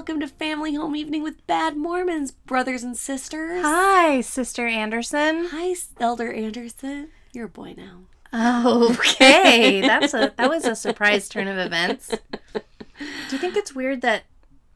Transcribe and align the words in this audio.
welcome 0.00 0.18
to 0.18 0.26
Family 0.26 0.72
Home 0.76 0.96
Evening 0.96 1.22
with 1.22 1.46
Bad 1.46 1.76
Mormons, 1.76 2.30
brothers 2.30 2.82
and 2.82 2.96
sisters. 2.96 3.60
Hi, 3.62 4.22
Sister 4.22 4.66
Anderson. 4.66 5.48
Hi, 5.50 5.74
Elder 6.00 6.32
Anderson. 6.32 7.10
You're 7.34 7.44
a 7.44 7.48
boy 7.50 7.74
now. 7.76 7.98
Okay, 8.94 9.82
that's 9.82 10.14
a 10.14 10.32
that 10.38 10.48
was 10.48 10.64
a 10.64 10.74
surprise 10.74 11.28
turn 11.28 11.48
of 11.48 11.58
events. 11.58 12.08
Do 12.08 12.62
you 13.30 13.36
think 13.36 13.58
it's 13.58 13.74
weird 13.74 14.00
that 14.00 14.22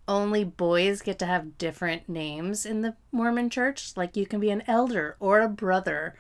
only 0.07 0.45
boys 0.45 1.00
get 1.00 1.18
to 1.21 1.27
have 1.27 1.56
different 1.56 2.06
names 2.06 2.66
in 2.66 2.82
the 2.82 2.95
Mormon 3.11 3.48
church? 3.48 3.96
Like 3.96 4.18
you 4.18 4.27
can 4.27 4.41
be 4.41 4.50
an 4.50 4.62
elder 4.66 5.16
or 5.20 5.41
a 5.41 5.48
brother 5.48 6.16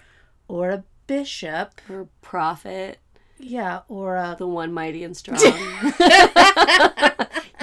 or 0.48 0.70
a 0.70 0.84
bishop. 1.06 1.78
Or 1.90 2.00
a 2.00 2.06
prophet, 2.22 3.00
Yeah, 3.38 3.80
or 3.86 4.16
a 4.16 4.34
the 4.38 4.46
one 4.48 4.72
mighty 4.72 5.04
and 5.04 5.14
strong. 5.18 5.40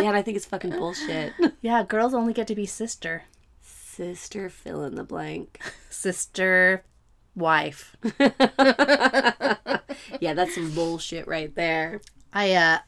Yeah, 0.01 0.09
and 0.09 0.17
I 0.17 0.21
think 0.21 0.37
it's 0.37 0.45
fucking 0.45 0.71
bullshit. 0.71 1.33
yeah, 1.61 1.83
girls 1.83 2.13
only 2.13 2.33
get 2.33 2.47
to 2.47 2.55
be 2.55 2.65
sister. 2.65 3.23
Sister 3.61 4.49
fill 4.49 4.83
in 4.83 4.95
the 4.95 5.03
blank. 5.03 5.59
Sister 5.89 6.83
wife. 7.35 7.95
Yeah, 10.19 10.33
that's 10.33 10.55
some 10.55 10.71
bullshit 10.71 11.27
right 11.27 11.53
there. 11.55 12.01
I 12.33 12.53
uh 12.53 12.79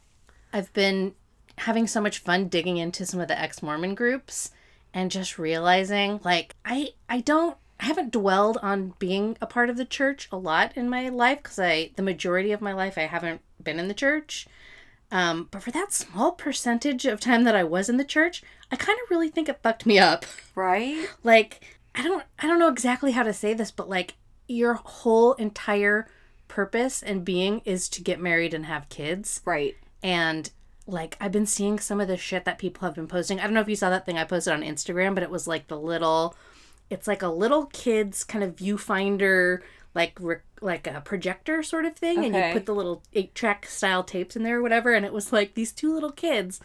I've 0.52 0.72
been 0.74 1.16
having 1.58 1.88
so 1.88 2.02
much 2.02 2.20
fun 2.20 2.48
digging 2.48 2.78
into 2.78 3.06
some 3.06 3.20
of 3.20 3.28
the 3.28 3.40
ex-Mormon 3.40 3.96
groups 3.96 4.52
and 4.94 5.12
just 5.12 5.40
realizing 5.40 6.20
like 6.24 6.56
I 6.64 6.90
I 7.10 7.22
don't 7.22 7.58
I 7.80 7.86
haven't 7.86 8.12
dwelled 8.12 8.58
on 8.62 8.94
being 9.00 9.38
a 9.42 9.48
part 9.48 9.70
of 9.70 9.78
the 9.78 9.86
church 9.86 10.28
a 10.32 10.38
lot 10.38 10.78
in 10.78 10.90
my 10.90 11.10
life 11.10 11.44
cuz 11.44 11.60
I 11.60 11.92
the 11.96 12.04
majority 12.04 12.52
of 12.52 12.62
my 12.62 12.74
life 12.74 12.98
I 12.98 13.08
haven't 13.08 13.42
been 13.62 13.80
in 13.80 13.88
the 13.88 13.94
church. 13.94 14.48
Um, 15.12 15.48
but 15.52 15.62
for 15.62 15.72
that 15.72 15.94
small 15.94 16.32
percentage 16.32 17.06
of 17.06 17.20
time 17.20 17.44
that 17.44 17.56
I 17.56 17.64
was 17.64 17.88
in 17.90 17.98
the 17.98 18.04
church, 18.04 18.42
I 18.72 18.76
kind 18.76 18.98
of 19.04 19.10
really 19.12 19.30
think 19.30 19.48
it 19.48 19.60
fucked 19.62 19.86
me 19.86 20.00
up. 20.00 20.26
Right? 20.56 21.08
like 21.24 21.80
I 21.96 22.04
don't 22.04 22.24
I 22.40 22.48
don't 22.48 22.60
know 22.60 22.68
exactly 22.70 23.12
how 23.12 23.24
to 23.24 23.34
say 23.34 23.54
this, 23.54 23.72
but 23.72 23.90
like 23.90 24.16
your 24.48 24.76
whole 24.76 25.34
entire 25.34 26.08
purpose 26.48 27.02
and 27.02 27.26
being 27.26 27.62
is 27.66 27.90
to 27.90 28.02
get 28.02 28.20
married 28.20 28.54
and 28.54 28.66
have 28.68 28.90
kids 28.90 29.42
Right. 29.46 29.76
and 30.04 30.52
like 30.86 31.18
I've 31.20 31.32
been 31.32 31.46
seeing 31.48 31.80
some 31.80 32.00
of 32.02 32.08
the 32.08 32.18
shit 32.18 32.46
that 32.46 32.58
people 32.60 32.86
have 32.86 32.94
been 32.96 33.08
posting. 33.08 33.40
I 33.40 33.44
don't 33.44 33.54
know 33.54 33.62
if 33.62 33.70
you 33.70 33.76
saw 33.76 33.90
that 33.90 34.06
thing 34.06 34.18
I 34.18 34.26
posted 34.26 34.54
on 34.54 34.62
Instagram, 34.62 35.14
but 35.16 35.24
it 35.24 35.32
was 35.32 35.48
like 35.48 35.68
the 35.68 35.80
little 35.80 36.36
it's 36.90 37.08
like 37.08 37.22
a 37.24 37.30
little 37.30 37.66
kid's 37.68 38.24
kind 38.24 38.44
of 38.44 38.56
viewfinder 38.56 39.62
like 39.96 40.18
re- 40.20 40.38
like 40.62 40.88
a 40.88 41.02
projector 41.02 41.62
sort 41.64 41.86
of 41.86 41.96
thing 41.96 42.24
and 42.26 42.36
you 42.36 42.54
put 42.54 42.66
the 42.66 42.76
little 42.76 43.04
8 43.14 43.36
track 43.36 43.66
style 43.66 44.04
tapes 44.04 44.36
in 44.36 44.44
there 44.44 44.60
or 44.60 44.62
whatever 44.62 44.94
and 44.94 45.06
it 45.06 45.14
was 45.14 45.32
like 45.34 45.54
these 45.54 45.72
two 45.72 45.94
little 45.94 46.12
kids 46.12 46.60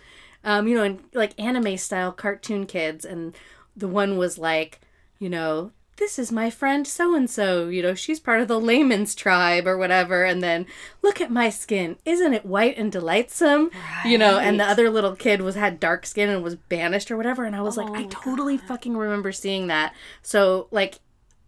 um 0.44 0.68
you 0.68 0.74
know 0.74 0.84
in 0.84 1.00
like 1.14 1.38
anime 1.38 1.76
style 1.76 2.12
cartoon 2.12 2.66
kids 2.66 3.04
and 3.04 3.36
the 3.76 3.88
one 3.88 4.16
was 4.16 4.38
like 4.38 4.80
you 5.18 5.28
know 5.28 5.72
this 5.98 6.18
is 6.18 6.32
my 6.32 6.48
friend 6.48 6.86
so 6.86 7.14
and 7.14 7.28
so, 7.28 7.68
you 7.68 7.82
know, 7.82 7.94
she's 7.94 8.20
part 8.20 8.40
of 8.40 8.48
the 8.48 8.60
Lamanites 8.60 9.14
tribe 9.14 9.66
or 9.66 9.76
whatever. 9.76 10.24
And 10.24 10.42
then 10.42 10.66
look 11.02 11.20
at 11.20 11.30
my 11.30 11.50
skin. 11.50 11.96
Isn't 12.04 12.34
it 12.34 12.46
white 12.46 12.78
and 12.78 12.90
delightsome? 12.90 13.70
You 14.04 14.16
know, 14.16 14.38
and 14.38 14.58
the 14.58 14.64
other 14.64 14.90
little 14.90 15.16
kid 15.16 15.42
was 15.42 15.56
had 15.56 15.80
dark 15.80 16.06
skin 16.06 16.28
and 16.28 16.42
was 16.42 16.54
banished 16.56 17.10
or 17.10 17.16
whatever. 17.16 17.44
And 17.44 17.54
I 17.54 17.62
was 17.62 17.76
like, 17.76 17.88
Oh, 17.88 17.94
I 17.94 18.04
totally 18.04 18.56
fucking 18.56 18.96
remember 18.96 19.32
seeing 19.32 19.66
that. 19.66 19.94
So 20.22 20.68
like 20.70 21.00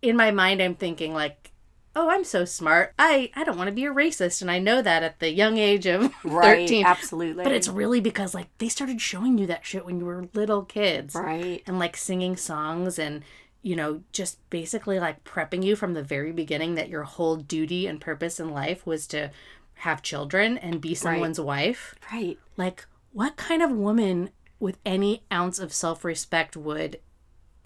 in 0.02 0.16
my 0.16 0.30
mind 0.30 0.60
I'm 0.60 0.74
thinking 0.74 1.14
like, 1.14 1.49
oh, 1.96 2.08
I'm 2.08 2.24
so 2.24 2.44
smart. 2.44 2.92
I, 2.98 3.30
I 3.34 3.44
don't 3.44 3.58
want 3.58 3.68
to 3.68 3.74
be 3.74 3.84
a 3.84 3.92
racist. 3.92 4.40
And 4.42 4.50
I 4.50 4.58
know 4.58 4.80
that 4.80 5.02
at 5.02 5.18
the 5.18 5.32
young 5.32 5.58
age 5.58 5.86
of 5.86 6.12
Right. 6.24 6.68
13. 6.68 6.86
Absolutely. 6.86 7.44
But 7.44 7.52
it's 7.52 7.68
really 7.68 8.00
because 8.00 8.34
like 8.34 8.48
they 8.58 8.68
started 8.68 9.00
showing 9.00 9.38
you 9.38 9.46
that 9.46 9.66
shit 9.66 9.84
when 9.84 9.98
you 9.98 10.04
were 10.06 10.28
little 10.32 10.62
kids 10.64 11.14
right. 11.14 11.62
and 11.66 11.78
like 11.78 11.96
singing 11.96 12.36
songs 12.36 12.98
and 12.98 13.22
you 13.62 13.76
know 13.76 14.02
just 14.12 14.38
basically 14.50 14.98
like 14.98 15.22
prepping 15.24 15.62
you 15.62 15.76
from 15.76 15.92
the 15.94 16.02
very 16.02 16.32
beginning 16.32 16.76
that 16.76 16.88
your 16.88 17.02
whole 17.02 17.36
duty 17.36 17.86
and 17.86 18.00
purpose 18.00 18.40
in 18.40 18.50
life 18.50 18.86
was 18.86 19.06
to 19.08 19.30
have 19.74 20.00
children 20.02 20.56
and 20.56 20.80
be 20.80 20.94
someone's 20.94 21.38
wife 21.40 21.94
Right. 22.10 22.38
like 22.56 22.86
what 23.12 23.36
kind 23.36 23.62
of 23.62 23.70
woman 23.70 24.30
with 24.58 24.78
any 24.86 25.24
ounce 25.30 25.58
of 25.58 25.74
self-respect 25.74 26.56
would 26.56 27.00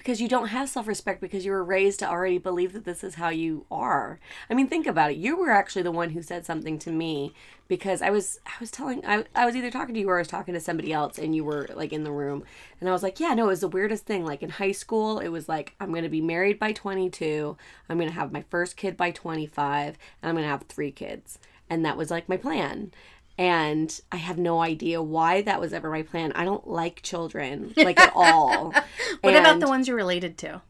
because 0.04 0.20
you 0.20 0.28
don't 0.28 0.48
have 0.48 0.68
self-respect 0.68 1.18
because 1.18 1.46
you 1.46 1.50
were 1.50 1.64
raised 1.64 1.98
to 1.98 2.06
already 2.06 2.36
believe 2.36 2.74
that 2.74 2.84
this 2.84 3.02
is 3.02 3.14
how 3.14 3.30
you 3.30 3.64
are. 3.70 4.20
I 4.50 4.54
mean, 4.54 4.68
think 4.68 4.86
about 4.86 5.12
it. 5.12 5.16
You 5.16 5.34
were 5.34 5.50
actually 5.50 5.80
the 5.80 5.90
one 5.90 6.10
who 6.10 6.20
said 6.20 6.44
something 6.44 6.78
to 6.80 6.90
me 6.90 7.32
because 7.68 8.02
I 8.02 8.10
was 8.10 8.38
I 8.44 8.52
was 8.60 8.70
telling 8.70 9.04
I, 9.06 9.24
I 9.34 9.46
was 9.46 9.56
either 9.56 9.70
talking 9.70 9.94
to 9.94 10.00
you 10.00 10.10
or 10.10 10.16
I 10.16 10.20
was 10.20 10.28
talking 10.28 10.52
to 10.52 10.60
somebody 10.60 10.92
else 10.92 11.18
and 11.18 11.34
you 11.34 11.42
were 11.42 11.70
like 11.74 11.90
in 11.90 12.04
the 12.04 12.12
room 12.12 12.44
and 12.80 12.88
I 12.90 12.92
was 12.92 13.02
like, 13.02 13.18
"Yeah, 13.18 13.32
no, 13.32 13.44
it 13.44 13.48
was 13.48 13.62
the 13.62 13.68
weirdest 13.68 14.04
thing. 14.04 14.26
Like 14.26 14.42
in 14.42 14.50
high 14.50 14.72
school, 14.72 15.20
it 15.20 15.28
was 15.28 15.48
like 15.48 15.74
I'm 15.80 15.88
going 15.88 16.02
to 16.02 16.10
be 16.10 16.20
married 16.20 16.58
by 16.58 16.72
22, 16.72 17.56
I'm 17.88 17.96
going 17.96 18.10
to 18.10 18.14
have 18.14 18.30
my 18.30 18.44
first 18.50 18.76
kid 18.76 18.98
by 18.98 19.10
25, 19.10 19.86
and 19.86 20.28
I'm 20.28 20.34
going 20.34 20.44
to 20.44 20.50
have 20.50 20.64
3 20.64 20.90
kids." 20.90 21.38
And 21.70 21.82
that 21.86 21.96
was 21.96 22.10
like 22.10 22.28
my 22.28 22.36
plan. 22.36 22.92
And 23.36 24.00
I 24.12 24.16
have 24.16 24.38
no 24.38 24.60
idea 24.60 25.02
why 25.02 25.42
that 25.42 25.60
was 25.60 25.72
ever 25.72 25.90
my 25.90 26.02
plan. 26.02 26.32
I 26.32 26.44
don't 26.44 26.68
like 26.68 27.02
children 27.02 27.74
like 27.76 27.98
at 27.98 28.12
all. 28.14 28.72
what 29.22 29.36
about 29.36 29.60
the 29.60 29.66
ones 29.66 29.88
you're 29.88 29.96
related 29.96 30.38
to 30.38 30.62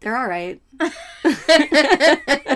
they're 0.00 0.16
all 0.16 0.28
right. 0.28 0.60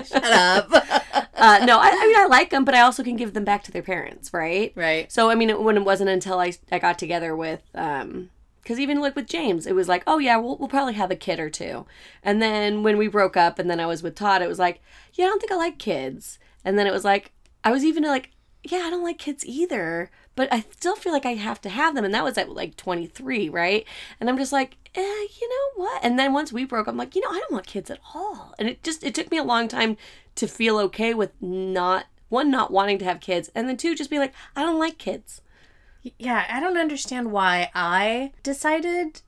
shut 0.05 0.23
up 0.23 0.69
Uh, 1.35 1.65
no, 1.65 1.77
I, 1.77 1.89
I 1.89 2.07
mean 2.07 2.15
I 2.15 2.27
like 2.29 2.51
them, 2.51 2.63
but 2.63 2.73
I 2.73 2.79
also 2.81 3.03
can 3.03 3.17
give 3.17 3.33
them 3.33 3.43
back 3.43 3.63
to 3.63 3.71
their 3.71 3.81
parents, 3.81 4.33
right? 4.33 4.71
right 4.75 5.11
So 5.11 5.29
I 5.29 5.35
mean, 5.35 5.49
it, 5.49 5.61
when 5.61 5.75
it 5.75 5.83
wasn't 5.83 6.09
until 6.09 6.39
I 6.39 6.53
I 6.71 6.79
got 6.79 6.97
together 6.97 7.35
with 7.35 7.61
um, 7.75 8.29
because 8.61 8.79
even 8.79 9.01
like 9.01 9.13
with 9.13 9.27
James, 9.27 9.67
it 9.67 9.75
was 9.75 9.89
like, 9.89 10.03
oh 10.07 10.19
yeah, 10.19 10.37
we'll 10.37 10.55
we'll 10.55 10.69
probably 10.69 10.93
have 10.93 11.11
a 11.11 11.17
kid 11.17 11.41
or 11.41 11.49
two, 11.49 11.85
and 12.23 12.41
then 12.41 12.81
when 12.81 12.97
we 12.97 13.09
broke 13.09 13.35
up, 13.35 13.59
and 13.59 13.69
then 13.69 13.81
I 13.81 13.87
was 13.87 14.01
with 14.01 14.15
Todd, 14.15 14.41
it 14.41 14.47
was 14.47 14.59
like, 14.59 14.81
yeah, 15.15 15.25
I 15.25 15.29
don't 15.29 15.39
think 15.39 15.51
I 15.51 15.55
like 15.55 15.79
kids, 15.79 16.39
and 16.63 16.79
then 16.79 16.87
it 16.87 16.93
was 16.93 17.03
like, 17.03 17.33
I 17.61 17.71
was 17.71 17.83
even 17.83 18.03
like, 18.03 18.29
yeah, 18.63 18.83
I 18.85 18.89
don't 18.89 19.03
like 19.03 19.17
kids 19.17 19.45
either, 19.45 20.09
but 20.35 20.51
I 20.51 20.61
still 20.71 20.95
feel 20.95 21.11
like 21.13 21.25
I 21.25 21.33
have 21.35 21.59
to 21.61 21.69
have 21.69 21.95
them, 21.95 22.05
and 22.05 22.13
that 22.13 22.23
was 22.23 22.37
at 22.37 22.49
like 22.49 22.75
twenty 22.77 23.05
three, 23.07 23.49
right? 23.49 23.85
And 24.19 24.29
I'm 24.29 24.37
just 24.37 24.53
like, 24.53 24.77
eh, 24.95 25.01
you 25.01 25.49
know 25.49 25.83
what? 25.83 26.03
And 26.03 26.17
then 26.17 26.33
once 26.33 26.53
we 26.53 26.65
broke, 26.65 26.87
I'm 26.87 26.97
like, 26.97 27.15
you 27.15 27.21
know, 27.21 27.29
I 27.29 27.39
don't 27.39 27.51
want 27.51 27.67
kids 27.67 27.89
at 27.91 27.99
all, 28.13 28.53
and 28.57 28.67
it 28.69 28.83
just 28.83 29.03
it 29.03 29.13
took 29.13 29.29
me 29.31 29.37
a 29.37 29.43
long 29.43 29.67
time 29.67 29.97
to 30.35 30.47
feel 30.47 30.77
okay 30.79 31.13
with 31.13 31.31
not 31.41 32.05
one 32.29 32.49
not 32.49 32.71
wanting 32.71 32.97
to 32.99 33.05
have 33.05 33.19
kids, 33.19 33.51
and 33.53 33.67
then 33.69 33.77
two 33.77 33.95
just 33.95 34.09
be 34.09 34.17
like, 34.19 34.33
I 34.55 34.61
don't 34.63 34.79
like 34.79 34.97
kids. 34.97 35.41
yeah 36.19 36.45
i 36.49 36.59
don't 36.59 36.77
understand 36.77 37.31
why 37.31 37.69
i 37.73 38.31
decided 38.43 39.21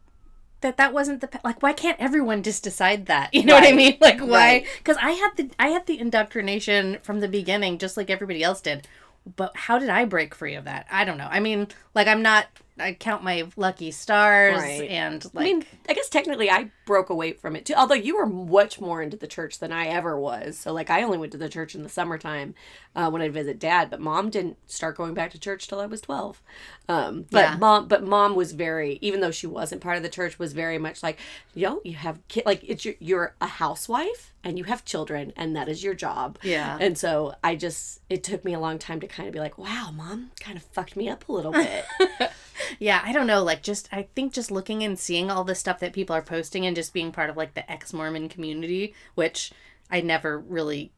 that 0.59 0.75
that 0.75 0.91
wasn't 0.94 1.22
the 1.22 1.29
like 1.44 1.62
why 1.63 1.72
can't 1.72 1.97
everyone 2.01 2.44
just 2.44 2.63
decide 2.63 3.06
that 3.06 3.29
you 3.34 3.44
know 3.45 3.53
what 3.53 3.66
i 3.68 3.72
mean 3.72 3.95
like 4.01 4.19
why 4.19 4.28
Right. 4.28 4.66
because 4.79 4.97
i 5.01 5.12
had 5.12 5.31
the 5.38 5.50
i 5.57 5.68
had 5.69 5.85
the 5.85 5.97
indoctrination 6.00 6.97
from 7.01 7.22
the 7.22 7.29
beginning 7.29 7.78
just 7.78 7.95
like 7.95 8.09
everybody 8.09 8.44
else 8.44 8.59
did 8.59 8.88
but 9.36 9.56
how 9.56 9.80
did 9.80 9.90
i 9.90 10.06
break 10.06 10.36
free 10.36 10.56
of 10.56 10.66
that 10.66 10.86
i 10.91 11.03
don't 11.06 11.18
know 11.18 11.28
i 11.31 11.40
mean 11.40 11.68
like 11.94 12.08
i'm 12.08 12.22
not 12.22 12.47
i 12.80 12.94
count 12.94 13.24
my 13.24 13.47
lucky 13.56 13.90
stars 13.91 14.62
Right. 14.62 14.90
and 14.90 15.25
I 15.25 15.30
like 15.34 15.46
mean, 15.46 15.66
I 15.88 15.94
guess 15.94 16.09
technically 16.09 16.50
I 16.50 16.72
broke 16.86 17.09
away 17.09 17.34
from 17.34 17.56
it 17.56 17.66
too. 17.66 17.74
Although 17.75 17.96
you 17.96 18.18
were 18.18 18.25
much 18.25 18.80
more 18.81 19.02
into 19.02 19.16
the 19.18 19.28
church 19.28 19.59
than 19.59 19.72
I 19.72 19.88
ever 19.88 20.19
was. 20.19 20.58
So 20.58 20.74
like 20.74 20.90
I 20.90 21.02
only 21.03 21.18
went 21.18 21.31
to 21.31 21.38
the 21.38 21.47
church 21.50 21.74
in 21.74 21.84
the 21.84 21.90
summertime 21.90 22.53
uh, 22.96 23.09
when 23.09 23.22
I'd 23.22 23.34
visit 23.34 23.59
dad. 23.59 23.90
But 23.90 24.02
mom 24.02 24.30
didn't 24.30 24.58
start 24.69 24.97
going 24.97 25.13
back 25.13 25.31
to 25.31 25.40
church 25.40 25.68
till 25.68 25.80
I 25.80 25.86
was 25.86 26.02
twelve. 26.02 26.42
Um, 26.90 27.25
but 27.31 27.40
Yeah. 27.42 27.56
mom, 27.57 27.88
but 27.88 28.03
mom 28.03 28.36
was 28.36 28.52
very, 28.52 28.97
even 29.02 29.19
though 29.22 29.31
she 29.31 29.47
wasn't 29.47 29.81
part 29.81 29.97
of 29.97 30.03
the 30.03 30.09
church, 30.09 30.38
was 30.38 30.53
very 30.53 30.78
much 30.78 31.02
like, 31.02 31.18
yo, 31.53 31.81
you 31.84 31.96
have 31.96 32.19
kid, 32.28 32.46
like 32.46 32.63
it's 32.63 32.84
your, 32.86 32.96
you're 33.00 33.36
a 33.42 33.47
housewife 33.47 34.34
and 34.45 34.57
you 34.57 34.63
have 34.66 34.85
children 34.85 35.33
and 35.35 35.56
that 35.56 35.68
is 35.68 35.83
your 35.83 35.95
job. 35.95 36.38
Yeah. 36.44 36.77
And 36.80 36.97
so 36.97 37.36
I 37.44 37.56
just, 37.56 38.00
it 38.09 38.24
took 38.24 38.45
me 38.45 38.53
a 38.53 38.59
long 38.59 38.80
time 38.80 39.01
to 39.01 39.07
kind 39.07 39.27
of 39.27 39.33
be 39.33 39.39
like, 39.39 39.57
wow, 39.57 39.92
mom 39.94 40.31
kind 40.39 40.56
of 40.56 40.63
fucked 40.63 40.95
me 40.95 41.09
up 41.09 41.27
a 41.27 41.31
little 41.33 41.51
bit. 41.51 41.86
yeah 42.80 43.01
i 43.03 43.12
don't 43.12 43.27
know 43.27 43.44
like 43.44 43.62
just 43.62 43.89
i 43.92 44.07
think 44.15 44.33
just 44.33 44.50
looking 44.50 44.83
and 44.83 44.97
seeing 44.97 45.30
all 45.30 45.44
the 45.44 45.56
stuff 45.56 45.80
that 45.80 45.94
people 45.94 46.15
are 46.15 46.21
posting 46.21 46.65
and 46.65 46.75
just 46.75 46.94
being 46.94 47.12
part 47.12 47.30
of 47.30 47.38
like 47.38 47.53
the 47.53 47.69
ex-mormon 47.71 48.30
community 48.30 48.94
which 49.15 49.51
i 49.92 50.01
never 50.01 50.39
really 50.39 50.92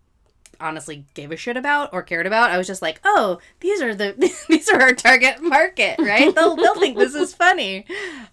honestly 0.60 1.06
gave 1.14 1.32
a 1.32 1.36
shit 1.36 1.58
about 1.58 1.94
or 1.94 2.02
cared 2.02 2.28
about. 2.28 2.52
I 2.52 2.58
was 2.58 2.68
just 2.68 2.82
like 2.82 3.00
oh 3.04 3.40
these 3.60 3.82
are 3.82 3.96
the 3.96 4.14
these 4.48 4.70
are 4.70 4.82
our 4.82 4.94
target 4.94 5.42
market 5.42 6.00
right? 6.00 6.34
They'll, 6.34 6.56
they'll 6.56 6.76
think 6.76 6.98
this 6.98 7.16
is 7.16 7.34
funny. 7.34 7.86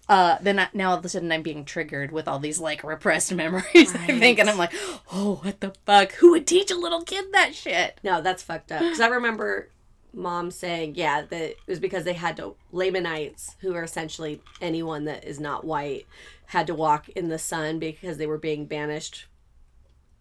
Uh 0.09 0.37
then 0.41 0.59
I, 0.59 0.67
now 0.73 0.91
all 0.91 0.97
of 0.97 1.05
a 1.05 1.09
sudden 1.09 1.31
i'm 1.31 1.41
being 1.41 1.65
triggered 1.65 2.11
with 2.11 2.27
all 2.27 2.39
these 2.39 2.59
like 2.59 2.83
repressed 2.83 3.33
memories 3.35 3.93
i 3.95 4.07
think. 4.19 4.39
And 4.39 4.49
i'm 4.49 4.57
like 4.57 4.73
oh 5.11 5.39
what 5.43 5.59
the 5.61 5.73
fuck? 5.85 6.13
Who 6.13 6.31
would 6.31 6.47
teach 6.47 6.71
a 6.71 6.75
little 6.75 7.01
kid 7.01 7.25
that 7.33 7.55
shit? 7.55 7.99
No, 8.03 8.21
that's 8.21 8.43
fucked 8.43 8.71
up. 8.71 8.81
Because 8.81 8.99
I 8.99 9.07
remember 9.07 9.69
mom 10.15 10.49
saying, 10.51 10.95
yeah, 10.95 11.21
that 11.21 11.41
it 11.41 11.57
was 11.67 11.79
because 11.79 12.03
they 12.03 12.13
had 12.13 12.37
to, 12.37 12.55
Lamanites, 12.71 13.55
who 13.59 13.75
are 13.75 13.83
essentially 13.83 14.41
anyone 14.61 15.05
that 15.05 15.25
is 15.25 15.39
not 15.39 15.65
white, 15.65 16.05
had 16.47 16.67
to 16.67 16.75
walk 16.75 17.09
in 17.09 17.29
the 17.29 17.39
sun 17.39 17.79
because 17.79 18.17
they 18.17 18.27
were 18.27 18.37
being 18.37 18.65
banished 18.65 19.27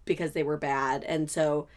because 0.04 0.32
they 0.32 0.42
were 0.42 0.56
bad. 0.56 1.04
And 1.04 1.30
so 1.30 1.68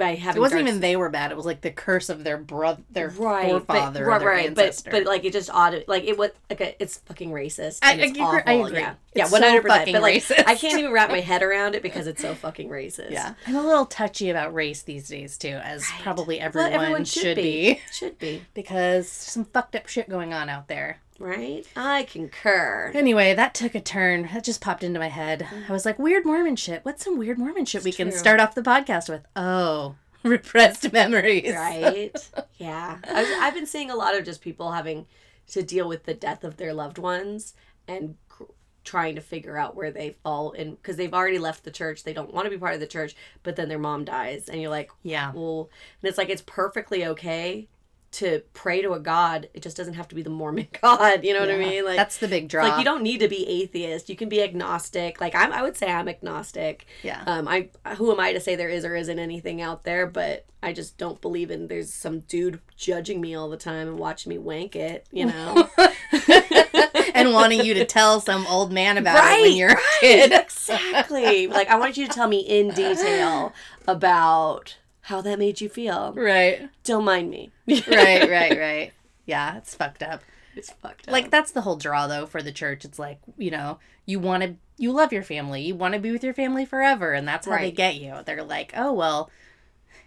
by 0.00 0.16
having 0.16 0.38
It 0.38 0.40
wasn't 0.40 0.60
dark 0.62 0.68
even 0.70 0.80
they 0.80 0.96
were 0.96 1.08
bad. 1.10 1.30
It 1.30 1.36
was 1.36 1.46
like 1.46 1.60
the 1.60 1.70
curse 1.70 2.08
of 2.08 2.24
their 2.24 2.36
brother, 2.36 2.82
their 2.90 3.10
right, 3.10 3.48
forefather, 3.50 4.00
but, 4.00 4.08
right, 4.10 4.18
their 4.18 4.28
right, 4.28 4.54
but 4.54 4.64
ancestor. 4.66 4.90
but 4.90 5.04
like 5.04 5.24
it 5.24 5.32
just 5.32 5.48
odd, 5.50 5.84
like 5.86 6.02
it 6.04 6.18
was 6.18 6.30
like 6.50 6.60
a, 6.60 6.82
it's 6.82 6.96
fucking 6.98 7.30
racist. 7.30 7.78
I- 7.82 7.92
I 7.92 7.94
it's 7.94 8.10
agree- 8.10 8.22
awful. 8.22 8.42
I 8.46 8.52
agree. 8.54 8.78
Yeah, 8.80 8.94
It's 9.14 9.16
yeah, 9.16 9.28
one 9.30 9.42
hundred 9.42 9.62
percent. 9.62 9.92
But 9.92 10.02
like, 10.02 10.14
racist. 10.22 10.44
I 10.46 10.54
can't 10.56 10.78
even 10.80 10.90
wrap 10.90 11.10
my 11.10 11.20
head 11.20 11.42
around 11.42 11.74
it 11.76 11.82
because 11.82 12.06
it's 12.08 12.20
so 12.22 12.34
fucking 12.34 12.68
racist. 12.68 13.10
yeah, 13.10 13.34
I'm 13.46 13.54
a 13.54 13.62
little 13.62 13.86
touchy 13.86 14.30
about 14.30 14.52
race 14.52 14.82
these 14.82 15.06
days 15.08 15.38
too, 15.38 15.48
as 15.62 15.82
Right. 15.90 16.00
probably 16.02 16.38
Well, 16.38 16.46
everyone, 16.46 16.72
everyone 16.72 17.04
should, 17.04 17.36
be. 17.36 17.80
Should 17.92 18.18
be 18.18 18.42
because 18.54 19.08
some 19.08 19.44
fucked 19.44 19.76
up 19.76 19.86
shit 19.86 20.08
going 20.08 20.32
on 20.32 20.48
out 20.48 20.66
there. 20.68 20.98
Right. 21.20 21.64
I 21.76 22.02
concur. 22.04 22.90
Anyway, 22.94 23.34
that 23.34 23.54
took 23.54 23.74
a 23.74 23.80
turn. 23.80 24.28
That 24.32 24.42
just 24.44 24.60
popped 24.60 24.82
into 24.82 24.98
my 24.98 25.08
head. 25.08 25.40
Mm-hmm. 25.42 25.70
I 25.70 25.72
was 25.72 25.84
like, 25.84 25.98
weird 25.98 26.24
Mormon 26.26 26.56
shit. 26.56 26.84
What's 26.84 27.04
some 27.04 27.18
weird 27.18 27.38
Mormon 27.38 27.64
shit 27.66 27.84
we 27.84 27.92
can 27.92 28.08
true. 28.08 28.18
start 28.18 28.40
off 28.40 28.54
the 28.54 28.62
podcast 28.62 29.08
with? 29.08 29.22
Oh, 29.36 29.94
repressed 30.24 30.92
memories. 30.92 31.54
Right. 31.54 32.10
yeah. 32.56 32.98
I 33.08 33.22
was, 33.22 33.30
I've 33.40 33.54
been 33.54 33.66
seeing 33.66 33.90
a 33.90 33.96
lot 33.96 34.16
of 34.18 34.24
just 34.24 34.40
people 34.40 34.72
having 34.72 35.06
to 35.48 35.62
deal 35.62 35.88
with 35.88 36.04
the 36.04 36.14
death 36.14 36.42
of 36.44 36.56
their 36.56 36.72
loved 36.74 36.98
ones 36.98 37.54
and 37.86 38.16
cr- 38.28 38.44
trying 38.84 39.14
to 39.16 39.20
figure 39.20 39.56
out 39.56 39.74
where 39.76 39.90
they 39.90 40.16
fall 40.22 40.52
in 40.52 40.72
because 40.72 40.96
they've 40.96 41.14
already 41.14 41.38
left 41.38 41.64
the 41.64 41.70
church. 41.70 42.04
They 42.04 42.12
don't 42.12 42.32
want 42.32 42.46
to 42.46 42.50
be 42.50 42.58
part 42.58 42.74
of 42.74 42.80
the 42.80 42.86
church, 42.86 43.14
but 43.42 43.56
then 43.56 43.68
their 43.68 43.78
mom 43.78 44.04
dies, 44.04 44.48
and 44.48 44.60
you're 44.60 44.70
like, 44.70 44.90
Yeah. 45.02 45.32
well, 45.34 45.70
and 46.02 46.08
it's 46.08 46.18
like 46.18 46.30
it's 46.30 46.42
perfectly 46.46 47.04
okay 47.06 47.68
to 48.12 48.42
pray 48.54 48.82
to 48.82 48.92
a 48.92 49.00
god. 49.00 49.48
It 49.54 49.62
just 49.62 49.76
doesn't 49.76 49.94
have 49.94 50.08
to 50.08 50.14
be 50.14 50.22
the 50.22 50.30
Mormon 50.30 50.68
god. 50.82 51.24
You 51.24 51.34
know 51.34 51.40
what 51.40 51.50
I 51.50 51.58
mean? 51.58 51.84
Like 51.84 51.96
That's 51.96 52.18
the 52.18 52.28
big 52.28 52.48
draw. 52.48 52.64
like 52.64 52.78
you 52.78 52.84
don't 52.84 53.02
need 53.02 53.20
to 53.20 53.28
be 53.28 53.46
atheist. 53.46 54.08
You 54.08 54.16
can 54.16 54.28
be 54.28 54.42
agnostic. 54.42 55.20
Like 55.20 55.34
I'm, 55.34 55.52
I 55.52 55.62
would 55.62 55.76
say 55.76 55.90
I'm 55.90 56.08
agnostic. 56.08 56.86
Yeah. 57.02 57.22
Um, 57.26 57.46
I 57.46 57.68
who 57.96 58.12
am 58.12 58.20
I 58.20 58.32
to 58.32 58.40
say 58.40 58.56
there 58.56 58.68
is 58.68 58.84
or 58.84 58.96
isn't 58.96 59.18
anything 59.18 59.60
out 59.60 59.84
there? 59.84 60.06
But 60.06 60.46
I 60.62 60.72
just 60.72 60.98
don't 60.98 61.20
believe 61.20 61.50
in 61.50 61.68
there's 61.68 61.92
some 61.92 62.20
dude 62.20 62.60
judging 62.76 63.20
me 63.20 63.34
all 63.34 63.48
the 63.48 63.56
time 63.56 63.88
and 63.88 63.98
watching 63.98 64.30
me 64.30 64.38
wank 64.38 64.74
it. 64.76 65.06
You 65.12 65.26
know, 65.26 65.68
and 67.14 67.32
wanting 67.32 67.64
you 67.64 67.74
to 67.74 67.84
tell 67.84 68.20
some 68.20 68.46
old 68.48 68.72
man 68.72 68.98
about 68.98 69.32
it 69.32 69.42
when 69.42 69.56
you're 69.56 69.70
a 69.70 69.80
kid. 70.00 70.32
exactly. 70.32 71.46
Like 71.46 71.68
I 71.68 71.76
want 71.76 71.96
you 71.96 72.06
to 72.06 72.12
tell 72.12 72.28
me 72.28 72.40
in 72.40 72.70
detail 72.70 73.52
about 73.86 74.76
how 75.02 75.20
that 75.22 75.38
made 75.38 75.60
you 75.60 75.68
feel. 75.68 76.12
Right. 76.14 76.68
Don't 76.84 77.04
mind 77.04 77.30
me. 77.30 77.50
Right, 77.66 77.86
right, 78.30 78.58
right. 78.58 78.92
Yeah, 79.26 79.56
it's 79.56 79.74
fucked 79.74 80.02
up. 80.02 80.22
It's 80.56 80.70
fucked 80.70 81.08
up. 81.08 81.12
Like 81.12 81.30
that's 81.30 81.52
the 81.52 81.60
whole 81.62 81.76
draw 81.76 82.06
though 82.06 82.26
for 82.26 82.42
the 82.42 82.52
church. 82.52 82.84
It's 82.84 82.98
like, 82.98 83.18
you 83.38 83.50
know, 83.50 83.78
you 84.06 84.18
want 84.18 84.42
to 84.42 84.56
you 84.76 84.92
love 84.92 85.12
your 85.12 85.22
family. 85.22 85.62
You 85.62 85.74
want 85.74 85.94
to 85.94 86.00
be 86.00 86.10
with 86.10 86.24
your 86.24 86.34
family 86.34 86.64
forever 86.64 87.12
and 87.12 87.26
that's 87.26 87.46
how 87.46 87.58
they 87.58 87.70
get 87.70 87.96
you. 87.96 88.16
They're 88.24 88.42
like, 88.42 88.72
"Oh, 88.76 88.92
well, 88.92 89.30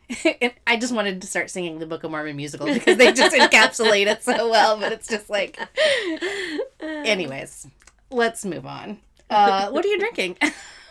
I 0.67 0.77
just 0.77 0.93
wanted 0.93 1.21
to 1.21 1.27
start 1.27 1.49
singing 1.49 1.79
the 1.79 1.85
Book 1.85 2.03
of 2.03 2.11
Mormon 2.11 2.35
musical 2.35 2.67
because 2.67 2.97
they 2.97 3.13
just 3.13 3.35
encapsulate 3.39 4.07
it 4.07 4.23
so 4.23 4.49
well, 4.49 4.79
but 4.79 4.91
it's 4.91 5.07
just 5.07 5.29
like 5.29 5.57
anyways, 6.81 7.67
let's 8.09 8.43
move 8.45 8.65
on. 8.65 8.99
Uh, 9.29 9.69
what 9.69 9.85
are 9.85 9.87
you 9.87 9.99
drinking? 9.99 10.37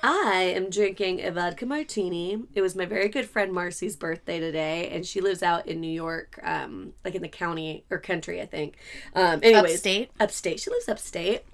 I 0.02 0.52
am 0.56 0.68
drinking 0.68 1.22
a 1.24 1.30
vodka 1.30 1.64
martini. 1.64 2.42
It 2.54 2.60
was 2.60 2.74
my 2.74 2.86
very 2.86 3.08
good 3.08 3.28
friend 3.28 3.52
Marcy's 3.52 3.94
birthday 3.94 4.40
today, 4.40 4.88
and 4.88 5.06
she 5.06 5.20
lives 5.20 5.42
out 5.42 5.66
in 5.68 5.80
New 5.80 5.90
York, 5.92 6.40
um, 6.42 6.92
like 7.04 7.14
in 7.14 7.22
the 7.22 7.28
county 7.28 7.84
or 7.88 7.98
country, 7.98 8.40
I 8.40 8.46
think. 8.46 8.76
Um, 9.14 9.38
anyways, 9.42 9.74
Upstate? 9.74 10.10
upstate. 10.18 10.60
She 10.60 10.70
lives 10.70 10.88
upstate, 10.88 11.44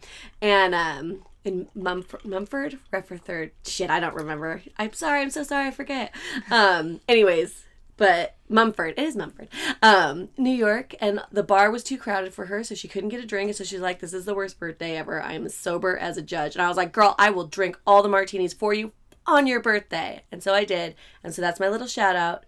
and 0.41 0.75
um, 0.75 1.25
in 1.45 1.69
Mumford, 1.75 2.25
Mumford, 2.25 2.79
Rutherford. 2.91 3.51
Shit, 3.67 3.91
I 3.91 4.01
don't 4.01 4.15
remember. 4.15 4.63
I'm 4.79 4.95
sorry. 4.95 5.21
I'm 5.21 5.31
so 5.31 5.43
sorry. 5.43 5.67
I 5.67 5.71
forget. 5.71 6.15
Um, 6.51 7.01
anyways, 7.07 7.65
but 7.99 8.37
Mumford. 8.49 8.95
It 8.97 9.03
is 9.03 9.17
Mumford, 9.17 9.49
um, 9.83 10.31
New 10.39 10.55
York, 10.55 10.95
and 11.01 11.21
the 11.31 11.43
bar 11.43 11.71
was 11.71 11.85
too 11.85 11.99
crowded 11.99 12.33
for 12.33 12.47
her, 12.47 12.65
so 12.65 12.75
she 12.75 12.89
couldn't 12.89 13.11
get 13.11 13.23
a 13.23 13.27
drink. 13.27 13.49
And 13.49 13.57
so 13.57 13.65
she's 13.65 13.81
like, 13.81 13.99
"This 13.99 14.15
is 14.15 14.25
the 14.25 14.35
worst 14.35 14.59
birthday 14.59 14.97
ever. 14.97 15.21
I 15.21 15.35
am 15.35 15.49
sober 15.51 15.99
as 15.99 16.17
a 16.17 16.23
judge." 16.23 16.55
And 16.55 16.63
I 16.63 16.69
was 16.69 16.79
like, 16.79 16.93
"Girl, 16.93 17.15
I 17.19 17.29
will 17.29 17.47
drink 17.47 17.79
all 17.87 18.03
the 18.03 18.09
martinis 18.09 18.55
for 18.55 18.73
you 18.73 18.93
on 19.27 19.47
your 19.47 19.61
birthday." 19.61 20.23
And 20.33 20.43
so 20.43 20.55
I 20.55 20.65
did. 20.65 20.95
And 21.23 21.35
so 21.35 21.43
that's 21.43 21.61
my 21.61 21.69
little 21.69 21.89
shout 21.89 22.17
out, 22.17 22.47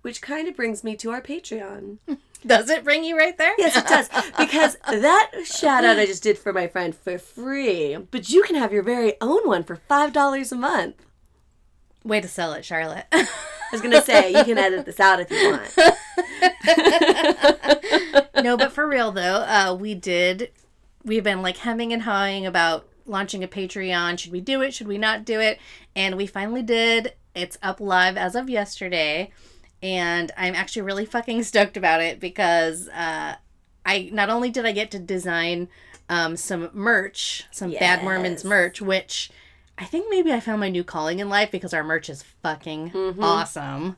which 0.00 0.22
kind 0.22 0.48
of 0.48 0.56
brings 0.56 0.82
me 0.82 0.96
to 0.96 1.10
our 1.10 1.20
Patreon. 1.20 1.98
Does 2.46 2.70
it 2.70 2.82
bring 2.84 3.04
you 3.04 3.16
right 3.16 3.36
there? 3.38 3.54
Yes, 3.56 3.76
it 3.76 3.86
does. 3.86 4.08
Because 4.36 4.76
that 4.88 5.30
shout 5.44 5.84
out 5.84 6.00
I 6.00 6.06
just 6.06 6.24
did 6.24 6.36
for 6.36 6.52
my 6.52 6.66
friend 6.66 6.92
for 6.92 7.16
free, 7.16 7.96
but 8.10 8.30
you 8.30 8.42
can 8.42 8.56
have 8.56 8.72
your 8.72 8.82
very 8.82 9.14
own 9.20 9.46
one 9.46 9.62
for 9.62 9.76
$5 9.88 10.52
a 10.52 10.54
month. 10.56 11.06
Way 12.04 12.20
to 12.20 12.26
sell 12.26 12.52
it, 12.54 12.64
Charlotte. 12.64 13.06
I 13.72 13.76
was 13.76 13.80
going 13.80 13.94
to 13.94 14.02
say, 14.02 14.30
you 14.30 14.44
can 14.44 14.58
edit 14.58 14.84
this 14.84 15.00
out 15.00 15.18
if 15.20 15.30
you 15.30 15.50
want. 15.50 15.74
no, 18.44 18.58
but 18.58 18.70
for 18.70 18.86
real 18.86 19.12
though, 19.12 19.46
uh, 19.48 19.74
we 19.78 19.94
did. 19.94 20.50
We've 21.04 21.24
been 21.24 21.40
like 21.40 21.56
hemming 21.56 21.90
and 21.90 22.02
hawing 22.02 22.44
about 22.44 22.86
launching 23.06 23.42
a 23.42 23.48
Patreon. 23.48 24.18
Should 24.18 24.30
we 24.30 24.42
do 24.42 24.60
it? 24.60 24.74
Should 24.74 24.88
we 24.88 24.98
not 24.98 25.24
do 25.24 25.40
it? 25.40 25.58
And 25.96 26.18
we 26.18 26.26
finally 26.26 26.62
did. 26.62 27.14
It's 27.34 27.56
up 27.62 27.80
live 27.80 28.18
as 28.18 28.36
of 28.36 28.50
yesterday, 28.50 29.32
and 29.82 30.30
I'm 30.36 30.54
actually 30.54 30.82
really 30.82 31.06
fucking 31.06 31.42
stoked 31.44 31.78
about 31.78 32.02
it 32.02 32.20
because 32.20 32.88
uh, 32.88 33.36
I 33.86 34.10
not 34.12 34.28
only 34.28 34.50
did 34.50 34.66
I 34.66 34.72
get 34.72 34.90
to 34.90 34.98
design 34.98 35.68
um, 36.10 36.36
some 36.36 36.68
merch, 36.74 37.46
some 37.50 37.72
Bad 37.72 38.04
Mormons 38.04 38.44
merch, 38.44 38.82
which 38.82 39.30
I 39.82 39.84
think 39.84 40.06
maybe 40.10 40.32
I 40.32 40.38
found 40.38 40.60
my 40.60 40.68
new 40.68 40.84
calling 40.84 41.18
in 41.18 41.28
life 41.28 41.50
because 41.50 41.74
our 41.74 41.82
merch 41.82 42.08
is 42.08 42.22
fucking 42.42 42.92
awesome. 43.20 43.96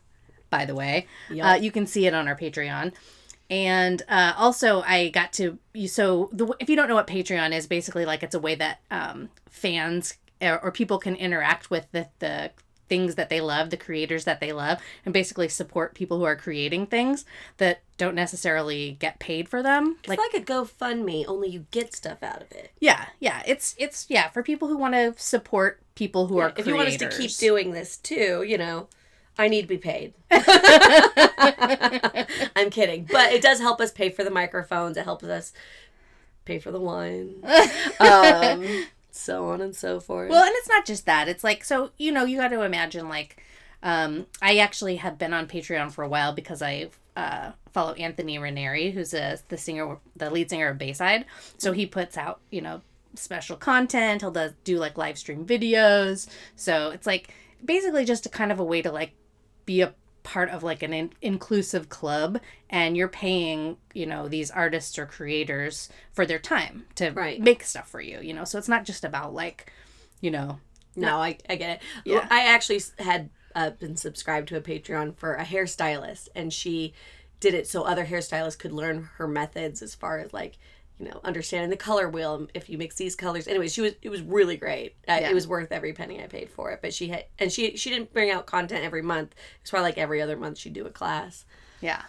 By 0.49 0.65
the 0.65 0.75
way, 0.75 1.07
Yup. 1.29 1.47
uh, 1.47 1.55
you 1.57 1.71
can 1.71 1.87
see 1.87 2.07
it 2.07 2.15
on 2.15 2.27
our 2.27 2.35
Patreon. 2.35 2.95
And 3.51 4.03
uh, 4.09 4.33
also, 4.39 4.81
I 4.83 5.11
got 5.11 5.35
to 5.35 5.59
you. 5.75 5.89
So, 5.89 6.31
the, 6.33 6.55
if 6.59 6.71
you 6.71 6.77
don't 6.77 6.89
know 6.89 6.95
what 6.95 7.07
Patreon 7.07 7.53
is, 7.53 7.67
basically 7.67 8.07
like 8.07 8.23
it's 8.23 8.35
a 8.35 8.39
way 8.39 8.55
that 8.55 8.81
um, 8.91 9.29
fans 9.51 10.15
or, 10.41 10.59
or 10.65 10.73
people 10.73 10.99
can 10.99 11.17
interact 11.17 11.71
with 11.71 11.87
the, 11.93 12.09
the 12.19 12.51
things 12.95 13.17
that 13.17 13.29
they 13.29 13.41
love, 13.41 13.71
the 13.71 13.77
creators 13.77 14.23
that 14.25 14.39
they 14.39 14.53
love, 14.53 14.79
and 15.05 15.13
basically 15.13 15.49
support 15.49 15.97
people 15.97 16.19
who 16.19 16.23
are 16.23 16.37
creating 16.37 16.87
things 16.87 17.25
that 17.57 17.81
don't 17.99 18.15
necessarily 18.15 18.93
get 19.01 19.19
paid 19.19 19.49
for 19.49 19.65
them. 19.65 19.97
Like, 20.07 20.21
like 20.21 20.35
a 20.35 20.41
GoFundMe, 20.41 21.25
only 21.27 21.49
you 21.49 21.67
get 21.73 21.93
stuff 21.93 22.23
out 22.23 22.41
of 22.41 22.53
it. 22.53 22.71
Yeah, 22.79 23.07
yeah, 23.19 23.43
it's 23.47 23.75
it's 23.79 24.07
yeah 24.09 24.29
for 24.29 24.45
people 24.45 24.69
who 24.69 24.77
want 24.77 24.95
to 24.95 25.13
support 25.17 25.81
people 25.97 26.29
who 26.29 26.39
are 26.39 26.51
if 26.51 26.55
creators. 26.55 26.69
you 26.69 26.77
want 26.77 26.89
us 26.89 26.99
to 26.99 27.09
keep 27.09 27.37
doing 27.37 27.73
this 27.73 27.97
too, 27.97 28.45
you 28.47 28.57
know, 28.57 28.87
I 29.37 29.49
need 29.49 29.63
to 29.63 29.69
be 29.69 29.79
paid. 29.79 30.15
I'm 32.55 32.71
kidding. 32.71 33.09
But 33.11 33.33
it 33.33 33.43
does 33.43 33.59
help 33.59 33.81
us 33.81 33.91
pay 33.91 34.11
for 34.11 34.23
the 34.23 34.31
microphones. 34.31 34.97
It 34.97 35.03
helps 35.03 35.25
us 35.25 35.53
pay 36.45 36.61
for 36.61 36.71
the 36.71 36.81
wine. 36.81 37.43
Um, 37.99 38.87
so 39.17 39.49
on 39.49 39.61
and 39.61 39.75
so 39.75 40.01
forth. 40.01 40.31
Well, 40.31 40.45
and 40.45 40.53
it's 40.55 40.69
not 40.69 40.85
just 40.85 41.07
that. 41.07 41.29
It's 41.29 41.45
like 41.45 41.65
so 41.65 41.91
you 41.99 42.13
know 42.13 42.25
you 42.25 42.39
got 42.39 42.49
to 42.49 42.63
imagine 42.63 43.09
like 43.09 43.43
um, 43.83 44.27
I 44.41 44.59
actually 44.59 44.97
have 44.97 45.19
been 45.19 45.33
on 45.33 45.47
Patreon 45.47 45.93
for 45.93 46.03
a 46.03 46.09
while 46.09 46.33
because 46.33 46.63
I 46.63 46.89
uh, 47.17 47.53
follow 47.73 47.93
Anthony 47.93 48.39
Raneri, 48.39 48.93
who's 48.93 49.15
a 49.15 49.39
the 49.49 49.59
singer, 49.59 49.99
the 50.17 50.31
lead 50.31 50.51
singer 50.51 50.69
of 50.69 50.79
Bayside. 50.79 51.27
So 51.59 51.73
he 51.73 51.87
puts 51.87 52.17
out 52.17 52.41
you 52.51 52.61
know 52.61 52.81
special 53.15 53.57
content. 53.57 54.23
He'll 54.23 54.53
do 54.65 54.79
like 54.79 54.99
live 54.99 55.19
stream 55.19 55.47
videos. 55.47 56.29
So 56.57 56.91
it's 56.91 57.07
like 57.07 57.33
basically 57.65 58.05
just 58.05 58.27
a 58.27 58.29
kind 58.29 58.51
of 58.51 58.59
a 58.61 58.65
way 58.65 58.83
to 58.83 58.91
like 58.91 59.13
be 59.65 59.81
a 59.81 59.95
part 60.25 60.49
of 60.51 60.63
like 60.65 60.83
an 60.83 60.93
in- 60.93 61.13
inclusive 61.23 61.89
club 61.89 62.41
and 62.69 62.97
you're 62.97 63.07
paying 63.09 63.77
you 63.93 64.07
know 64.07 64.27
these 64.27 64.51
artists 64.51 64.99
or 64.99 65.07
creators 65.07 65.89
for 66.13 66.27
their 66.27 66.39
time 66.41 66.85
to 66.97 67.11
Right. 67.13 67.41
make 67.41 67.63
stuff 67.63 67.89
for 67.89 68.01
you 68.01 68.19
you 68.21 68.35
know 68.35 68.45
so 68.45 68.59
it's 68.59 68.69
not 68.69 68.85
just 68.85 69.05
about 69.05 69.33
like 69.35 69.71
you 70.21 70.31
know 70.33 70.59
No, 70.97 71.19
I, 71.19 71.39
I 71.49 71.57
get 71.57 71.71
it. 71.77 71.83
Yeah. 72.05 72.27
I 72.31 72.47
actually 72.47 72.81
had 72.99 73.29
uh, 73.55 73.71
been 73.71 73.97
subscribed 73.97 74.49
to 74.49 74.57
a 74.57 74.61
Patreon 74.61 75.15
for 75.17 75.35
a 75.35 75.45
hairstylist, 75.45 76.29
and 76.35 76.53
she 76.53 76.93
did 77.41 77.53
it 77.55 77.67
so 77.69 77.83
other 77.83 78.07
hairstylists 78.07 78.59
could 78.59 78.73
learn 78.73 79.11
her 79.19 79.29
methods 79.29 79.83
as 79.83 79.95
far 79.95 80.19
as 80.21 80.33
like 80.33 80.57
you 80.99 81.07
know 81.07 81.21
understanding 81.25 81.71
the 81.71 81.77
color 81.77 82.09
wheel 82.09 82.47
if 82.55 82.69
you 82.71 82.79
mix 82.79 82.95
these 82.95 83.17
colors 83.17 83.49
anyway 83.49 83.67
she 83.69 83.81
was 83.81 83.95
it 84.03 84.09
was 84.11 84.23
really 84.23 84.57
great 84.57 84.95
uh, 85.09 85.19
Yeah. 85.21 85.31
it 85.31 85.35
was 85.35 85.47
worth 85.49 85.73
every 85.73 85.93
penny 85.93 86.23
i 86.23 86.27
paid 86.27 86.49
for 86.51 86.71
it 86.71 86.81
but 86.83 86.95
she 86.95 87.09
had 87.09 87.25
and 87.39 87.51
she 87.53 87.77
she 87.77 87.91
didn't 87.91 88.13
bring 88.13 88.31
out 88.31 88.47
content 88.47 88.85
every 88.85 89.03
month 89.03 89.35
it's 89.61 89.71
probably 89.71 89.89
like 89.89 89.99
every 89.99 90.23
other 90.23 90.37
month 90.37 90.59
she'd 90.59 90.73
do 90.73 90.87
a 90.87 90.91
class 90.91 91.45
Yeah. 91.81 92.03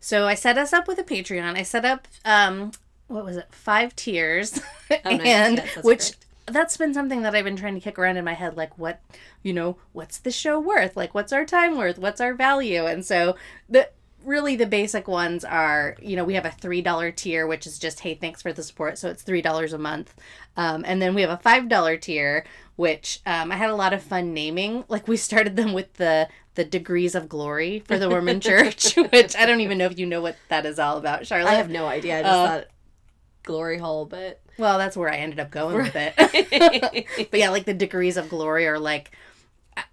So 0.00 0.26
I 0.26 0.34
set 0.34 0.56
us 0.58 0.72
up 0.72 0.88
with 0.88 0.98
a 0.98 1.04
Patreon. 1.04 1.56
I 1.56 1.62
set 1.62 1.84
up 1.84 2.06
um 2.24 2.72
what 3.08 3.24
was 3.24 3.36
it? 3.36 3.46
Five 3.50 3.96
tiers. 3.96 4.60
Oh, 4.90 4.96
nice. 5.04 5.20
and 5.26 5.56
Yes, 5.58 5.74
that's 5.74 5.84
which 5.86 5.98
correct. 6.00 6.26
that's 6.46 6.76
been 6.76 6.94
something 6.94 7.22
that 7.22 7.34
I've 7.34 7.44
been 7.44 7.56
trying 7.56 7.74
to 7.74 7.80
kick 7.80 7.98
around 7.98 8.16
in 8.16 8.24
my 8.24 8.34
head 8.34 8.56
like 8.56 8.78
what, 8.78 9.00
you 9.42 9.52
know, 9.52 9.76
what's 9.92 10.18
the 10.18 10.30
show 10.30 10.60
worth? 10.60 10.96
Like 10.96 11.14
what's 11.14 11.32
our 11.32 11.44
time 11.44 11.76
worth? 11.76 11.98
What's 11.98 12.20
our 12.20 12.34
value? 12.34 12.86
And 12.86 13.04
so 13.04 13.36
the 13.68 13.88
really 14.24 14.56
the 14.56 14.66
basic 14.66 15.08
ones 15.08 15.44
are, 15.44 15.96
you 16.00 16.16
know, 16.16 16.24
we 16.24 16.34
have 16.34 16.44
a 16.44 16.50
$3 16.50 17.16
tier 17.16 17.46
which 17.46 17.66
is 17.66 17.78
just 17.78 18.00
hey, 18.00 18.14
thanks 18.14 18.42
for 18.42 18.52
the 18.52 18.62
support. 18.62 18.98
So 18.98 19.08
it's 19.08 19.22
$3 19.22 19.72
a 19.72 19.78
month. 19.78 20.14
Um, 20.56 20.84
and 20.86 21.00
then 21.00 21.14
we 21.14 21.22
have 21.22 21.30
a 21.30 21.36
$5 21.42 22.00
tier 22.00 22.44
which 22.76 23.20
um, 23.26 23.52
I 23.52 23.56
had 23.56 23.68
a 23.70 23.74
lot 23.74 23.92
of 23.92 24.02
fun 24.02 24.32
naming. 24.32 24.84
Like 24.88 25.06
we 25.06 25.16
started 25.16 25.56
them 25.56 25.72
with 25.72 25.94
the 25.94 26.00
the 26.00 26.28
the 26.54 26.64
degrees 26.64 27.14
of 27.14 27.28
glory 27.28 27.78
for 27.78 27.98
the 27.98 28.08
Mormon 28.08 28.40
Church, 28.50 28.94
which 28.96 29.36
I 29.36 29.46
don't 29.46 29.60
even 29.60 29.78
know 29.78 29.86
if 29.86 29.98
you 29.98 30.06
know 30.06 30.20
what 30.20 30.36
that 30.48 30.66
is 30.66 30.78
all 30.78 30.98
about, 30.98 31.26
Charlotte. 31.26 31.50
I 31.50 31.54
have 31.54 31.70
no 31.70 31.86
idea. 31.86 32.18
I 32.18 32.22
just 32.22 32.34
Uh, 32.34 32.46
thought 32.46 32.66
glory 33.44 33.78
hole, 33.78 34.04
but 34.04 34.40
Well, 34.58 34.76
that's 34.76 34.96
where 34.96 35.08
I 35.10 35.16
ended 35.16 35.40
up 35.40 35.50
going 35.50 35.76
with 35.76 35.94
it. 35.94 36.14
but 37.30 37.38
yeah, 37.38 37.50
like 37.50 37.64
the 37.66 37.74
degrees 37.74 38.16
of 38.16 38.28
glory 38.28 38.66
are 38.66 38.78
like, 38.78 39.12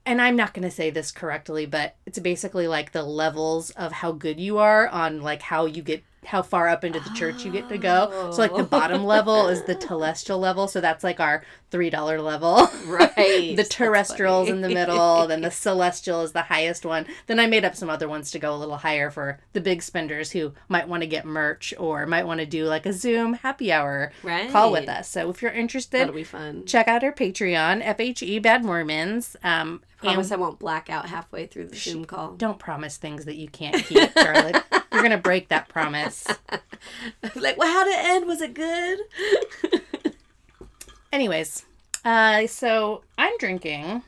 and 0.05 0.21
I'm 0.21 0.35
not 0.35 0.53
going 0.53 0.67
to 0.67 0.73
say 0.73 0.89
this 0.89 1.11
correctly, 1.11 1.65
but 1.65 1.95
it's 2.05 2.19
basically 2.19 2.67
like 2.67 2.91
the 2.91 3.03
levels 3.03 3.69
of 3.71 3.91
how 3.91 4.11
good 4.11 4.39
you 4.39 4.57
are 4.57 4.87
on 4.87 5.21
like 5.21 5.41
how 5.43 5.65
you 5.65 5.81
get 5.81 6.03
how 6.27 6.41
far 6.41 6.67
up 6.67 6.83
into 6.83 6.99
the 6.99 7.09
church 7.11 7.45
you 7.45 7.51
get 7.51 7.69
to 7.69 7.77
go. 7.77 8.31
So 8.31 8.41
like 8.41 8.55
the 8.55 8.63
bottom 8.63 9.05
level 9.05 9.47
is 9.47 9.63
the 9.63 9.75
telestial 9.87 10.39
level, 10.39 10.67
so 10.67 10.81
that's 10.81 11.03
like 11.03 11.19
our 11.19 11.43
three 11.71 11.89
dollar 11.89 12.21
level. 12.21 12.69
right. 12.85 13.55
the 13.55 13.65
terrestrials 13.67 14.49
in 14.49 14.61
the 14.61 14.69
middle, 14.69 15.25
then 15.27 15.41
the 15.41 15.51
celestial 15.67 16.21
is 16.21 16.33
the 16.33 16.43
highest 16.43 16.85
one. 16.85 17.05
Then 17.27 17.39
I 17.39 17.47
made 17.47 17.65
up 17.65 17.75
some 17.75 17.89
other 17.89 18.07
ones 18.07 18.29
to 18.31 18.39
go 18.39 18.53
a 18.53 18.57
little 18.57 18.77
higher 18.77 19.09
for 19.09 19.39
the 19.53 19.61
big 19.61 19.81
spenders 19.81 20.31
who 20.31 20.53
might 20.67 20.87
want 20.87 21.01
to 21.01 21.07
get 21.07 21.25
merch 21.25 21.73
or 21.77 22.05
might 22.05 22.25
want 22.27 22.41
to 22.41 22.45
do 22.45 22.65
like 22.65 22.85
a 22.85 22.93
Zoom 22.93 23.33
happy 23.33 23.71
hour 23.71 24.11
right. 24.21 24.51
call 24.51 24.71
with 24.71 24.89
us. 24.89 25.09
So 25.09 25.29
if 25.29 25.41
you're 25.41 25.51
interested, 25.51 26.01
That'll 26.01 26.13
be 26.13 26.23
fun. 26.23 26.65
check 26.65 26.87
out 26.87 27.03
our 27.03 27.13
Patreon, 27.13 27.83
FHE 27.83 28.41
Bad 28.41 28.63
Mormons. 28.65 29.37
Um, 29.43 29.81
Promise 29.97 30.31
and 30.31 30.39
I 30.39 30.45
won't 30.45 30.59
black 30.59 30.89
out 30.89 31.07
halfway 31.07 31.47
through 31.47 31.67
the 31.67 31.75
Zoom 31.75 32.05
call. 32.05 32.33
don't 32.33 32.59
promise 32.59 32.97
things 32.97 33.25
that 33.25 33.35
you 33.35 33.47
can't 33.47 33.83
keep, 33.83 34.11
Charlotte. 34.13 34.63
You're 34.91 35.01
gonna 35.01 35.17
break 35.17 35.49
that 35.49 35.69
promise. 35.69 36.27
like, 37.35 37.57
well, 37.57 37.67
how 37.67 37.83
did 37.83 37.93
it 37.93 38.05
end? 38.05 38.27
Was 38.27 38.41
it 38.41 38.53
good? 38.53 38.99
Anyways, 41.11 41.65
uh, 42.05 42.45
so 42.47 43.03
I'm 43.17 43.35
drinking. 43.39 44.03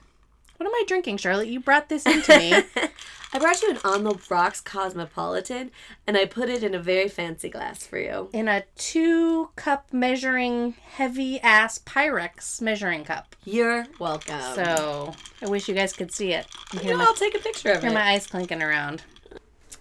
What 0.60 0.68
am 0.68 0.76
I 0.76 0.84
drinking, 0.88 1.18
Charlotte? 1.18 1.48
You 1.48 1.62
brought 1.62 1.88
this 1.88 2.06
into 2.06 2.38
me. 2.38 2.52
I 3.34 3.40
brought 3.40 3.62
you 3.62 3.70
an 3.70 3.78
On 3.86 4.04
the 4.04 4.20
Rocks 4.30 4.60
Cosmopolitan, 4.60 5.72
and 6.06 6.18
I 6.18 6.26
put 6.26 6.50
it 6.50 6.64
in 6.64 6.76
a 6.76 6.80
very 6.80 7.08
fancy 7.08 7.48
glass 7.48 7.86
for 7.88 7.98
you. 7.98 8.30
in 8.34 8.50
a 8.50 8.64
two 8.76 9.52
cup 9.56 9.94
measuring 9.94 10.74
heavy 10.96 11.40
ass 11.40 11.78
Pyrex 11.80 12.62
measuring 12.62 13.06
cup. 13.06 13.38
You're 13.46 13.86
welcome. 14.00 14.42
So 14.56 15.14
I 15.42 15.48
wish 15.48 15.70
you 15.70 15.76
guys 15.76 15.94
could 15.94 16.12
see 16.12 16.34
it. 16.34 16.46
You 16.84 16.98
my, 16.98 17.06
I'll 17.06 17.14
take 17.14 17.36
a 17.36 17.40
picture 17.40 17.70
of 17.72 17.78
it. 17.78 17.82
hear 17.84 17.92
it. 17.92 17.94
my 17.94 18.12
eyes 18.12 18.28
clinking 18.28 18.62
around. 18.62 19.04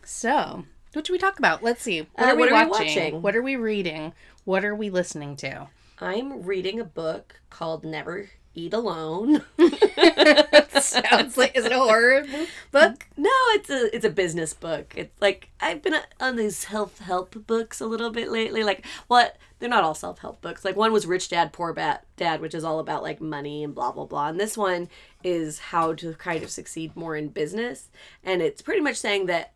So, 0.04 0.64
what 0.92 1.06
should 1.06 1.12
we 1.12 1.18
talk 1.18 1.38
about? 1.40 1.62
Let's 1.62 1.82
see. 1.82 2.00
What 2.14 2.28
Uh, 2.28 2.30
are 2.32 2.34
we 2.36 2.40
what 2.42 2.52
are 2.52 2.64
we 2.66 2.70
watching? 2.70 3.22
What 3.22 3.34
are 3.34 3.42
we 3.42 3.56
reading? 3.56 4.12
What 4.44 4.64
are 4.64 4.74
we 4.76 4.90
listening 4.90 5.34
to? 5.36 5.68
I'm 6.00 6.42
reading 6.44 6.78
a 6.78 6.84
book 6.84 7.40
called 7.50 7.84
Never 7.84 8.28
Eat 8.54 8.72
Alone. 8.72 9.44
Sounds 10.80 11.36
like 11.36 11.56
is 11.56 11.64
it 11.64 11.72
a 11.72 11.78
horror 11.78 12.24
book? 12.70 13.06
No, 13.16 13.30
it's 13.50 13.70
a 13.70 13.94
it's 13.94 14.04
a 14.04 14.10
business 14.10 14.54
book. 14.54 14.94
It's 14.96 15.20
like 15.20 15.50
I've 15.60 15.82
been 15.82 15.94
on 16.20 16.36
these 16.36 16.56
self 16.56 16.98
help 16.98 17.46
books 17.46 17.80
a 17.80 17.86
little 17.86 18.10
bit 18.10 18.30
lately. 18.30 18.62
Like 18.64 18.84
what? 19.06 19.36
They're 19.58 19.68
not 19.68 19.84
all 19.84 19.94
self 19.94 20.20
help 20.20 20.40
books. 20.40 20.64
Like 20.64 20.76
one 20.76 20.92
was 20.92 21.06
Rich 21.06 21.30
Dad 21.30 21.52
Poor 21.52 21.72
Bat 21.72 22.06
Dad, 22.16 22.40
which 22.40 22.54
is 22.54 22.64
all 22.64 22.78
about 22.78 23.02
like 23.02 23.20
money 23.20 23.64
and 23.64 23.74
blah 23.74 23.92
blah 23.92 24.06
blah. 24.06 24.28
And 24.28 24.40
this 24.40 24.56
one 24.56 24.88
is 25.24 25.58
how 25.58 25.94
to 25.94 26.14
kind 26.14 26.42
of 26.42 26.50
succeed 26.50 26.94
more 26.96 27.16
in 27.16 27.28
business. 27.28 27.90
And 28.22 28.40
it's 28.40 28.62
pretty 28.62 28.80
much 28.80 28.96
saying 28.96 29.26
that 29.26 29.52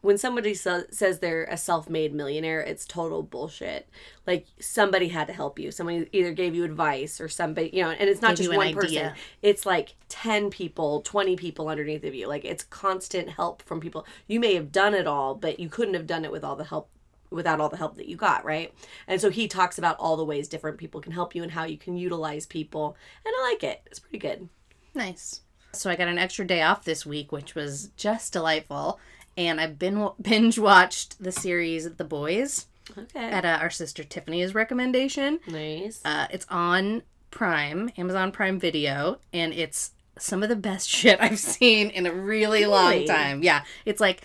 when 0.00 0.16
somebody 0.16 0.54
sa- 0.54 0.82
says 0.90 1.18
they're 1.18 1.44
a 1.44 1.56
self-made 1.56 2.14
millionaire 2.14 2.60
it's 2.60 2.84
total 2.84 3.22
bullshit. 3.22 3.88
Like 4.26 4.46
somebody 4.60 5.08
had 5.08 5.26
to 5.26 5.32
help 5.32 5.58
you. 5.58 5.70
Somebody 5.70 6.08
either 6.12 6.32
gave 6.32 6.54
you 6.54 6.64
advice 6.64 7.20
or 7.20 7.28
somebody 7.28 7.70
you 7.72 7.82
know 7.82 7.90
and 7.90 8.08
it's 8.08 8.22
not 8.22 8.36
just 8.36 8.54
one 8.54 8.74
person. 8.74 9.12
it's 9.42 9.66
like 9.66 9.94
10 10.08 10.50
people 10.50 11.02
20 11.02 11.36
people 11.36 11.68
underneath 11.68 12.04
of 12.04 12.14
you. 12.14 12.26
Like 12.26 12.44
it's 12.44 12.64
constant 12.64 13.30
help 13.30 13.62
from 13.62 13.80
people. 13.80 14.06
You 14.26 14.40
may 14.40 14.54
have 14.54 14.72
done 14.72 14.94
it 14.94 15.06
all 15.06 15.34
but 15.34 15.60
you 15.60 15.68
couldn't 15.68 15.94
have 15.94 16.06
done 16.06 16.24
it 16.24 16.32
with 16.32 16.44
all 16.44 16.56
the 16.56 16.64
help 16.64 16.90
without 17.30 17.60
all 17.60 17.68
the 17.68 17.76
help 17.76 17.96
that 17.96 18.08
you 18.08 18.16
got 18.16 18.44
right? 18.44 18.72
And 19.06 19.20
so 19.20 19.30
he 19.30 19.48
talks 19.48 19.78
about 19.78 19.96
all 19.98 20.16
the 20.16 20.24
ways 20.24 20.48
different 20.48 20.78
people 20.78 21.00
can 21.00 21.12
help 21.12 21.34
you 21.34 21.42
and 21.42 21.52
how 21.52 21.64
you 21.64 21.78
can 21.78 21.96
utilize 21.96 22.46
people 22.46 22.96
and 23.24 23.34
i 23.38 23.50
like 23.50 23.62
it. 23.62 23.82
It's 23.86 23.98
pretty 23.98 24.18
good. 24.18 24.48
Nice. 24.94 25.42
So 25.72 25.90
I 25.90 25.96
got 25.96 26.08
an 26.08 26.18
extra 26.18 26.46
day 26.46 26.62
off 26.62 26.84
this 26.84 27.06
week, 27.06 27.30
which 27.30 27.54
was 27.54 27.90
just 27.96 28.32
delightful. 28.32 28.98
And 29.40 29.58
I've 29.58 29.78
been 29.78 30.06
binge 30.20 30.58
watched 30.58 31.22
the 31.22 31.32
series 31.32 31.90
The 31.90 32.04
Boys 32.04 32.66
okay 32.96 33.20
at 33.20 33.46
uh, 33.46 33.56
our 33.62 33.70
sister 33.70 34.04
Tiffany's 34.04 34.54
recommendation. 34.54 35.40
nice 35.46 36.02
Uh, 36.04 36.26
it's 36.30 36.44
on 36.50 37.04
Prime, 37.30 37.90
Amazon 37.96 38.32
Prime 38.32 38.60
Video, 38.60 39.18
and 39.32 39.54
it's 39.54 39.92
some 40.18 40.42
of 40.42 40.50
the 40.50 40.56
best 40.56 40.88
shit 40.94 41.18
I've 41.22 41.38
seen 41.38 41.88
in 41.88 42.04
a 42.04 42.12
really 42.12 42.66
long 42.66 43.06
time. 43.06 43.42
Yeah, 43.42 43.64
it's 43.86 43.98
like 43.98 44.20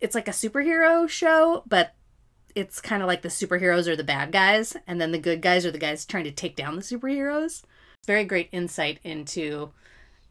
it's 0.00 0.14
like 0.14 0.28
a 0.28 0.30
superhero 0.30 1.08
show, 1.08 1.64
but 1.66 1.96
it's 2.54 2.80
kind 2.80 3.02
of 3.02 3.08
like 3.08 3.22
the 3.22 3.28
superheroes 3.28 3.88
are 3.88 3.96
the 3.96 4.04
bad 4.04 4.30
guys, 4.30 4.76
and 4.86 5.00
then 5.00 5.10
the 5.10 5.18
good 5.18 5.42
guys 5.42 5.66
are 5.66 5.72
the 5.72 5.78
guys 5.78 6.04
trying 6.04 6.24
to 6.24 6.30
take 6.30 6.54
down 6.54 6.76
the 6.76 6.82
superheroes. 6.82 7.62
Very 8.06 8.22
great 8.22 8.48
insight 8.52 9.00
into 9.02 9.72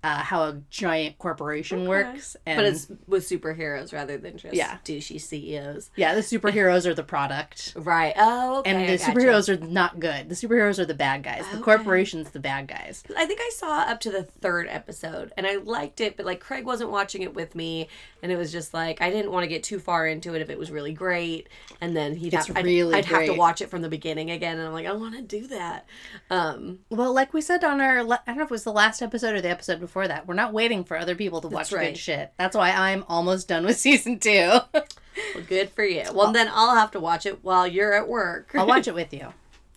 uh, 0.04 0.20
how 0.20 0.44
a 0.44 0.62
giant 0.70 1.18
corporation 1.18 1.86
works, 1.88 2.38
and 2.46 2.58
but 2.58 2.66
it's 2.66 2.88
with 3.08 3.28
superheroes 3.28 3.92
rather 3.92 4.18
than 4.18 4.38
just 4.38 4.54
Yeah. 4.56 4.78
douchey 4.86 5.20
CEOs. 5.20 5.90
yeah, 5.96 6.16
the 6.16 6.22
superheroes 6.22 6.86
are 6.86 6.94
the 6.94 7.04
product. 7.04 7.74
Right. 7.76 8.14
Oh, 8.18 8.60
okay. 8.60 8.72
And 8.72 8.88
the 8.90 9.04
superheroes 9.04 9.50
are 9.50 9.58
not 9.66 10.00
good. 10.00 10.30
The 10.30 10.36
superheroes 10.36 10.80
are 10.80 10.86
the 10.86 10.94
bad 10.94 11.24
guys. 11.24 11.44
The 11.52 11.60
corporation's 11.60 12.30
the 12.30 12.40
bad 12.40 12.68
guys. 12.68 13.04
I 13.18 13.26
think 13.26 13.42
I 13.42 13.52
saw 13.56 13.80
up 13.82 14.00
to 14.02 14.12
the 14.12 14.24
third 14.24 14.68
episode 14.70 15.34
and 15.36 15.46
I 15.46 15.56
liked 15.58 16.00
it, 16.00 16.16
but 16.16 16.26
like 16.26 16.40
Craig 16.40 16.66
wasn't 16.66 16.92
watching 16.92 17.22
it 17.22 17.34
with 17.34 17.54
me, 17.54 17.90
and 18.24 18.32
it 18.32 18.38
was 18.38 18.54
just 18.54 18.74
like 18.74 19.02
I 19.02 19.10
didn't 19.10 19.32
want 19.34 19.44
to 19.44 19.48
get 19.48 19.64
too 19.64 19.80
far 19.80 20.08
into 20.08 20.34
it 20.34 20.42
if 20.42 20.50
it 20.50 20.58
was 20.58 20.72
really 20.72 20.94
great, 20.94 21.50
and 21.82 21.94
then 21.94 22.16
he'd 22.16 22.34
It's 22.34 22.48
have, 22.48 22.56
I'd, 22.58 22.64
really 22.66 22.96
I'd 22.96 23.06
have 23.06 23.26
to 23.26 23.34
watch 23.34 23.60
it 23.60 23.70
from 23.70 23.82
the 23.82 23.90
beginning 23.90 24.32
again, 24.32 24.58
and 24.58 24.66
I'm 24.68 24.74
like 24.74 24.86
I 24.86 24.94
want 24.94 25.16
to 25.16 25.22
do 25.22 25.46
that. 25.48 25.86
Um, 26.30 26.80
Well, 26.90 27.14
like 27.14 27.34
we 27.34 27.42
said 27.42 27.66
on 27.66 27.82
our, 27.82 28.00
I 28.00 28.02
don't 28.28 28.38
know 28.38 28.44
if 28.44 28.50
it 28.50 28.52
was 28.52 28.64
the 28.64 28.72
last 28.72 29.02
episode 29.02 29.36
or 29.36 29.42
the 29.42 29.50
episode 29.50 29.80
before 29.82 29.89
that, 30.08 30.28
we're 30.28 30.34
not 30.36 30.54
waiting 30.54 30.84
for 30.84 30.98
other 30.98 31.16
people 31.16 31.42
to 31.42 31.48
watch 31.48 31.72
right. 31.72 31.90
good 31.90 31.98
shit. 31.98 32.32
That's 32.38 32.56
why 32.56 32.72
I'm 32.72 33.04
almost 33.08 33.48
done 33.48 33.66
with 33.66 33.78
season 33.88 34.20
two. 34.20 34.60
well, 34.74 35.44
good 35.48 35.70
for 35.72 35.84
you. 35.84 36.04
Well, 36.14 36.32
then 36.32 36.50
I'll 36.52 36.76
have 36.76 36.92
to 36.92 37.00
watch 37.00 37.26
it 37.26 37.44
while 37.44 37.68
you're 37.68 37.94
at 37.94 38.08
work. 38.08 38.52
I'll 38.56 38.68
watch 38.68 38.88
it 38.88 38.94
with 38.96 39.14
you. 39.14 39.28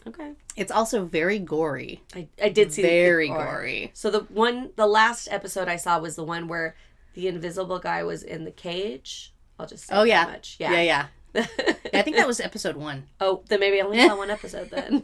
okay. 0.06 0.32
It's 0.56 0.70
also 0.70 1.04
very 1.04 1.38
gory. 1.38 2.02
I, 2.14 2.28
I 2.42 2.48
did 2.50 2.72
see 2.72 2.82
Very 2.82 3.30
or- 3.30 3.38
gory. 3.42 3.90
So 3.94 4.10
the 4.10 4.20
one, 4.20 4.70
the 4.76 4.86
last 4.86 5.28
episode 5.30 5.66
I 5.68 5.76
saw 5.76 5.98
was 5.98 6.14
the 6.16 6.24
one 6.24 6.46
where 6.46 6.76
the 7.14 7.26
invisible 7.28 7.78
guy 7.78 8.02
was 8.04 8.22
in 8.22 8.44
the 8.44 8.50
cage. 8.50 9.32
I'll 9.58 9.66
just 9.66 9.86
say 9.86 9.94
Oh, 9.96 10.02
yeah. 10.02 10.24
much. 10.24 10.56
Yeah, 10.58 10.72
yeah. 10.80 11.06
Yeah, 11.34 11.46
I 11.94 12.02
think 12.02 12.16
that 12.16 12.26
was 12.26 12.40
episode 12.40 12.76
one. 12.76 13.04
oh, 13.20 13.42
then 13.48 13.60
maybe 13.60 13.80
I 13.80 13.84
only 13.84 14.06
saw 14.06 14.16
one 14.18 14.28
episode 14.30 14.68
then. 14.70 15.02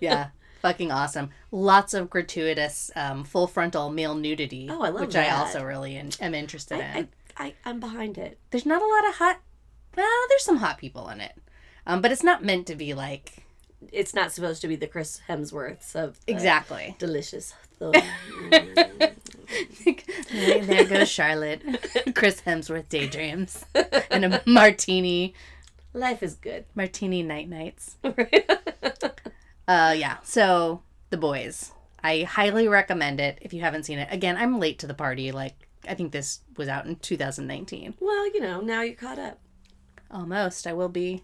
Yeah. 0.00 0.30
Fucking 0.60 0.90
awesome. 0.92 1.30
Lots 1.50 1.94
of 1.94 2.10
gratuitous 2.10 2.90
um, 2.94 3.24
full 3.24 3.46
frontal 3.46 3.90
male 3.90 4.14
nudity. 4.14 4.68
Oh, 4.70 4.82
I 4.82 4.90
love 4.90 5.00
Which 5.00 5.16
I 5.16 5.28
also 5.30 5.62
really 5.64 5.96
in, 5.96 6.10
am 6.20 6.34
interested 6.34 6.78
in. 6.80 7.08
I, 7.36 7.44
I, 7.44 7.54
I'm 7.64 7.80
behind 7.80 8.18
it. 8.18 8.38
There's 8.50 8.66
not 8.66 8.82
a 8.82 8.86
lot 8.86 9.08
of 9.08 9.14
hot, 9.16 9.40
well, 9.96 10.26
there's 10.28 10.44
some 10.44 10.58
hot 10.58 10.78
people 10.78 11.08
in 11.08 11.20
it. 11.20 11.32
Um, 11.86 12.02
but 12.02 12.12
it's 12.12 12.22
not 12.22 12.44
meant 12.44 12.66
to 12.66 12.74
be 12.76 12.92
like, 12.94 13.44
It's 13.90 14.14
not 14.14 14.32
supposed 14.32 14.60
to 14.62 14.68
be 14.68 14.76
the 14.76 14.86
Chris 14.86 15.20
Hemsworths 15.28 15.96
of 15.96 16.18
exactly. 16.26 16.94
delicious. 16.98 17.54
There 20.30 20.64
there 20.64 20.84
goes 20.84 21.08
Charlotte. 21.08 21.62
Chris 22.14 22.42
Hemsworth 22.42 22.88
daydreams. 22.88 23.64
And 24.10 24.24
a 24.24 24.42
martini. 24.46 25.34
Life 25.92 26.22
is 26.22 26.34
good. 26.34 26.66
Martini 26.74 27.22
night 27.22 27.48
nights. 27.48 27.96
Right? 28.04 28.48
Uh 29.70 29.94
yeah. 29.96 30.16
So 30.24 30.82
the 31.10 31.16
boys. 31.16 31.70
I 32.02 32.22
highly 32.22 32.66
recommend 32.66 33.20
it 33.20 33.38
if 33.40 33.52
you 33.52 33.60
haven't 33.60 33.84
seen 33.84 34.00
it. 34.00 34.08
Again, 34.10 34.36
I'm 34.36 34.58
late 34.58 34.80
to 34.80 34.88
the 34.88 34.94
party. 34.94 35.30
Like 35.30 35.54
I 35.86 35.94
think 35.94 36.10
this 36.10 36.40
was 36.56 36.66
out 36.66 36.86
in 36.86 36.96
2019. 36.96 37.94
well, 38.00 38.26
you 38.34 38.40
know, 38.40 38.60
now 38.60 38.82
you're 38.82 38.96
caught 38.96 39.20
up. 39.20 39.38
Almost. 40.10 40.66
I 40.66 40.72
will 40.72 40.88
be 40.88 41.22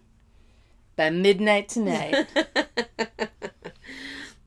by 0.95 1.09
midnight 1.09 1.67
tonight. 1.67 2.25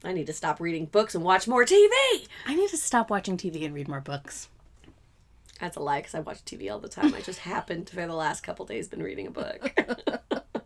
I 0.03 0.15
need 0.15 0.29
to 0.29 0.33
stop 0.33 0.61
reading 0.61 0.87
books 0.87 1.15
and 1.15 1.23
watch 1.23 1.47
more 1.47 1.67
TV. 1.67 1.91
I 2.47 2.55
need 2.55 2.71
to 2.71 2.79
stop 2.79 3.11
watching 3.11 3.37
TV 3.37 3.67
and 3.67 3.75
read 3.75 3.87
more 3.87 4.01
books. 4.01 4.49
That's 5.61 5.77
a 5.77 5.81
lie 5.81 5.99
because 5.99 6.15
I 6.15 6.21
watch 6.21 6.43
TV 6.47 6.73
all 6.73 6.79
the 6.79 6.89
time. 6.89 7.15
I 7.15 7.21
just 7.21 7.41
happened 7.41 7.89
to, 7.89 7.97
for 7.97 8.07
the 8.07 8.15
last 8.15 8.41
couple 8.41 8.65
days, 8.65 8.89
been 8.89 9.03
reading 9.03 9.27
a 9.27 9.31
book. 9.31 9.75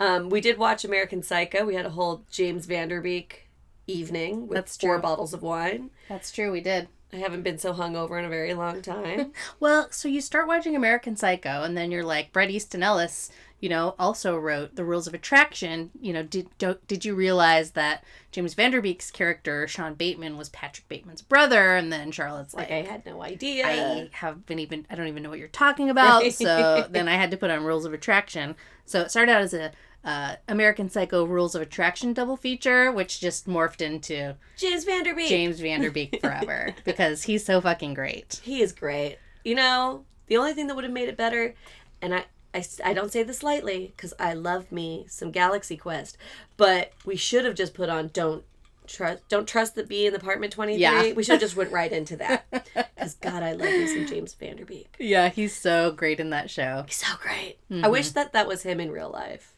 um, 0.00 0.28
we 0.30 0.40
did 0.40 0.58
watch 0.58 0.84
American 0.84 1.22
Psycho. 1.22 1.64
We 1.64 1.74
had 1.74 1.86
a 1.86 1.90
whole 1.90 2.24
James 2.30 2.66
Van 2.66 2.88
Der 2.88 3.00
Beek 3.00 3.48
evening 3.86 4.46
with 4.46 4.56
That's 4.56 4.76
four 4.76 4.94
true. 4.96 5.02
bottles 5.02 5.34
of 5.34 5.42
wine. 5.42 5.90
That's 6.08 6.30
true, 6.32 6.52
we 6.52 6.60
did. 6.60 6.88
I 7.12 7.16
haven't 7.16 7.42
been 7.42 7.58
so 7.58 7.74
hungover 7.74 8.18
in 8.18 8.24
a 8.24 8.28
very 8.30 8.54
long 8.54 8.80
time. 8.80 9.32
Well, 9.60 9.88
so 9.90 10.08
you 10.08 10.20
start 10.20 10.48
watching 10.48 10.74
American 10.74 11.14
Psycho, 11.16 11.62
and 11.62 11.76
then 11.76 11.90
you're 11.90 12.04
like, 12.04 12.32
Bret 12.32 12.50
Easton 12.50 12.82
Ellis, 12.82 13.30
you 13.62 13.68
know, 13.68 13.94
also 13.96 14.36
wrote 14.36 14.74
The 14.74 14.84
Rules 14.84 15.06
of 15.06 15.14
Attraction. 15.14 15.92
You 16.00 16.12
know, 16.12 16.24
did 16.24 16.48
did 16.58 17.04
you 17.04 17.14
realize 17.14 17.70
that 17.70 18.02
James 18.32 18.54
Van 18.54 18.72
Der 18.72 18.80
Beek's 18.80 19.12
character 19.12 19.68
Sean 19.68 19.94
Bateman 19.94 20.36
was 20.36 20.48
Patrick 20.48 20.88
Bateman's 20.88 21.22
brother? 21.22 21.76
And 21.76 21.92
then 21.92 22.10
Charlotte's 22.10 22.54
like, 22.54 22.70
like 22.70 22.86
I 22.88 22.90
had 22.90 23.06
no 23.06 23.22
idea. 23.22 23.64
I 23.64 24.08
have 24.14 24.44
been 24.46 24.58
even 24.58 24.84
I 24.90 24.96
don't 24.96 25.06
even 25.06 25.22
know 25.22 25.30
what 25.30 25.38
you're 25.38 25.48
talking 25.48 25.88
about. 25.88 26.24
So 26.42 26.88
then 26.90 27.06
I 27.06 27.14
had 27.14 27.30
to 27.30 27.36
put 27.36 27.50
on 27.50 27.62
Rules 27.62 27.84
of 27.84 27.92
Attraction. 27.92 28.56
So 28.84 29.02
it 29.02 29.10
started 29.10 29.30
out 29.30 29.42
as 29.42 29.54
a 29.54 29.70
uh, 30.04 30.36
American 30.48 30.88
Psycho 30.90 31.24
Rules 31.24 31.54
of 31.54 31.62
Attraction 31.62 32.12
double 32.12 32.36
feature, 32.36 32.90
which 32.90 33.20
just 33.20 33.46
morphed 33.46 33.80
into 33.80 34.34
James 34.56 34.82
Van 34.84 35.04
Der 35.04 35.14
Beek. 35.14 35.28
James 35.28 35.60
Van 35.60 35.80
Der 35.82 35.90
Beek 35.90 36.20
forever 36.20 36.74
because 36.84 37.22
he's 37.24 37.44
so 37.44 37.60
fucking 37.60 37.94
great. 37.94 38.40
He 38.42 38.60
is 38.60 38.72
great. 38.72 39.18
You 39.44 39.54
know, 39.54 40.04
the 40.26 40.36
only 40.36 40.52
thing 40.54 40.66
that 40.66 40.74
would 40.74 40.84
have 40.84 40.92
made 40.92 41.08
it 41.08 41.16
better, 41.16 41.54
and 42.00 42.14
I, 42.14 42.24
I, 42.54 42.64
I 42.84 42.92
don't 42.92 43.12
say 43.12 43.22
this 43.22 43.42
lightly 43.42 43.92
because 43.96 44.12
I 44.18 44.34
love 44.34 44.70
me 44.70 45.06
some 45.08 45.30
Galaxy 45.30 45.76
Quest, 45.76 46.16
but 46.56 46.92
we 47.04 47.16
should 47.16 47.44
have 47.44 47.54
just 47.54 47.74
put 47.74 47.88
on 47.88 48.08
don't 48.12 48.44
trust 48.86 49.26
don't 49.28 49.46
trust 49.46 49.76
the 49.76 49.84
bee 49.84 50.06
in 50.06 50.14
apartment 50.14 50.52
23 50.52 50.80
Yeah. 50.80 51.12
we 51.16 51.22
should 51.22 51.34
have 51.34 51.40
just 51.40 51.56
went 51.56 51.70
right 51.70 51.90
into 51.92 52.16
that 52.16 52.44
because 52.50 53.14
god 53.14 53.44
i 53.44 53.52
love 53.52 53.70
me 53.70 53.86
some 53.86 54.06
james 54.06 54.34
van 54.34 54.56
der 54.56 54.64
beek 54.64 54.92
Yeah, 54.98 55.28
he's 55.28 55.54
so 55.54 55.92
great 55.92 56.18
in 56.18 56.30
that 56.30 56.50
show. 56.50 56.82
he's 56.88 56.96
so 56.96 57.14
great 57.20 57.58
i 57.70 57.74
mm-hmm. 57.74 57.90
wish 57.92 58.10
that 58.10 58.32
that 58.32 58.48
was 58.48 58.64
him 58.64 58.80
in 58.80 58.90
real 58.90 59.08
life 59.08 59.54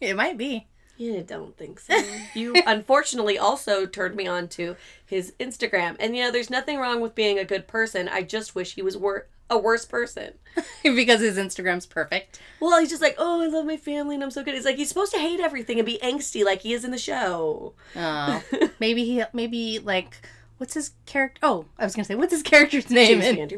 It 0.00 0.14
might 0.14 0.38
be. 0.38 0.68
yeah, 0.96 1.18
I 1.18 1.22
don't 1.22 1.56
think 1.56 1.80
so. 1.80 2.00
You 2.34 2.54
unfortunately 2.66 3.36
also 3.36 3.84
turned 3.84 4.14
me 4.14 4.28
on 4.28 4.46
to 4.50 4.76
his 5.04 5.32
Instagram. 5.40 5.96
And 5.98 6.16
you 6.16 6.22
know, 6.22 6.30
there's 6.30 6.48
nothing 6.50 6.78
wrong 6.78 7.00
with 7.00 7.16
being 7.16 7.38
a 7.38 7.44
good 7.44 7.66
person. 7.66 8.08
I 8.08 8.22
just 8.22 8.54
wish 8.54 8.74
he 8.76 8.82
was 8.82 8.96
wor- 8.96 9.26
a 9.50 9.58
worse 9.58 9.84
person. 9.84 10.34
because 10.82 11.20
his 11.20 11.36
Instagram's 11.36 11.86
perfect. 11.86 12.40
Well, 12.60 12.78
he's 12.80 12.90
just 12.90 13.02
like, 13.02 13.16
oh, 13.18 13.42
I 13.42 13.46
love 13.46 13.66
my 13.66 13.76
family 13.76 14.14
and 14.14 14.24
I'm 14.24 14.30
so 14.30 14.42
good. 14.42 14.54
He's 14.54 14.64
like 14.64 14.76
he's 14.76 14.88
supposed 14.88 15.12
to 15.12 15.18
hate 15.18 15.40
everything 15.40 15.78
and 15.78 15.86
be 15.86 15.98
angsty 16.02 16.44
like 16.44 16.62
he 16.62 16.72
is 16.72 16.84
in 16.84 16.90
the 16.90 16.98
show. 16.98 17.74
Oh, 17.96 18.42
maybe 18.80 19.04
he, 19.04 19.22
maybe 19.32 19.78
like, 19.78 20.20
what's 20.58 20.74
his 20.74 20.92
character? 21.06 21.40
Oh, 21.42 21.66
I 21.78 21.84
was 21.84 21.94
gonna 21.94 22.04
say, 22.04 22.14
what's 22.14 22.32
his 22.32 22.42
character's 22.42 22.90
name 22.90 23.20
James 23.20 23.52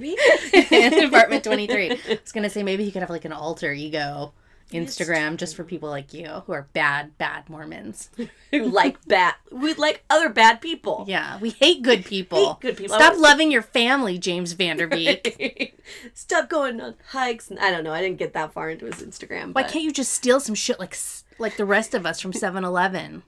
in, 0.52 0.64
in 0.70 1.04
Apartment 1.04 1.44
Twenty 1.44 1.66
Three? 1.66 1.90
I 1.92 2.18
was 2.22 2.32
gonna 2.32 2.50
say 2.50 2.62
maybe 2.62 2.84
he 2.84 2.90
could 2.90 3.02
have 3.02 3.10
like 3.10 3.24
an 3.24 3.32
alter 3.32 3.72
ego 3.72 4.32
Instagram 4.72 5.36
just 5.36 5.56
for 5.56 5.64
people 5.64 5.88
like 5.88 6.12
you 6.14 6.26
who 6.46 6.52
are 6.52 6.68
bad, 6.72 7.16
bad 7.18 7.48
Mormons. 7.48 8.10
Who 8.50 8.64
like 8.64 9.04
bad, 9.06 9.34
we 9.52 9.74
like 9.74 10.04
other 10.10 10.28
bad 10.28 10.60
people. 10.60 11.04
Yeah, 11.06 11.38
we 11.38 11.50
hate 11.50 11.82
good 11.82 12.04
people. 12.04 12.54
Hate 12.54 12.60
good 12.60 12.76
people. 12.76 12.96
Stop 12.96 13.16
loving 13.16 13.52
your 13.52 13.62
family, 13.62 14.18
James 14.18 14.52
Van 14.54 14.76
Der 14.76 14.88
Beek. 14.88 15.78
Stop 16.14 16.48
going 16.48 16.80
on 16.80 16.94
hikes. 17.10 17.48
And 17.50 17.60
I 17.60 17.70
don't 17.70 17.84
know. 17.84 17.92
I 17.92 18.00
didn't 18.00 18.18
get 18.18 18.32
that 18.34 18.52
far 18.52 18.70
into 18.70 18.86
his 18.86 18.96
Instagram. 18.96 19.54
Why 19.54 19.62
but- 19.62 19.70
can't 19.70 19.84
you 19.84 19.92
just 19.92 20.12
steal 20.12 20.40
some 20.40 20.56
shit 20.56 20.80
like 20.80 20.96
like 21.38 21.56
the 21.56 21.64
rest 21.64 21.94
of 21.94 22.04
us 22.04 22.20
from 22.20 22.32
7-Eleven? 22.32 23.22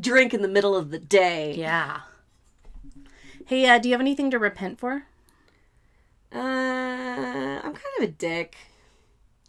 drink 0.00 0.32
in 0.32 0.42
the 0.42 0.48
middle 0.48 0.76
of 0.76 0.90
the 0.90 0.98
day? 0.98 1.54
Yeah. 1.54 2.00
Hey, 3.46 3.66
uh, 3.68 3.78
do 3.78 3.88
you 3.88 3.94
have 3.94 4.00
anything 4.00 4.30
to 4.30 4.38
repent 4.38 4.78
for? 4.78 5.04
Uh, 6.32 6.38
I'm 6.38 7.62
kind 7.62 7.96
of 7.98 8.04
a 8.04 8.08
dick. 8.08 8.56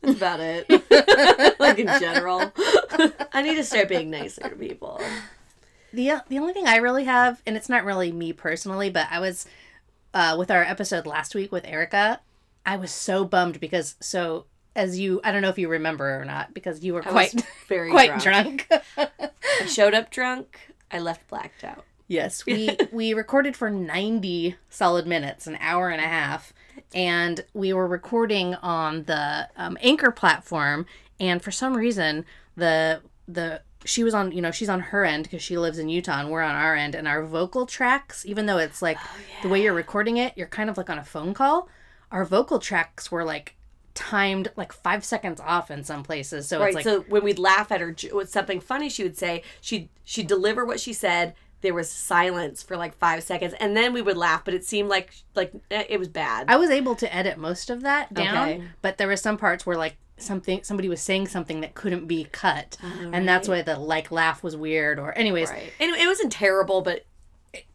That's 0.01 0.17
about 0.17 0.39
it. 0.39 1.59
like 1.59 1.79
in 1.79 1.87
general, 1.99 2.51
I 3.33 3.41
need 3.41 3.55
to 3.55 3.63
start 3.63 3.89
being 3.89 4.09
nicer 4.09 4.41
to 4.49 4.55
people. 4.55 5.01
The 5.93 6.21
the 6.27 6.37
only 6.39 6.53
thing 6.53 6.67
I 6.67 6.77
really 6.77 7.05
have, 7.05 7.41
and 7.45 7.55
it's 7.55 7.69
not 7.69 7.83
really 7.83 8.11
me 8.11 8.33
personally, 8.33 8.89
but 8.89 9.07
I 9.09 9.19
was 9.19 9.45
uh, 10.13 10.35
with 10.37 10.51
our 10.51 10.63
episode 10.63 11.05
last 11.05 11.33
week 11.35 11.51
with 11.51 11.65
Erica. 11.65 12.19
I 12.65 12.77
was 12.77 12.91
so 12.91 13.23
bummed 13.25 13.59
because 13.59 13.95
so 13.99 14.45
as 14.75 14.99
you, 14.99 15.19
I 15.23 15.31
don't 15.31 15.41
know 15.41 15.49
if 15.49 15.57
you 15.57 15.67
remember 15.67 16.21
or 16.21 16.23
not, 16.25 16.53
because 16.53 16.83
you 16.83 16.93
were 16.93 17.05
I 17.07 17.09
quite 17.09 17.47
very 17.67 17.89
quite 17.89 18.19
drunk. 18.19 18.67
drunk. 18.67 19.11
I 19.61 19.65
showed 19.65 19.93
up 19.95 20.11
drunk. 20.11 20.59
I 20.91 20.99
left 20.99 21.27
blacked 21.27 21.63
out. 21.63 21.83
Yes, 22.07 22.45
we 22.45 22.77
we 22.91 23.13
recorded 23.13 23.57
for 23.57 23.69
90 23.69 24.55
solid 24.69 25.05
minutes, 25.07 25.47
an 25.47 25.57
hour 25.59 25.89
and 25.89 25.99
a 25.99 26.07
half, 26.07 26.53
and 26.93 27.43
we 27.53 27.73
were 27.73 27.87
recording 27.87 28.55
on 28.55 29.03
the 29.03 29.49
um, 29.55 29.77
Anchor 29.81 30.11
platform. 30.11 30.85
And 31.19 31.41
for 31.41 31.51
some 31.51 31.75
reason, 31.75 32.25
the 32.55 33.01
the 33.27 33.61
she 33.85 34.03
was 34.03 34.13
on, 34.13 34.31
you 34.31 34.41
know, 34.41 34.51
she's 34.51 34.69
on 34.69 34.79
her 34.79 35.05
end 35.05 35.23
because 35.23 35.41
she 35.41 35.57
lives 35.57 35.77
in 35.79 35.87
Utah, 35.89 36.19
and 36.19 36.29
we're 36.29 36.41
on 36.41 36.55
our 36.55 36.75
end. 36.75 36.93
And 36.95 37.07
our 37.07 37.23
vocal 37.23 37.65
tracks, 37.65 38.25
even 38.25 38.45
though 38.45 38.57
it's 38.57 38.81
like 38.81 38.97
the 39.41 39.49
way 39.49 39.61
you're 39.63 39.73
recording 39.73 40.17
it, 40.17 40.33
you're 40.35 40.47
kind 40.47 40.69
of 40.69 40.77
like 40.77 40.89
on 40.89 40.97
a 40.97 41.03
phone 41.03 41.33
call. 41.33 41.69
Our 42.11 42.25
vocal 42.25 42.59
tracks 42.59 43.11
were 43.11 43.23
like 43.23 43.55
timed 43.93 44.51
like 44.55 44.71
five 44.71 45.03
seconds 45.03 45.41
off 45.41 45.71
in 45.71 45.83
some 45.83 46.03
places. 46.03 46.47
So 46.47 46.59
Right. 46.59 46.67
it's 46.67 46.75
like 46.75 46.83
so 46.83 47.01
when 47.09 47.23
we'd 47.23 47.39
laugh 47.39 47.71
at 47.71 47.81
her 47.81 47.95
with 48.13 48.29
something 48.29 48.59
funny, 48.59 48.89
she 48.89 49.03
would 49.03 49.17
say 49.17 49.41
she 49.61 49.89
she'd 50.03 50.27
deliver 50.27 50.65
what 50.65 50.79
she 50.79 50.93
said. 50.93 51.33
There 51.61 51.73
was 51.73 51.89
silence 51.89 52.61
for 52.61 52.77
like 52.77 52.95
five 52.97 53.23
seconds, 53.23 53.53
and 53.59 53.75
then 53.75 53.91
we 53.93 54.01
would 54.01 54.17
laugh. 54.17 54.45
But 54.45 54.53
it 54.53 54.63
seemed 54.63 54.89
like 54.89 55.13
like 55.35 55.51
eh, 55.71 55.85
it 55.89 55.99
was 55.99 56.07
bad. 56.07 56.45
I 56.49 56.55
was 56.57 56.69
able 56.69 56.95
to 56.95 57.15
edit 57.15 57.37
most 57.37 57.69
of 57.69 57.81
that 57.81 58.13
down, 58.13 58.49
Okay. 58.49 58.63
but 58.81 58.97
there 58.97 59.07
were 59.07 59.15
some 59.17 59.37
parts 59.37 59.65
where 59.65 59.77
like 59.77 59.97
something 60.17 60.63
somebody 60.63 60.89
was 60.89 61.01
saying 61.01 61.27
something 61.27 61.61
that 61.61 61.73
couldn't 61.75 62.05
be 62.07 62.25
cut, 62.31 62.77
and 62.81 63.27
that's 63.27 63.47
why 63.47 63.61
the 63.63 63.77
like 63.77 64.11
laugh 64.11 64.43
was 64.43 64.55
weird. 64.55 64.99
Or 64.99 65.17
anyways, 65.17 65.49
right. 65.49 65.71
And 65.79 65.95
it 65.95 66.07
wasn't 66.07 66.31
terrible, 66.31 66.81
but 66.81 67.05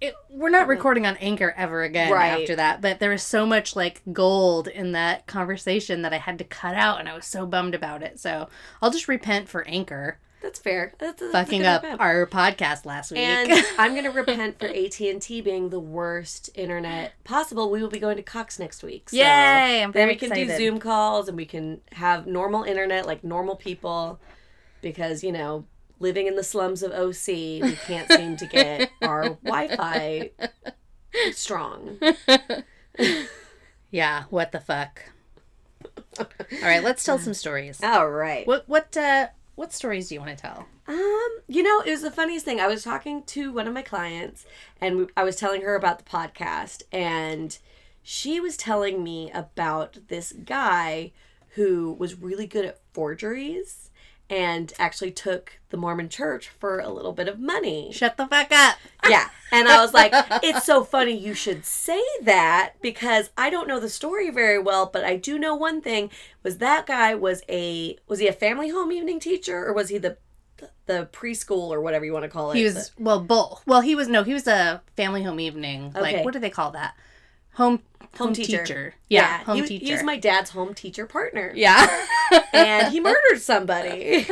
it, 0.01 0.15
we're 0.31 0.51
not 0.51 0.69
recording 0.69 1.07
on 1.07 1.17
Anchor 1.17 1.53
ever 1.57 1.83
again 1.83 2.13
Right. 2.13 2.41
after 2.41 2.55
that. 2.55 2.81
But 2.81 3.01
there 3.01 3.11
was 3.11 3.23
so 3.23 3.45
much 3.47 3.75
like 3.75 4.01
gold 4.13 4.69
in 4.69 4.93
that 4.93 5.27
conversation 5.27 6.03
that 6.03 6.13
I 6.13 6.19
had 6.19 6.39
to 6.39 6.45
cut 6.45 6.75
out, 6.77 7.01
and 7.01 7.09
I 7.09 7.15
was 7.15 7.27
so 7.27 7.47
bummed 7.47 7.75
about 7.75 8.03
it. 8.03 8.21
So 8.21 8.49
I'll 8.81 8.91
just 8.93 9.09
repent 9.09 9.49
for 9.49 9.67
Anchor 9.67 10.19
that's 10.43 10.59
fair. 10.59 10.93
That's, 10.99 11.21
that's 11.21 11.33
fucking 11.33 11.65
up 11.65 11.85
our 11.99 12.27
podcast 12.27 12.85
last 12.85 13.13
week. 13.13 13.21
And 13.21 13.65
I'm 13.79 13.95
gonna 13.95 14.11
repent 14.11 14.59
for 14.59 14.67
AT 14.67 15.01
and 15.01 15.23
T 15.23 15.41
being 15.41 15.71
the 15.71 15.81
worst 15.81 16.51
internet 16.55 17.15
possible. 17.25 17.71
We 17.71 17.81
will 17.81 17.89
be 17.89 18.01
going 18.01 18.17
to 18.17 18.23
Cox 18.23 18.59
next 18.59 18.83
week. 18.83 19.11
So 19.11 19.17
Yay, 19.17 19.83
I'm 19.83 19.93
then 19.93 20.09
we 20.09 20.17
can 20.17 20.33
excited. 20.33 20.49
do 20.49 20.57
Zoom 20.57 20.79
calls 20.81 21.29
and 21.29 21.37
we 21.37 21.47
can 21.47 21.81
have 21.93 22.27
normal 22.27 22.65
internet 22.65 23.07
like 23.07 23.23
normal 23.23 23.57
people, 23.57 24.21
because 24.83 25.23
you 25.23 25.33
know 25.33 25.65
living 26.01 26.27
in 26.27 26.35
the 26.35 26.43
slums 26.45 26.83
of 26.83 26.91
OC, 26.91 27.27
we 27.29 27.77
can't 27.87 28.11
seem 28.11 28.37
to 28.37 28.47
get 28.47 28.91
our 29.03 29.39
Wi-Fi 29.45 30.31
strong. 31.33 31.99
yeah, 33.91 34.25
what 34.29 34.51
the 34.53 34.61
fuck. 34.61 35.05
All 36.19 36.27
right, 36.63 36.83
let's 36.83 37.05
tell 37.05 37.19
some 37.19 37.35
stories. 37.35 37.83
All 37.83 38.11
right. 38.11 38.47
What 38.47 38.69
what 38.69 38.97
uh 38.97 39.29
what 39.55 39.73
stories 39.73 40.09
do 40.09 40.15
you 40.15 40.21
want 40.21 40.37
to 40.37 40.43
tell? 40.43 40.67
Um, 40.87 41.29
you 41.47 41.63
know, 41.63 41.81
it 41.81 41.91
was 41.91 42.03
the 42.03 42.11
funniest 42.11 42.45
thing. 42.45 42.61
I 42.61 42.67
was 42.67 42.83
talking 42.83 43.23
to 43.25 43.53
one 43.53 43.69
of 43.69 43.75
my 43.75 43.83
clients 43.83 44.47
and 44.81 45.11
I 45.17 45.25
was 45.25 45.37
telling 45.37 45.63
her 45.63 45.75
about 45.75 45.99
the 45.99 46.05
podcast 46.05 46.83
and 46.91 47.57
she 48.03 48.41
was 48.41 48.57
telling 48.57 49.05
me 49.05 49.31
about 49.33 49.99
this 50.09 50.33
guy 50.33 51.13
who 51.51 51.93
was 51.99 52.19
really 52.19 52.47
good 52.47 52.65
at 52.65 52.81
forgeries 52.93 53.91
and 54.31 54.73
actually 54.79 55.11
took 55.11 55.59
the 55.71 55.77
Mormon 55.77 56.09
church 56.09 56.49
for 56.49 56.79
a 56.79 56.89
little 56.89 57.13
bit 57.13 57.29
of 57.29 57.39
money. 57.39 57.91
Shut 57.93 58.17
the 58.17 58.27
fuck 58.27 58.51
up. 58.51 58.77
Yeah. 59.09 59.29
And 59.51 59.69
I 59.69 59.83
was 59.83 59.93
like, 59.93 60.13
it's 60.43 60.65
so 60.65 60.85
funny 60.85 61.17
you 61.17 61.35
should 61.35 61.65
say 61.65 62.03
that 62.23 62.75
because 62.81 63.31
I 63.37 63.51
don't 63.51 63.69
know 63.69 63.79
the 63.79 63.91
story 63.91 64.31
very 64.31 64.59
well, 64.59 64.87
but 64.87 65.05
I 65.05 65.17
do 65.17 65.39
know 65.39 65.55
one 65.55 65.83
thing 65.83 66.11
was 66.43 66.59
that 66.59 66.87
guy 66.87 67.15
was 67.15 67.43
a 67.49 67.99
was 68.09 68.21
he 68.21 68.29
a 68.29 68.33
family 68.33 68.71
home 68.71 68.93
evening 68.93 69.21
teacher 69.21 69.67
or 69.67 69.73
was 69.73 69.91
he 69.91 69.99
the 69.99 70.17
the 70.87 71.09
preschool 71.13 71.69
or 71.69 71.81
whatever 71.81 72.05
you 72.05 72.13
want 72.13 72.25
to 72.25 72.29
call 72.29 72.53
it? 72.53 72.57
He 72.57 72.65
was 72.65 72.93
well 72.99 73.21
both. 73.21 73.63
Well, 73.67 73.81
he 73.81 73.95
was 73.95 74.09
no, 74.09 74.23
he 74.23 74.33
was 74.33 74.47
a 74.47 74.83
family 74.97 75.23
home 75.23 75.41
evening. 75.41 75.93
Okay. 75.95 76.01
Like 76.01 76.25
what 76.25 76.33
do 76.33 76.41
they 76.41 76.51
call 76.51 76.71
that? 76.73 76.95
Home 77.55 77.83
home, 78.17 78.33
teacher. 78.33 78.65
teacher. 78.65 78.95
Yeah, 79.09 79.45
home 79.45 79.57
he, 79.57 79.67
teacher. 79.67 79.85
He 79.87 79.93
was 79.93 80.03
my 80.03 80.19
dad's 80.19 80.51
home 80.51 80.75
teacher 80.75 81.07
partner. 81.07 81.53
yeah. 81.55 82.07
and 82.53 82.93
he 82.93 83.01
murdered 83.01 83.37
somebody. 83.41 84.27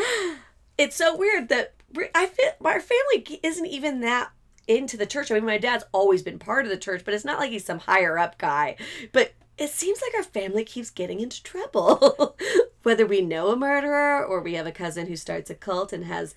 It's 0.79 0.97
so 0.97 1.16
weird 1.16 1.49
that 1.49 1.75
I 2.14 2.27
feel 2.27 2.53
our 2.64 2.81
family 2.81 3.40
isn't 3.43 3.66
even 3.66 4.01
that 4.01 4.31
into 4.69 4.97
the 4.97 5.07
church. 5.07 5.31
I 5.31 5.35
mean, 5.35 5.45
my 5.45 5.59
dad's 5.59 5.85
always 5.93 6.23
been 6.23 6.38
part 6.38 6.64
of 6.64 6.71
the 6.71 6.77
church, 6.77 7.03
but 7.05 7.14
it's 7.14 7.25
not 7.25 7.38
like 7.38 7.51
he's 7.51 7.64
some 7.64 7.81
higher 7.81 8.19
up 8.19 8.38
guy. 8.38 8.77
But 9.12 9.33
it 9.59 9.71
seems 9.71 10.01
like 10.01 10.14
our 10.14 10.23
family 10.23 10.64
keeps 10.64 10.90
getting 10.90 11.21
into 11.21 11.43
trouble. 11.43 12.37
Whether 12.83 13.05
we 13.05 13.21
know 13.21 13.49
a 13.49 13.57
murderer 13.57 14.25
or 14.25 14.40
we 14.40 14.55
have 14.55 14.66
a 14.66 14.73
cousin 14.73 15.07
who 15.07 15.16
starts 15.16 15.51
a 15.51 15.55
cult 15.55 15.93
and 15.93 16.05
has 16.05 16.35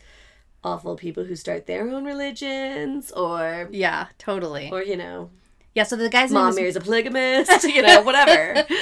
awful 0.63 0.95
people 0.95 1.25
who 1.25 1.35
start 1.35 1.65
their 1.65 1.89
own 1.89 2.05
religions 2.05 3.11
or 3.11 3.69
yeah, 3.71 4.07
totally. 4.17 4.69
or 4.71 4.83
you 4.83 4.97
know, 4.97 5.29
Yeah, 5.75 5.83
so 5.83 5.95
the 5.95 6.09
guy's 6.09 6.29
name 6.31 6.41
mom 6.41 6.47
was 6.47 6.55
marries 6.55 6.75
a 6.75 6.81
polygamist, 6.81 7.63
you 7.67 7.81
know, 7.81 8.01
whatever. 8.01 8.65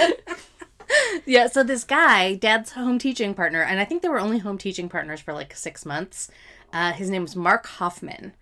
Yeah, 1.25 1.47
so 1.47 1.63
this 1.63 1.85
guy, 1.85 2.35
dad's 2.35 2.71
home 2.71 2.99
teaching 2.99 3.33
partner, 3.33 3.61
and 3.61 3.79
I 3.79 3.85
think 3.85 4.01
they 4.01 4.09
were 4.09 4.19
only 4.19 4.39
home 4.39 4.57
teaching 4.57 4.89
partners 4.89 5.21
for 5.21 5.33
like 5.33 5.55
six 5.55 5.85
months. 5.85 6.29
Uh, 6.73 6.91
his 6.91 7.09
name 7.09 7.21
was 7.21 7.33
Mark 7.33 7.65
Hofmann. 7.65 8.33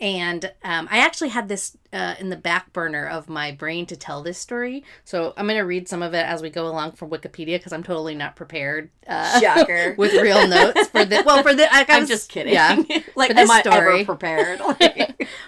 and 0.00 0.52
um, 0.64 0.88
I 0.90 0.98
actually 0.98 1.28
had 1.28 1.48
this 1.48 1.76
uh, 1.92 2.16
in 2.18 2.28
the 2.28 2.36
back 2.36 2.72
burner 2.72 3.06
of 3.06 3.28
my 3.28 3.52
brain 3.52 3.86
to 3.86 3.96
tell 3.96 4.20
this 4.20 4.36
story. 4.38 4.82
So 5.04 5.32
I'm 5.36 5.46
going 5.46 5.58
to 5.58 5.64
read 5.64 5.88
some 5.88 6.02
of 6.02 6.12
it 6.12 6.26
as 6.26 6.42
we 6.42 6.50
go 6.50 6.66
along 6.66 6.92
from 6.92 7.08
Wikipedia 7.10 7.54
because 7.58 7.72
I'm 7.72 7.84
totally 7.84 8.16
not 8.16 8.34
prepared. 8.34 8.90
Uh, 9.06 9.38
Shocker. 9.40 9.94
with 9.98 10.12
real 10.14 10.48
notes 10.48 10.88
for 10.88 11.04
the 11.04 11.22
well 11.24 11.42
for 11.44 11.54
the. 11.54 11.72
I, 11.72 11.82
I 11.82 11.86
I'm 11.88 12.06
just 12.08 12.28
kidding. 12.28 12.54
Yeah. 12.54 12.82
like, 13.14 13.28
this 13.32 13.48
am 13.48 13.50
I 13.52 13.60
story. 13.60 14.00
ever 14.00 14.04
prepared? 14.04 14.60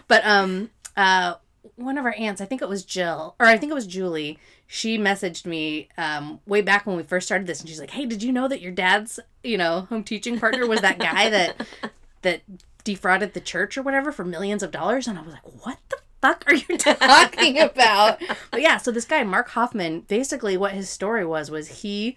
but 0.06 0.24
um 0.24 0.70
uh 0.96 1.34
one 1.76 1.98
of 1.98 2.04
our 2.04 2.14
aunts 2.14 2.40
i 2.40 2.44
think 2.44 2.62
it 2.62 2.68
was 2.68 2.84
jill 2.84 3.34
or 3.40 3.46
i 3.46 3.56
think 3.56 3.70
it 3.70 3.74
was 3.74 3.86
julie 3.86 4.38
she 4.66 4.98
messaged 4.98 5.44
me 5.44 5.88
um 5.98 6.40
way 6.46 6.60
back 6.60 6.86
when 6.86 6.96
we 6.96 7.02
first 7.02 7.26
started 7.26 7.46
this 7.46 7.60
and 7.60 7.68
she's 7.68 7.80
like 7.80 7.90
hey 7.90 8.06
did 8.06 8.22
you 8.22 8.32
know 8.32 8.48
that 8.48 8.60
your 8.60 8.72
dad's 8.72 9.18
you 9.42 9.58
know 9.58 9.82
home 9.82 10.04
teaching 10.04 10.38
partner 10.38 10.66
was 10.66 10.80
that 10.80 10.98
guy 10.98 11.28
that 11.28 11.66
that 12.22 12.42
defrauded 12.84 13.32
the 13.34 13.40
church 13.40 13.76
or 13.76 13.82
whatever 13.82 14.12
for 14.12 14.24
millions 14.24 14.62
of 14.62 14.70
dollars? 14.70 15.08
And 15.08 15.18
i 15.18 15.22
was 15.22 15.32
like 15.32 15.64
what 15.64 15.78
the 15.88 15.96
fuck 16.20 16.44
are 16.46 16.54
you 16.54 16.78
talking 16.78 17.58
about? 17.58 18.20
But 18.50 18.62
yeah 18.62 18.76
so 18.76 18.90
this 18.90 19.04
guy 19.04 19.22
mark 19.24 19.48
hofmann 19.50 20.00
basically 20.00 20.56
what 20.56 20.72
his 20.72 20.88
story 20.88 21.24
was 21.24 21.50
was 21.50 21.80
he 21.80 22.16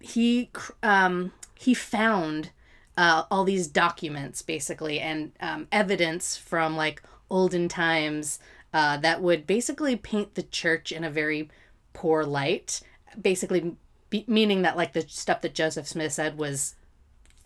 he 0.00 0.50
um 0.82 1.32
he 1.54 1.72
found 1.72 2.50
uh, 2.96 3.24
all 3.30 3.42
these 3.42 3.66
documents 3.66 4.42
basically 4.42 5.00
and 5.00 5.32
um, 5.40 5.66
evidence 5.72 6.36
from 6.36 6.76
like 6.76 7.02
olden 7.34 7.68
times 7.68 8.38
uh, 8.72 8.96
that 8.98 9.20
would 9.20 9.46
basically 9.46 9.96
paint 9.96 10.34
the 10.34 10.42
church 10.44 10.92
in 10.92 11.02
a 11.04 11.10
very 11.10 11.48
poor 11.92 12.24
light 12.24 12.80
basically 13.20 13.76
be- 14.10 14.24
meaning 14.28 14.62
that 14.62 14.76
like 14.76 14.92
the 14.92 15.02
stuff 15.08 15.40
that 15.42 15.54
joseph 15.54 15.86
smith 15.88 16.12
said 16.12 16.38
was 16.38 16.74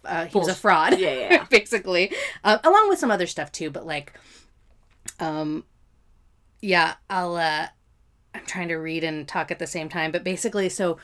uh, 0.05 0.27
he 0.27 0.39
was 0.39 0.49
a 0.49 0.55
fraud 0.55 0.99
Yeah, 0.99 1.13
yeah. 1.31 1.45
basically 1.51 2.13
uh, 2.45 2.59
along 2.65 2.89
with 2.89 2.99
some 2.99 3.11
other 3.11 3.27
stuff 3.27 3.51
too 3.51 3.71
but 3.71 3.85
like 3.87 4.13
um 5.21 5.65
yeah 6.61 6.95
i'll 7.11 7.37
uh 7.37 7.67
i'm 8.35 8.45
trying 8.47 8.69
to 8.69 8.77
read 8.77 9.05
and 9.05 9.27
talk 9.27 9.51
at 9.51 9.59
the 9.59 9.67
same 9.67 9.89
time 9.89 10.11
but 10.13 10.23
basically 10.25 10.69
so 10.69 10.99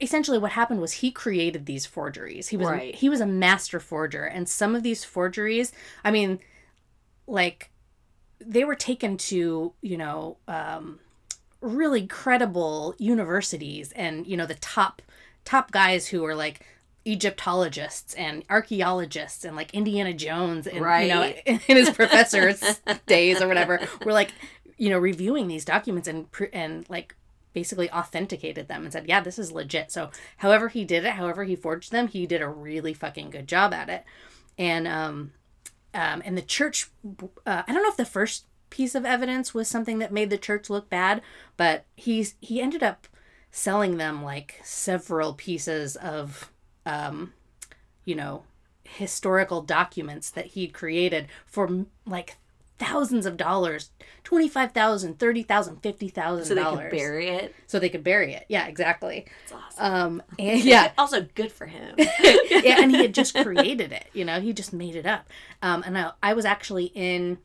essentially 0.00 0.38
what 0.38 0.52
happened 0.52 0.80
was 0.80 0.92
he 0.94 1.10
created 1.10 1.66
these 1.66 1.86
forgeries 1.86 2.48
he 2.48 2.56
was 2.56 2.68
Right. 2.68 2.94
he 2.94 3.08
was 3.08 3.20
a 3.20 3.26
master 3.26 3.80
forger 3.80 4.24
and 4.24 4.48
some 4.48 4.74
of 4.74 4.82
these 4.82 5.04
forgeries 5.04 5.72
i 6.04 6.10
mean 6.10 6.38
like 7.26 7.70
they 8.40 8.64
were 8.64 8.74
taken 8.74 9.16
to 9.16 9.72
you 9.82 9.96
know 9.96 10.36
um 10.46 10.98
really 11.60 12.06
credible 12.06 12.94
universities 12.98 13.92
and 13.92 14.26
you 14.26 14.36
know 14.36 14.46
the 14.46 14.54
top 14.54 15.02
top 15.44 15.70
guys 15.70 16.08
who 16.08 16.22
were 16.22 16.34
like 16.34 16.64
Egyptologists 17.04 18.12
and 18.14 18.44
archaeologists 18.50 19.44
and 19.44 19.56
like 19.56 19.72
Indiana 19.72 20.12
Jones 20.12 20.66
and 20.66 20.80
you 21.08 21.08
know 21.08 21.22
in 21.46 21.58
his 21.66 21.90
professor's 21.90 22.62
days 23.06 23.40
or 23.40 23.48
whatever 23.48 23.80
were 24.04 24.12
like 24.12 24.32
you 24.76 24.90
know 24.90 24.98
reviewing 24.98 25.48
these 25.48 25.64
documents 25.64 26.06
and 26.06 26.26
and 26.52 26.88
like 26.90 27.14
basically 27.54 27.90
authenticated 27.90 28.68
them 28.68 28.84
and 28.84 28.92
said 28.92 29.08
yeah 29.08 29.20
this 29.20 29.38
is 29.38 29.50
legit. 29.50 29.90
So 29.90 30.10
however 30.38 30.68
he 30.68 30.84
did 30.84 31.04
it 31.04 31.12
however 31.12 31.44
he 31.44 31.56
forged 31.56 31.92
them 31.92 32.08
he 32.08 32.26
did 32.26 32.42
a 32.42 32.48
really 32.48 32.92
fucking 32.92 33.30
good 33.30 33.48
job 33.48 33.72
at 33.72 33.88
it. 33.88 34.04
And 34.58 34.86
um 34.86 35.32
um 35.94 36.22
and 36.24 36.36
the 36.36 36.42
church 36.42 36.90
uh, 37.46 37.62
I 37.66 37.72
don't 37.72 37.82
know 37.82 37.90
if 37.90 37.96
the 37.96 38.04
first 38.04 38.46
piece 38.70 38.94
of 38.94 39.04
evidence 39.04 39.54
was 39.54 39.68
something 39.68 39.98
that 39.98 40.12
made 40.12 40.30
the 40.30 40.38
church 40.38 40.68
look 40.68 40.90
bad 40.90 41.22
but 41.56 41.84
he's 41.96 42.34
he 42.40 42.60
ended 42.60 42.82
up 42.82 43.06
selling 43.50 43.96
them 43.96 44.22
like 44.22 44.60
several 44.62 45.34
pieces 45.34 45.96
of 45.96 46.52
um 46.84 47.32
you 48.04 48.14
know 48.14 48.42
historical 48.84 49.62
documents 49.62 50.30
that 50.30 50.46
he'd 50.46 50.72
created 50.72 51.28
for 51.46 51.86
like 52.06 52.36
thousands 52.78 53.26
of 53.26 53.36
dollars 53.36 53.90
25000 54.24 55.18
30000 55.18 55.76
50000 55.82 56.44
so 56.44 56.54
they 56.54 56.62
could 56.62 56.90
bury 56.90 57.28
it. 57.28 57.54
so 57.66 57.78
they 57.78 57.88
could 57.88 58.04
bury 58.04 58.34
it 58.34 58.44
yeah 58.48 58.66
exactly 58.66 59.26
That's 59.50 59.52
awesome. 59.78 59.94
um 59.94 60.22
and 60.38 60.60
yeah 60.62 60.92
Also 60.96 61.26
good 61.34 61.50
for 61.52 61.66
him. 61.66 61.94
yeah, 61.98 62.80
and 62.82 62.90
he 62.90 62.98
had 63.02 63.14
just 63.14 63.34
created 63.42 63.92
it. 63.92 64.06
You 64.12 64.24
know, 64.24 64.40
he 64.40 64.52
just 64.52 64.72
made 64.72 64.96
it 64.96 65.06
up. 65.06 65.28
Um, 65.62 65.82
and 65.86 65.96
I, 65.98 66.12
I 66.22 66.34
was 66.34 66.44
actually 66.44 66.86
in. 66.94 67.38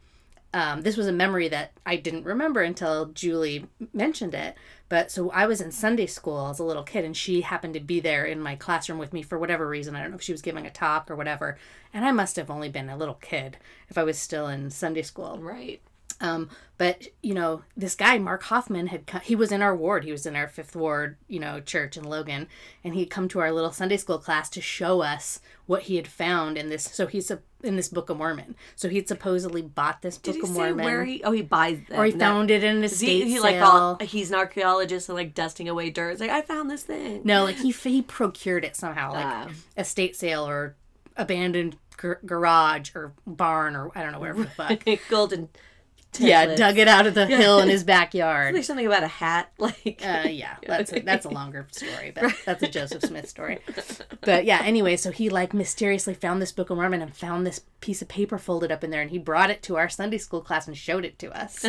Um, 0.53 0.81
this 0.83 0.97
was 0.97 1.07
a 1.07 1.11
memory 1.11 1.47
that 1.47 1.71
I 1.85 1.95
didn't 1.95 2.25
remember 2.25 2.61
until 2.61 3.07
Julie 3.07 3.65
mentioned 3.93 4.33
it. 4.35 4.55
But 4.93 5.09
so 5.09 5.31
I 5.31 5.47
was 5.47 5.59
in 5.59 5.71
Sunday 5.71 6.05
school 6.05 6.49
as 6.49 6.59
a 6.59 6.63
little 6.63 6.83
kid, 6.83 7.03
and 7.03 7.17
she 7.17 7.41
happened 7.41 7.73
to 7.73 7.79
be 7.79 7.99
there 7.99 8.25
in 8.25 8.39
my 8.39 8.55
classroom 8.55 8.99
with 8.99 9.11
me 9.11 9.23
for 9.23 9.39
whatever 9.39 9.67
reason. 9.67 9.95
I 9.95 10.03
don't 10.03 10.11
know 10.11 10.17
if 10.17 10.21
she 10.21 10.31
was 10.31 10.43
giving 10.43 10.67
a 10.67 10.69
talk 10.69 11.09
or 11.09 11.15
whatever. 11.15 11.57
And 11.91 12.05
I 12.05 12.11
must 12.11 12.35
have 12.35 12.51
only 12.51 12.69
been 12.69 12.89
a 12.89 12.95
little 12.95 13.15
kid 13.15 13.57
if 13.89 13.97
I 13.97 14.03
was 14.03 14.19
still 14.19 14.45
in 14.47 14.69
Sunday 14.69 15.01
school. 15.01 15.39
right. 15.39 15.81
Um, 16.23 16.49
but 16.77 17.07
you 17.21 17.33
know, 17.33 17.61
this 17.77 17.95
guy 17.95 18.17
Mark 18.17 18.43
Hofmann 18.43 18.87
had 18.87 19.03
he 19.23 19.35
was 19.35 19.51
in 19.51 19.61
our 19.61 19.75
ward. 19.75 20.03
He 20.05 20.11
was 20.11 20.25
in 20.25 20.35
our 20.35 20.47
fifth 20.47 20.75
ward, 20.75 21.17
you 21.27 21.39
know, 21.39 21.59
church 21.59 21.97
in 21.97 22.03
Logan, 22.03 22.47
and 22.83 22.95
he'd 22.95 23.09
come 23.11 23.27
to 23.29 23.39
our 23.39 23.51
little 23.51 23.71
Sunday 23.71 23.97
school 23.97 24.17
class 24.17 24.49
to 24.51 24.61
show 24.61 25.01
us 25.01 25.39
what 25.65 25.83
he 25.83 25.97
had 25.97 26.07
found 26.07 26.57
in 26.57 26.69
this. 26.69 26.83
So 26.85 27.07
he's 27.07 27.29
a, 27.29 27.39
in 27.61 27.75
this 27.75 27.89
Book 27.89 28.09
of 28.09 28.17
Mormon. 28.17 28.55
So 28.75 28.89
he'd 28.89 29.07
supposedly 29.07 29.61
bought 29.61 30.01
this 30.01 30.17
Book 30.17 30.35
Did 30.35 30.43
he 30.43 30.49
of 30.49 30.55
Mormon, 30.55 30.85
where 30.85 31.03
he? 31.05 31.21
Oh, 31.23 31.31
he 31.31 31.41
buys 31.41 31.79
them. 31.89 31.99
or 31.99 32.05
he 32.05 32.11
found 32.11 32.49
it 32.49 32.63
in 32.63 32.77
an 32.77 32.83
estate 32.85 33.23
he, 33.25 33.29
he 33.31 33.33
sale. 33.35 33.43
like 33.43 33.61
all, 33.61 33.97
he's 34.01 34.31
an 34.31 34.37
archaeologist 34.37 35.09
and 35.09 35.15
like 35.17 35.33
dusting 35.33 35.67
away 35.69 35.89
dirt. 35.89 36.11
It's 36.11 36.21
like 36.21 36.31
I 36.31 36.41
found 36.41 36.69
this 36.71 36.83
thing. 36.83 37.21
no, 37.25 37.43
like 37.43 37.57
he 37.57 37.71
he 37.71 38.01
procured 38.01 38.63
it 38.65 38.75
somehow, 38.77 39.11
like 39.13 39.25
Ah. 39.25 39.49
estate 39.77 40.15
sale 40.15 40.47
or 40.47 40.75
abandoned 41.17 41.75
garage 42.25 42.91
or 42.95 43.13
barn 43.27 43.75
or 43.75 43.91
I 43.95 44.01
don't 44.03 44.11
know 44.13 44.19
wherever 44.19 44.43
the 44.43 44.49
fuck. 44.49 44.83
golden. 45.09 45.49
Yeah, 46.19 46.45
templates. 46.45 46.57
dug 46.57 46.77
it 46.77 46.87
out 46.87 47.07
of 47.07 47.13
the 47.13 47.25
hill 47.25 47.59
in 47.59 47.69
his 47.69 47.83
backyard. 47.95 48.55
There's 48.55 48.67
something 48.67 48.85
about 48.85 49.03
a 49.03 49.07
hat, 49.07 49.51
like 49.57 50.01
Uh, 50.03 50.27
yeah, 50.27 50.55
that's 50.67 50.91
a, 50.93 50.99
that's 51.01 51.25
a 51.25 51.29
longer 51.29 51.67
story, 51.71 52.11
but 52.13 52.33
that's 52.45 52.63
a 52.63 52.67
Joseph 52.67 53.03
Smith 53.03 53.27
story. 53.29 53.59
But 54.21 54.45
yeah, 54.45 54.61
anyway, 54.63 54.95
so 54.95 55.11
he 55.11 55.29
like 55.29 55.53
mysteriously 55.53 56.13
found 56.13 56.41
this 56.41 56.51
Book 56.51 56.69
of 56.69 56.77
Mormon 56.77 57.01
and 57.01 57.15
found 57.15 57.45
this 57.45 57.61
piece 57.81 58.01
of 58.01 58.07
paper 58.07 58.37
folded 58.37 58.71
up 58.71 58.83
in 58.83 58.89
there, 58.91 59.01
and 59.01 59.11
he 59.11 59.17
brought 59.17 59.49
it 59.49 59.61
to 59.63 59.77
our 59.77 59.89
Sunday 59.89 60.17
school 60.17 60.41
class 60.41 60.67
and 60.67 60.77
showed 60.77 61.05
it 61.05 61.19
to 61.19 61.31
us. 61.37 61.65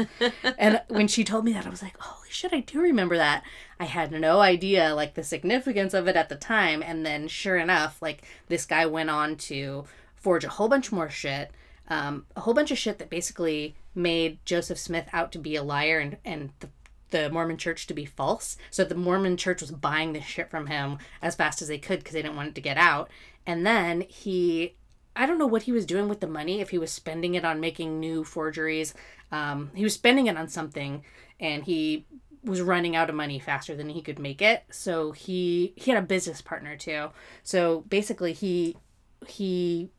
and 0.59 0.81
when 0.89 1.09
she 1.09 1.25
told 1.25 1.45
me 1.45 1.53
that, 1.53 1.67
I 1.67 1.71
was 1.71 1.83
like, 1.83 1.99
holy 1.99 2.29
shit, 2.31 2.53
I 2.53 2.61
do 2.61 2.81
remember 2.81 3.17
that. 3.17 3.43
I 3.81 3.85
had 3.85 4.13
no 4.13 4.41
idea 4.41 4.95
like 4.95 5.15
the 5.15 5.25
significance 5.25 5.95
of 5.95 6.07
it 6.09 6.17
at 6.17 6.29
the 6.29 6.37
time, 6.37 6.83
and 6.83 7.05
then 7.05 7.29
sure 7.29 7.57
enough, 7.57 8.01
like 8.01 8.23
this 8.49 8.65
guy 8.67 8.87
went 8.87 9.11
on 9.11 9.37
to 9.37 9.85
forge 10.17 10.45
a 10.45 10.49
whole 10.49 10.69
bunch 10.69 10.91
more 10.93 11.11
shit. 11.11 11.51
Um, 11.89 12.27
a 12.35 12.41
whole 12.41 12.55
bunch 12.55 12.71
of 12.71 12.79
shit 12.79 12.99
that 12.99 13.11
basically 13.11 13.75
made 13.95 14.39
Joseph 14.45 14.79
Smith 14.79 15.07
out 15.13 15.33
to 15.33 15.39
be 15.39 15.57
a 15.57 15.63
liar 15.63 15.99
and, 15.99 16.17
and 16.25 16.51
the 16.61 16.69
the 17.15 17.31
Mormon 17.31 17.57
church 17.57 17.87
to 17.87 17.95
be 17.95 18.05
false. 18.05 18.57
So 18.71 18.83
the 18.83 18.97
Mormon 18.97 19.37
church 19.37 19.61
was 19.61 19.71
buying 19.71 20.13
this 20.13 20.25
shit 20.25 20.51
from 20.51 20.67
him 20.67 20.99
as 21.23 21.37
fast 21.37 21.63
as 21.63 21.69
they 21.69 21.79
could 21.79 22.01
because 22.01 22.13
they 22.13 22.23
didn't 22.23 22.35
want 22.35 22.49
it 22.49 22.55
to 22.57 22.61
get 22.61 22.77
out. 22.77 23.09
And 23.47 23.65
then 23.65 24.01
he, 24.09 24.75
I 25.15 25.25
don't 25.25 25.39
know 25.39 25.47
what 25.47 25.63
he 25.63 25.71
was 25.71 25.87
doing 25.87 26.09
with 26.09 26.19
the 26.19 26.27
money, 26.27 26.61
if 26.61 26.71
he 26.71 26.79
was 26.79 26.91
spending 26.91 27.37
it 27.37 27.45
on 27.45 27.61
making 27.61 28.01
new 28.01 28.25
forgeries. 28.25 28.95
Um, 29.31 29.71
he 29.77 29.85
was 29.85 29.95
spending 29.95 30.27
it 30.27 30.37
on 30.37 30.49
something 30.49 31.05
and 31.39 31.63
he 31.63 32.05
was 32.43 32.61
running 32.61 32.97
out 32.97 33.09
of 33.09 33.15
money 33.15 33.39
faster 33.39 33.77
than 33.77 33.91
he 33.91 34.03
could 34.03 34.19
make 34.19 34.43
it. 34.43 34.65
So 34.71 35.13
he 35.13 35.73
he 35.77 35.93
had 35.93 36.03
a 36.03 36.07
business 36.07 36.43
partner 36.43 36.77
too. 36.77 37.11
So 37.45 37.83
basically 37.83 38.33
he 38.33 38.77
he 39.29 39.91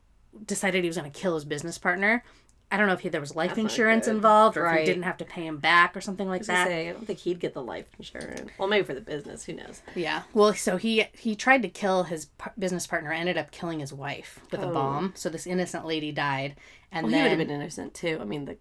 decided 0.46 0.84
he 0.84 0.90
was 0.90 0.98
going 0.98 1.12
to 1.12 1.20
kill 1.20 1.36
his 1.36 1.46
business 1.46 1.78
partner. 1.78 2.24
I 2.72 2.78
don't 2.78 2.88
know 2.88 2.94
if 2.94 3.02
he, 3.02 3.10
there 3.10 3.22
was 3.22 3.36
life 3.36 3.50
That's 3.52 3.60
insurance 3.60 4.08
involved 4.08 4.58
or 4.58 4.66
if 4.66 4.80
he 4.80 4.86
didn't 4.86 5.04
have 5.04 5.18
to 5.18 5.26
pay 5.26 5.46
him 5.46 5.58
back 5.60 5.96
or 5.96 6.02
something 6.02 6.28
like 6.28 6.42
I 6.42 6.46
that. 6.46 6.68
say, 6.68 6.90
I 6.90 6.94
don't 6.94 7.06
think 7.06 7.20
he'd 7.20 7.40
get 7.40 7.54
the 7.54 7.62
life 7.62 7.86
insurance. 8.00 8.50
Well, 8.58 8.68
maybe 8.68 8.84
for 8.84 8.96
the 8.96 9.02
business. 9.02 9.46
Who 9.46 9.54
knows? 9.54 9.84
Yeah. 9.94 10.24
Well, 10.34 10.54
so 10.56 10.78
he 10.78 11.06
he 11.14 11.36
tried 11.36 11.62
to 11.62 11.70
kill 11.70 12.04
his 12.04 12.26
par- 12.26 12.54
business 12.58 12.88
partner, 12.88 13.12
ended 13.14 13.38
up 13.38 13.52
killing 13.52 13.80
his 13.82 13.94
wife 13.94 14.40
with 14.52 14.62
a 14.62 14.68
Oh. 14.68 14.74
bomb. 14.74 15.14
So 15.16 15.30
this 15.30 15.46
innocent 15.46 15.86
lady 15.86 16.12
died, 16.12 16.56
and 16.92 17.06
Well, 17.06 17.16
he 17.16 17.22
would 17.22 17.30
have 17.30 17.38
been 17.38 17.52
innocent 17.52 17.94
too. 17.94 18.18
I 18.20 18.26
mean, 18.26 18.46
the 18.46 18.58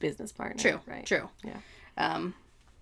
business 0.00 0.32
partner. 0.32 0.60
true, 0.60 0.80
Right. 0.86 1.06
true. 1.06 1.30
Yeah. 1.42 1.56
Um, 1.96 2.34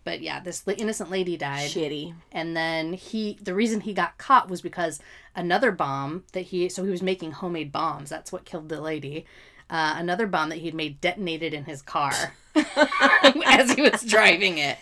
but 0.05 0.21
yeah, 0.21 0.41
this 0.41 0.63
innocent 0.79 1.11
lady 1.11 1.37
died, 1.37 1.71
Shitty. 1.71 2.15
and 2.31 2.57
then 2.57 2.93
he 2.93 3.39
the 3.43 3.55
reason 3.55 3.81
he 3.81 3.93
got 3.95 4.19
caught 4.19 4.49
was 4.51 4.61
because 4.63 5.01
another 5.35 5.73
bomb 5.73 6.25
that 6.33 6.43
he 6.43 6.69
so 6.69 6.85
he 6.85 6.91
was 6.91 7.03
making 7.03 7.33
homemade 7.33 7.73
bombs. 7.73 8.11
That's 8.11 8.31
what 8.33 8.45
killed 8.45 8.69
the 8.69 8.81
lady. 8.81 9.25
Uh, 9.71 9.95
another 9.97 10.27
bomb 10.27 10.51
that 10.51 10.59
he'd 10.59 10.75
made 10.75 11.01
detonated 11.01 11.55
in 11.55 11.65
his 11.65 11.81
car 11.81 12.13
as 12.55 13.73
he 13.73 13.83
was 13.83 14.03
driving 14.03 14.59
it, 14.59 14.77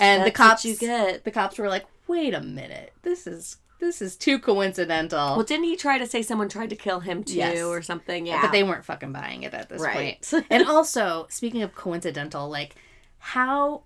and 0.00 0.22
the 0.22 0.24
That's 0.30 0.38
what 0.38 0.48
cops 0.48 0.64
you 0.64 0.74
get. 0.76 1.24
the 1.24 1.30
cops 1.30 1.58
were 1.58 1.68
like, 1.68 1.84
"Wait 2.08 2.32
a 2.34 2.40
minute, 2.40 2.92
this 3.02 3.26
is 3.26 3.58
this 3.78 4.00
is 4.00 4.16
too 4.16 4.38
coincidental." 4.38 5.36
Well, 5.36 5.42
didn't 5.44 5.64
he 5.64 5.76
try 5.76 5.98
to 5.98 6.06
say 6.06 6.22
someone 6.22 6.48
tried 6.48 6.70
to 6.70 6.76
kill 6.76 7.00
him 7.00 7.22
too 7.24 7.34
Yes. 7.36 7.62
or 7.62 7.82
something? 7.82 8.24
Yeah. 8.26 8.40
But 8.40 8.52
they 8.52 8.62
weren't 8.62 8.84
fucking 8.86 9.12
buying 9.12 9.42
it 9.42 9.52
at 9.52 9.68
this 9.68 9.82
Right. 9.82 10.18
point. 10.30 10.46
And 10.50 10.66
also, 10.66 11.26
speaking 11.28 11.62
of 11.62 11.74
coincidental, 11.74 12.48
like 12.48 12.76
how 13.18 13.82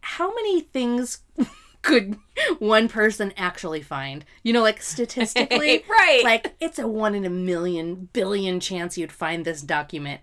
how 0.00 0.34
many 0.34 0.60
things 0.60 1.20
could 1.82 2.16
one 2.58 2.88
person 2.88 3.32
actually 3.36 3.82
find? 3.82 4.24
You 4.42 4.52
know, 4.52 4.62
like 4.62 4.82
statistically, 4.82 5.84
right. 5.88 6.22
like 6.24 6.56
it's 6.60 6.78
a 6.78 6.88
one 6.88 7.14
in 7.14 7.24
a 7.24 7.30
million 7.30 8.08
billion 8.12 8.60
chance 8.60 8.98
you'd 8.98 9.12
find 9.12 9.44
this 9.44 9.62
document. 9.62 10.20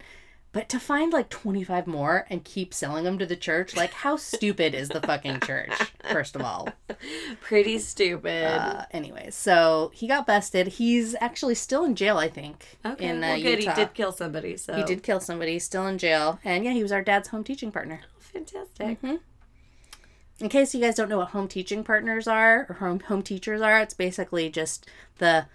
But 0.55 0.69
to 0.69 0.79
find 0.79 1.11
like 1.11 1.27
25 1.27 1.85
more 1.85 2.25
and 2.29 2.41
keep 2.41 2.73
selling 2.73 3.03
them 3.03 3.17
to 3.19 3.25
the 3.25 3.35
church, 3.35 3.75
like 3.75 3.91
how 3.91 4.15
stupid 4.15 4.73
is 4.73 4.87
the 4.87 5.01
fucking 5.01 5.41
church, 5.41 5.73
first 6.09 6.33
of 6.33 6.43
all? 6.43 6.69
Pretty 7.41 7.77
stupid. 7.77 8.45
Uh, 8.45 8.85
anyways, 8.91 9.35
so 9.35 9.91
he 9.93 10.07
got 10.07 10.25
busted. 10.25 10.67
He's 10.67 11.13
actually 11.19 11.55
still 11.55 11.83
in 11.83 11.93
jail, 11.93 12.17
I 12.17 12.29
think. 12.29 12.77
okay, 12.85 13.09
in 13.09 13.17
uh, 13.17 13.27
well, 13.27 13.41
good. 13.41 13.59
Utah. 13.59 13.75
He 13.75 13.81
did 13.81 13.93
kill 13.93 14.13
somebody, 14.13 14.55
so 14.55 14.75
He 14.75 14.83
did 14.83 15.03
kill 15.03 15.19
somebody. 15.19 15.59
Still 15.59 15.87
in 15.87 15.97
jail. 15.97 16.39
And 16.45 16.63
yeah, 16.63 16.71
he 16.71 16.81
was 16.81 16.93
our 16.93 17.01
dad's 17.01 17.27
home 17.27 17.43
teaching 17.43 17.69
partner. 17.69 17.99
Fantastic. 18.35 18.97
In 20.41 20.49
case 20.49 20.75
you 20.75 20.81
guys 20.81 20.95
don't 20.95 21.07
know 21.07 21.19
what 21.19 21.29
home 21.29 21.47
teaching 21.47 21.83
partners 21.85 22.27
are 22.27 22.65
or 22.69 22.75
home 22.75 22.99
home 22.99 23.21
teachers 23.21 23.61
are, 23.61 23.79
it's 23.79 23.93
basically 23.93 24.49
just 24.49 24.85
the 25.19 25.45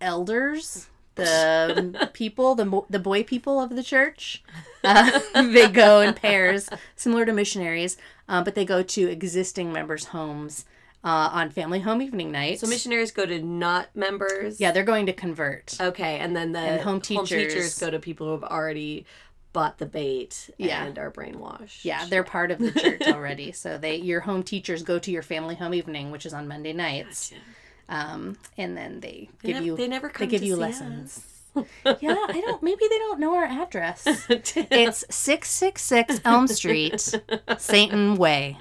elders, 0.00 0.86
the 1.16 2.08
people, 2.12 2.54
the 2.54 2.64
mo- 2.64 2.86
the 2.88 3.00
boy 3.00 3.24
people 3.24 3.60
of 3.60 3.70
the 3.74 3.82
church. 3.82 4.44
Uh, 4.84 5.18
they 5.42 5.68
go 5.68 6.00
in 6.00 6.14
pairs, 6.14 6.68
similar 6.94 7.24
to 7.26 7.32
missionaries, 7.32 7.96
uh, 8.28 8.44
but 8.44 8.54
they 8.54 8.64
go 8.64 8.84
to 8.84 9.10
existing 9.10 9.72
members' 9.72 10.06
homes 10.06 10.64
uh, 11.02 11.30
on 11.32 11.50
family 11.50 11.80
home 11.80 12.00
evening 12.00 12.30
night. 12.30 12.60
So 12.60 12.68
missionaries 12.68 13.10
go 13.10 13.26
to 13.26 13.42
not 13.42 13.94
members. 13.96 14.60
yeah, 14.60 14.70
they're 14.70 14.84
going 14.84 15.06
to 15.06 15.12
convert. 15.12 15.76
Okay, 15.80 16.18
and 16.20 16.36
then 16.36 16.52
the 16.52 16.60
And 16.60 16.82
home 16.82 17.00
teachers- 17.00 17.78
go 17.80 17.90
to 17.90 17.98
people 17.98 18.26
who 18.28 18.32
have 18.32 18.44
already 18.44 19.04
bought 19.54 19.78
the 19.78 19.86
bait 19.86 20.50
Yeah. 20.58 20.84
and 20.84 20.98
are 20.98 21.10
brainwashed. 21.10 21.82
Yeah, 21.86 22.04
they're 22.10 22.24
part 22.24 22.50
of 22.50 22.58
the 22.58 22.72
church 22.72 23.00
already. 23.06 23.52
So 23.52 23.78
they 23.78 23.96
your 23.96 24.20
home 24.20 24.42
teachers 24.42 24.82
go 24.82 24.98
to 24.98 25.10
your 25.10 25.22
family 25.22 25.54
home 25.54 25.72
evening, 25.72 26.10
which 26.10 26.26
is 26.26 26.34
on 26.34 26.46
Monday 26.46 26.74
nights. 26.74 27.32
Um, 27.88 28.36
and 28.58 28.76
then 28.76 29.00
they 29.00 29.30
They 29.42 29.48
give 29.48 29.56
nev- 29.56 29.64
you 29.64 29.76
they 29.76 29.88
never 29.88 30.10
come 30.10 30.28
give 30.28 30.40
to 30.42 30.46
you 30.46 30.54
see 30.56 30.60
lessons. 30.60 31.24
yeah, 31.84 32.16
I 32.28 32.42
don't. 32.44 32.62
Maybe 32.62 32.84
they 32.90 32.98
don't 32.98 33.20
know 33.20 33.34
our 33.36 33.44
address. 33.44 34.04
It's 34.28 35.04
six 35.08 35.48
six 35.50 35.82
six 35.82 36.20
Elm 36.24 36.48
Street, 36.48 37.14
Satan 37.58 38.16
Way. 38.16 38.58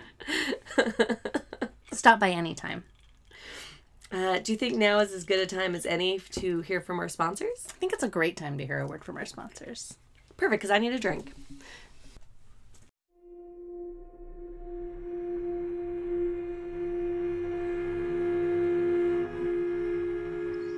Stop 1.91 2.19
by 2.19 2.29
anytime. 2.31 2.83
uh, 4.11 4.39
do 4.39 4.51
you 4.51 4.57
think 4.57 4.75
now 4.75 4.99
is 4.99 5.11
as 5.11 5.23
good 5.23 5.39
a 5.39 5.45
time 5.47 5.73
as 5.75 5.85
any 5.85 6.19
to 6.31 6.61
hear 6.61 6.81
from 6.81 6.99
our 6.99 7.09
sponsors? 7.09 7.65
I 7.69 7.73
think 7.73 7.93
it's 7.93 8.03
a 8.03 8.07
great 8.09 8.37
time 8.37 8.57
to 8.59 8.65
hear 8.65 8.79
a 8.79 8.87
word 8.87 9.03
from 9.03 9.17
our 9.17 9.25
sponsors. 9.25 9.95
Perfect, 10.37 10.61
because 10.61 10.71
I 10.71 10.79
need 10.79 10.93
a 10.93 10.99
drink. 10.99 11.31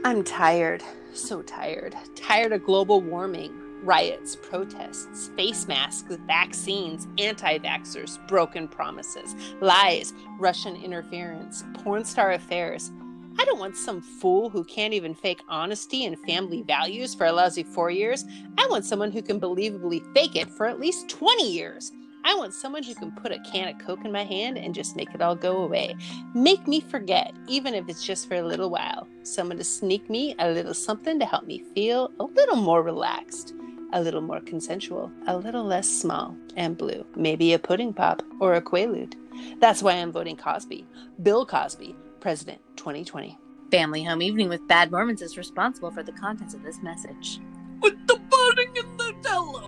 I'm 0.05 0.23
tired. 0.23 0.83
So 1.15 1.41
tired. 1.41 1.95
Tired 2.15 2.51
of 2.51 2.63
global 2.63 3.01
warming, 3.01 3.51
riots, 3.81 4.35
protests, 4.35 5.29
face 5.35 5.67
masks, 5.67 6.15
vaccines, 6.27 7.07
anti 7.17 7.57
vaxxers, 7.57 8.25
broken 8.27 8.67
promises, 8.67 9.35
lies, 9.61 10.13
Russian 10.37 10.75
interference, 10.75 11.63
porn 11.73 12.05
star 12.05 12.33
affairs. 12.33 12.91
I 13.37 13.45
don't 13.45 13.59
want 13.59 13.75
some 13.75 14.01
fool 14.01 14.49
who 14.49 14.63
can't 14.63 14.93
even 14.93 15.13
fake 15.13 15.41
honesty 15.49 16.05
and 16.05 16.17
family 16.19 16.61
values 16.61 17.13
for 17.13 17.25
a 17.25 17.31
lousy 17.31 17.63
four 17.63 17.89
years. 17.89 18.23
I 18.57 18.67
want 18.69 18.85
someone 18.85 19.11
who 19.11 19.21
can 19.21 19.39
believably 19.39 20.13
fake 20.13 20.35
it 20.35 20.49
for 20.49 20.67
at 20.67 20.79
least 20.79 21.09
20 21.09 21.51
years. 21.51 21.91
I 22.23 22.33
want 22.35 22.53
someone 22.53 22.81
who 22.81 22.95
can 22.95 23.11
put 23.11 23.31
a 23.31 23.39
can 23.39 23.67
of 23.67 23.77
Coke 23.77 24.03
in 24.03 24.11
my 24.11 24.23
hand 24.23 24.57
and 24.57 24.73
just 24.73 24.95
make 24.95 25.13
it 25.13 25.21
all 25.21 25.35
go 25.35 25.57
away. 25.57 25.95
Make 26.33 26.65
me 26.67 26.79
forget, 26.79 27.33
even 27.47 27.75
if 27.75 27.87
it's 27.87 28.03
just 28.03 28.27
for 28.27 28.35
a 28.35 28.41
little 28.41 28.69
while. 28.69 29.07
Someone 29.23 29.57
to 29.57 29.63
sneak 29.63 30.09
me 30.09 30.33
a 30.39 30.49
little 30.49 30.73
something 30.73 31.19
to 31.19 31.25
help 31.25 31.45
me 31.45 31.63
feel 31.75 32.11
a 32.19 32.23
little 32.23 32.55
more 32.55 32.81
relaxed, 32.81 33.53
a 33.93 34.01
little 34.01 34.21
more 34.21 34.39
consensual, 34.39 35.11
a 35.27 35.37
little 35.37 35.63
less 35.63 35.87
small 35.87 36.35
and 36.55 36.77
blue. 36.77 37.05
Maybe 37.15 37.53
a 37.53 37.59
pudding 37.59 37.93
pop 37.93 38.23
or 38.39 38.55
a 38.55 38.61
quaalude. 38.61 39.13
That's 39.59 39.83
why 39.83 39.93
I'm 39.93 40.11
voting 40.11 40.37
Cosby. 40.37 40.85
Bill 41.21 41.45
Cosby, 41.45 41.95
President 42.25 42.59
2020. 42.77 43.37
Family 43.69 44.03
Home 44.03 44.19
Evening 44.19 44.49
with 44.49 44.67
Bad 44.67 44.89
Mormons 44.89 45.21
is 45.21 45.37
responsible 45.37 45.91
for 45.91 46.01
the 46.01 46.11
contents 46.11 46.55
of 46.55 46.63
this 46.63 46.81
message. 46.81 47.39
With 47.83 48.07
the 48.07 48.19
pudding 48.31 48.75
and 48.75 48.99
Nutella. 48.99 49.67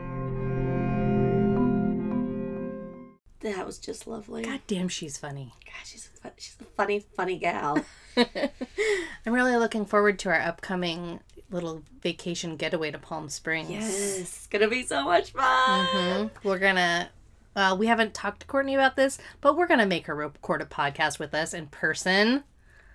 That 3.42 3.64
was 3.64 3.78
just 3.78 4.08
lovely. 4.08 4.42
God 4.42 4.62
damn, 4.66 4.88
she's 4.88 5.20
funny. 5.20 5.54
God, 5.66 5.86
she's 5.86 6.10
a, 6.16 6.20
fu- 6.20 6.34
she's 6.40 6.58
a 6.60 6.64
funny, 6.64 7.06
funny 7.16 7.38
gal. 7.38 7.86
I'm 8.18 9.34
really 9.34 9.56
looking 9.58 9.86
forward 9.86 10.18
to 10.18 10.30
our 10.30 10.42
upcoming 10.42 11.20
little 11.52 11.84
vacation 12.02 12.56
getaway 12.56 12.90
to 12.90 12.98
Palm 12.98 13.30
Springs. 13.30 13.70
yes, 13.70 14.18
it's 14.20 14.48
gonna 14.48 14.68
be 14.68 14.82
so 14.82 15.04
much 15.06 15.32
fun. 15.32 15.86
Mhm. 15.86 16.32
We're 16.44 16.58
gonna. 16.58 17.10
Well, 17.58 17.76
we 17.76 17.88
haven't 17.88 18.14
talked 18.14 18.42
to 18.42 18.46
Courtney 18.46 18.76
about 18.76 18.96
this, 18.96 19.18
but 19.42 19.58
we're 19.58 19.66
gonna 19.66 19.88
make 19.88 20.06
her 20.06 20.14
record 20.14 20.62
a 20.62 20.66
podcast 20.66 21.18
with 21.18 21.34
us 21.34 21.56
in 21.56 21.66
person. 21.66 22.44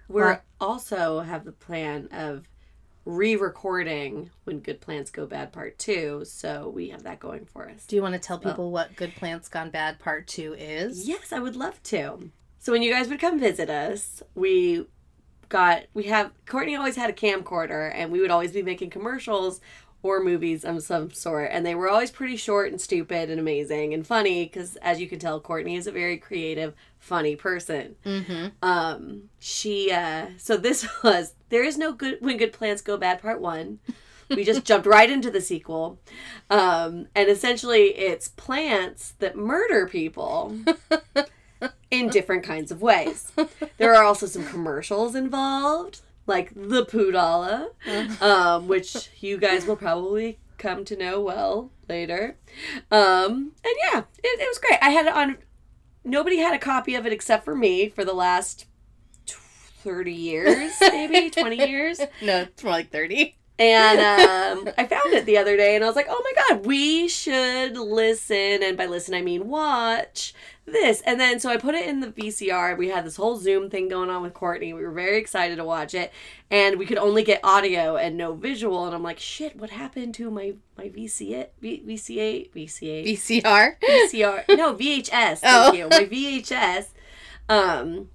We're 0.07 0.25
Well- 0.35 0.43
also 0.61 1.19
have 1.19 1.45
the 1.45 1.51
plan 1.51 2.07
of 2.13 2.49
re-recording 3.05 4.31
when 4.45 4.61
Good 4.61 4.81
plants 4.81 5.11
Go 5.11 5.27
Bad 5.27 5.53
Part 5.53 5.81
Two, 5.81 6.25
so 6.25 6.69
we 6.69 6.91
have 6.91 7.03
that 7.03 7.19
going 7.19 7.45
for 7.45 7.69
us. 7.69 7.85
Do 7.87 7.97
you 7.97 8.03
want 8.03 8.13
to 8.15 8.21
tell 8.21 8.39
people 8.39 8.71
what 8.71 8.95
Good 8.95 9.17
Plants 9.17 9.49
Gone 9.49 9.71
Bad 9.71 9.99
Part 9.99 10.29
Two 10.29 10.55
is? 10.57 11.09
Yes, 11.09 11.33
I 11.33 11.41
would 11.41 11.57
love 11.57 11.83
to. 11.83 12.31
So 12.61 12.71
when 12.71 12.83
you 12.83 12.93
guys 12.93 13.09
would 13.09 13.19
come 13.19 13.41
visit 13.41 13.69
us, 13.69 14.23
we 14.37 14.87
got 15.49 15.83
we 15.93 16.05
have 16.05 16.31
Courtney 16.47 16.77
always 16.77 16.95
had 16.97 17.11
a 17.11 17.13
camcorder 17.13 17.91
and 17.95 18.11
we 18.13 18.21
would 18.21 18.31
always 18.31 18.53
be 18.53 18.63
making 18.63 18.91
commercials 18.91 19.61
or 20.03 20.23
movies 20.23 20.65
of 20.65 20.83
some 20.83 21.11
sort 21.13 21.49
and 21.53 21.65
they 21.65 21.75
were 21.75 21.89
always 21.89 22.11
pretty 22.11 22.37
short 22.37 22.71
and 22.71 22.81
stupid 22.81 23.31
and 23.31 23.39
amazing 23.39 23.95
and 23.95 24.07
funny 24.07 24.45
because 24.45 24.77
as 24.77 25.01
you 25.01 25.09
can 25.09 25.19
tell 25.19 25.41
Courtney 25.41 25.77
is 25.77 25.87
a 25.87 25.93
very 25.93 26.17
creative 26.17 26.75
funny 26.99 27.37
person. 27.37 27.97
Mm-hmm. 28.05 28.47
Um 28.63 29.31
she 29.39 29.91
uh 29.93 30.27
so 30.39 30.57
this 30.57 30.87
was 31.05 31.35
there 31.49 31.65
is 31.65 31.79
no 31.79 31.93
good 31.93 32.19
when 32.21 32.37
good 32.37 32.53
plans 32.53 32.83
go 32.83 32.97
bad 32.97 33.23
part 33.23 33.41
1. 33.41 33.79
We 34.31 34.45
just 34.45 34.65
jumped 34.67 34.87
right 34.87 35.11
into 35.11 35.31
the 35.31 35.41
sequel. 35.41 36.01
Um 36.51 37.07
and 37.15 37.29
essentially 37.29 37.97
it's 37.97 38.29
plants 38.29 39.15
that 39.21 39.37
murder 39.37 39.87
people 39.87 40.57
in 41.91 42.09
different 42.09 42.43
kinds 42.43 42.73
of 42.73 42.83
ways. 42.83 43.31
There 43.79 43.95
are 43.95 44.03
also 44.03 44.27
some 44.27 44.45
commercials 44.45 45.15
involved, 45.15 46.01
like 46.27 46.53
the 46.55 46.85
Poodala, 46.85 47.71
um, 48.23 48.69
which 48.69 49.11
you 49.21 49.39
guys 49.39 49.67
will 49.67 49.77
probably 49.77 50.39
come 50.59 50.85
to 50.85 50.97
know 50.97 51.21
well 51.21 51.71
later. 51.89 52.37
Um, 52.91 53.53
and 53.65 53.75
yeah, 53.83 54.01
it, 54.23 54.41
it 54.41 54.49
was 54.49 54.59
great. 54.59 54.79
I 54.81 54.91
had 54.91 55.07
it 55.07 55.13
on. 55.13 55.39
Nobody 56.05 56.39
had 56.39 56.55
a 56.55 56.59
copy 56.59 56.95
of 56.95 57.07
it 57.07 57.13
except 57.13 57.45
for 57.45 57.55
me 57.55 57.89
for 57.89 58.05
the 58.05 58.13
last 58.13 58.67
30 59.27 60.13
years, 60.13 60.73
maybe 60.81 61.31
20 61.41 61.57
years. 61.57 62.01
No, 62.21 62.43
it's 62.43 62.63
more 62.63 62.73
like 62.73 62.91
thirty. 62.91 63.37
And 63.59 64.01
um, 64.67 64.75
I 64.79 64.87
found 64.87 65.13
it 65.13 65.27
the 65.27 65.39
other 65.39 65.57
day 65.57 65.75
and 65.75 65.85
I 65.85 65.87
was 65.87 65.97
like, 65.97 66.07
oh 66.09 66.23
my 66.25 66.43
God, 66.49 66.67
we 66.67 67.07
should 67.09 67.77
listen. 67.77 68.63
And 68.63 68.77
by 68.77 68.87
listen, 68.87 69.15
I 69.15 69.23
mean 69.23 69.49
watch 69.49 70.35
this. 70.65 71.01
And 71.03 71.19
then 71.21 71.41
so 71.41 71.51
I 71.51 71.57
put 71.57 71.75
it 71.75 71.87
in 71.89 72.01
the 72.01 72.09
VCR. 72.09 72.77
We 72.79 72.89
had 72.89 73.05
this 73.05 73.17
whole 73.17 73.37
Zoom 73.37 73.69
thing 73.69 73.89
going 73.89 74.11
on 74.11 74.23
with 74.23 74.33
Courtney. 74.35 74.73
We 74.73 74.83
were 74.85 74.93
very 74.93 75.19
excited 75.19 75.57
to 75.57 75.65
watch 75.65 75.93
it. 75.95 76.13
And 76.51 76.79
we 76.79 76.87
could 76.87 76.99
only 76.99 77.25
get 77.25 77.41
audio 77.43 77.97
and 77.97 78.17
no 78.17 78.35
visual. 78.35 78.87
And 78.87 78.95
I'm 78.95 79.03
like, 79.03 79.19
shit, 79.19 79.57
what 79.57 79.71
happened 79.71 80.15
to 80.15 80.31
my, 80.31 80.55
my 80.79 80.89
VCA, 80.89 81.49
v, 81.61 81.83
VCA, 81.87 82.51
VCA, 82.53 83.05
VCR. 83.07 83.75
VCR? 83.83 84.45
No, 84.57 84.75
VHS. 84.77 85.39
Thank 85.39 85.45
Oh. 85.45 85.73
you. 85.73 85.89
My 85.89 86.05
VHS. 86.05 86.89
Um, 87.49 88.09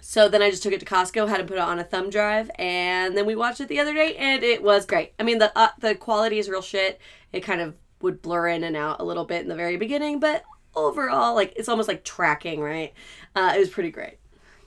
so 0.00 0.28
then 0.28 0.42
I 0.42 0.50
just 0.50 0.62
took 0.62 0.72
it 0.72 0.80
to 0.80 0.86
Costco, 0.86 1.28
had 1.28 1.38
to 1.38 1.44
put 1.44 1.56
it 1.56 1.60
on 1.60 1.78
a 1.80 1.84
thumb 1.84 2.10
drive, 2.10 2.48
and 2.56 3.16
then 3.16 3.26
we 3.26 3.34
watched 3.34 3.60
it 3.60 3.66
the 3.68 3.80
other 3.80 3.92
day, 3.92 4.14
and 4.16 4.44
it 4.44 4.62
was 4.62 4.86
great. 4.86 5.12
I 5.18 5.24
mean, 5.24 5.38
the 5.38 5.50
uh, 5.58 5.70
the 5.80 5.96
quality 5.96 6.38
is 6.38 6.48
real 6.48 6.62
shit. 6.62 7.00
It 7.32 7.40
kind 7.40 7.60
of 7.60 7.74
would 8.02 8.22
blur 8.22 8.46
in 8.48 8.62
and 8.62 8.76
out 8.76 9.00
a 9.00 9.04
little 9.04 9.24
bit 9.24 9.42
in 9.42 9.48
the 9.48 9.56
very 9.56 9.76
beginning, 9.76 10.20
but 10.20 10.44
overall, 10.76 11.34
like 11.34 11.52
it's 11.56 11.68
almost 11.68 11.88
like 11.88 12.04
tracking, 12.04 12.60
right? 12.60 12.92
Uh, 13.34 13.54
it 13.56 13.58
was 13.58 13.70
pretty 13.70 13.90
great. 13.90 14.18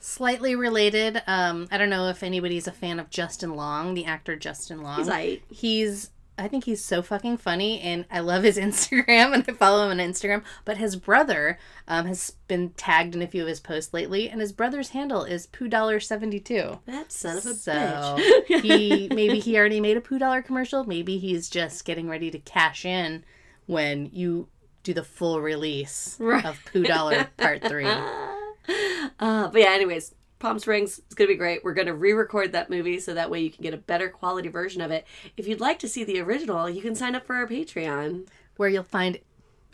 Slightly 0.01 0.55
related. 0.55 1.21
Um, 1.27 1.67
I 1.71 1.77
don't 1.77 1.89
know 1.89 2.07
if 2.07 2.23
anybody's 2.23 2.67
a 2.67 2.71
fan 2.71 2.99
of 2.99 3.09
Justin 3.09 3.55
Long, 3.55 3.93
the 3.93 4.05
actor 4.05 4.35
Justin 4.35 4.81
Long. 4.81 4.97
He's 4.99 5.07
like, 5.07 5.43
He's 5.49 6.11
I 6.37 6.47
think 6.47 6.63
he's 6.63 6.81
so 6.81 7.01
fucking 7.01 7.35
funny 7.35 7.81
and 7.81 8.05
I 8.09 8.21
love 8.21 8.43
his 8.43 8.57
Instagram 8.67 9.33
and 9.33 9.43
I 9.45 9.51
follow 9.51 9.83
him 9.83 9.91
on 9.91 9.97
Instagram. 9.97 10.41
But 10.63 10.77
his 10.77 10.95
brother 10.95 11.59
um, 11.85 12.05
has 12.05 12.31
been 12.47 12.69
tagged 12.77 13.13
in 13.13 13.21
a 13.21 13.27
few 13.27 13.41
of 13.41 13.49
his 13.49 13.59
posts 13.59 13.93
lately 13.93 14.29
and 14.29 14.39
his 14.39 14.53
brother's 14.53 14.91
handle 14.91 15.25
is 15.25 15.47
poo 15.47 15.67
dollar 15.67 15.99
seventy 15.99 16.39
two. 16.39 16.79
that 16.85 17.11
son 17.11 17.37
of 17.37 17.45
a 17.45 17.53
So 17.53 17.71
bitch. 17.73 18.61
he 18.61 19.09
maybe 19.13 19.39
he 19.39 19.57
already 19.57 19.81
made 19.81 19.97
a 19.97 20.01
poo 20.01 20.17
dollar 20.17 20.41
commercial. 20.41 20.85
Maybe 20.85 21.17
he's 21.17 21.49
just 21.49 21.83
getting 21.83 22.07
ready 22.07 22.31
to 22.31 22.39
cash 22.39 22.85
in 22.85 23.25
when 23.65 24.09
you 24.13 24.47
do 24.83 24.93
the 24.93 25.03
full 25.03 25.41
release 25.41 26.15
Right. 26.19 26.45
of 26.45 26.59
poo 26.71 26.83
dollar 26.83 27.27
part 27.37 27.63
three. 27.67 27.85
Uh, 27.85 29.47
but 29.49 29.55
yeah, 29.59 29.71
anyways, 29.71 30.13
Palm 30.39 30.59
Springs 30.59 30.99
is 30.99 31.15
gonna 31.15 31.27
be 31.27 31.35
great. 31.35 31.63
We're 31.63 31.73
gonna 31.73 31.93
re-record 31.95 32.51
that 32.53 32.69
movie 32.69 32.99
so 32.99 33.13
that 33.13 33.29
way 33.29 33.41
you 33.41 33.49
can 33.49 33.63
get 33.63 33.73
a 33.73 33.77
better 33.77 34.09
quality 34.09 34.47
version 34.49 34.81
of 34.81 34.91
it. 34.91 35.05
If 35.37 35.47
you'd 35.47 35.59
like 35.59 35.79
to 35.79 35.87
see 35.89 36.03
the 36.03 36.19
original, 36.21 36.69
you 36.69 36.81
can 36.81 36.95
sign 36.95 37.15
up 37.15 37.25
for 37.25 37.35
our 37.35 37.47
Patreon. 37.47 38.27
Where 38.57 38.69
you'll 38.69 38.83
find 38.83 39.19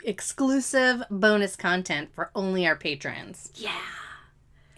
exclusive 0.04 1.02
bonus 1.10 1.56
content 1.56 2.10
for 2.14 2.30
only 2.34 2.66
our 2.66 2.76
patrons. 2.76 3.50
Yeah. 3.54 3.72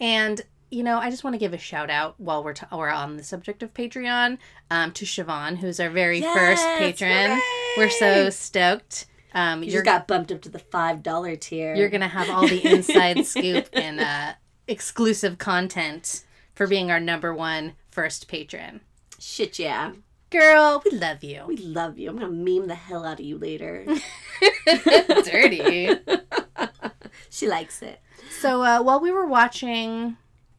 And 0.00 0.40
you 0.70 0.82
know, 0.82 0.98
I 0.98 1.08
just 1.08 1.24
want 1.24 1.32
to 1.32 1.38
give 1.38 1.54
a 1.54 1.58
shout 1.58 1.88
out 1.88 2.14
while 2.20 2.44
we're, 2.44 2.52
t- 2.52 2.66
we're 2.70 2.90
on 2.90 3.16
the 3.16 3.22
subject 3.22 3.62
of 3.62 3.72
Patreon 3.72 4.36
um, 4.70 4.92
to 4.92 5.06
Siobhan, 5.06 5.56
who's 5.56 5.80
our 5.80 5.88
very 5.88 6.20
first 6.20 6.62
Yes, 6.62 6.78
patron. 6.78 7.40
We're 7.78 7.88
so 7.88 8.28
stoked. 8.28 9.06
Um, 9.34 9.62
You 9.62 9.70
just 9.70 9.84
got 9.84 10.08
bumped 10.08 10.32
up 10.32 10.40
to 10.42 10.48
the 10.48 10.58
five 10.58 11.02
dollar 11.02 11.36
tier. 11.36 11.74
you're 11.74 11.88
gonna 11.90 12.08
have 12.08 12.30
all 12.30 12.46
the 12.48 12.64
inside 12.64 13.24
scoop 13.26 13.68
and 13.72 14.00
uh, 14.00 14.32
exclusive 14.66 15.38
content 15.38 16.24
for 16.54 16.66
being 16.66 16.90
our 16.90 17.00
number 17.00 17.34
one 17.34 17.74
first 17.90 18.28
patron. 18.28 18.80
shit. 19.18 19.58
Yeah, 19.58 19.92
Girl, 20.30 20.82
we 20.84 20.90
love 20.98 21.22
you. 21.24 21.44
we 21.46 21.56
love 21.56 21.98
you. 21.98 22.10
I'm 22.10 22.16
gonna 22.18 22.30
meme 22.32 22.66
the 22.68 22.74
hell 22.74 23.04
out 23.04 23.18
of 23.20 23.24
you 23.24 23.38
later. 23.38 23.84
Dirty. 25.24 25.90
she 27.30 27.48
likes 27.48 27.82
it. 27.82 28.00
So 28.40 28.62
uh, 28.62 28.82
while 28.82 29.00
we 29.00 29.10
were 29.10 29.26
watching 29.26 30.16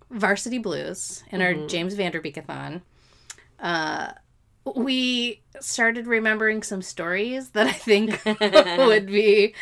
Varsity 0.09 0.57
Blues 0.57 1.23
in 1.31 1.41
our 1.41 1.53
James 1.67 1.95
Vanderbeekathon, 1.95 2.81
uh, 3.59 4.11
we 4.75 5.41
started 5.59 6.07
remembering 6.07 6.63
some 6.63 6.81
stories 6.81 7.49
that 7.49 7.67
I 7.67 7.71
think 7.71 8.21
would 8.25 9.07
be 9.07 9.53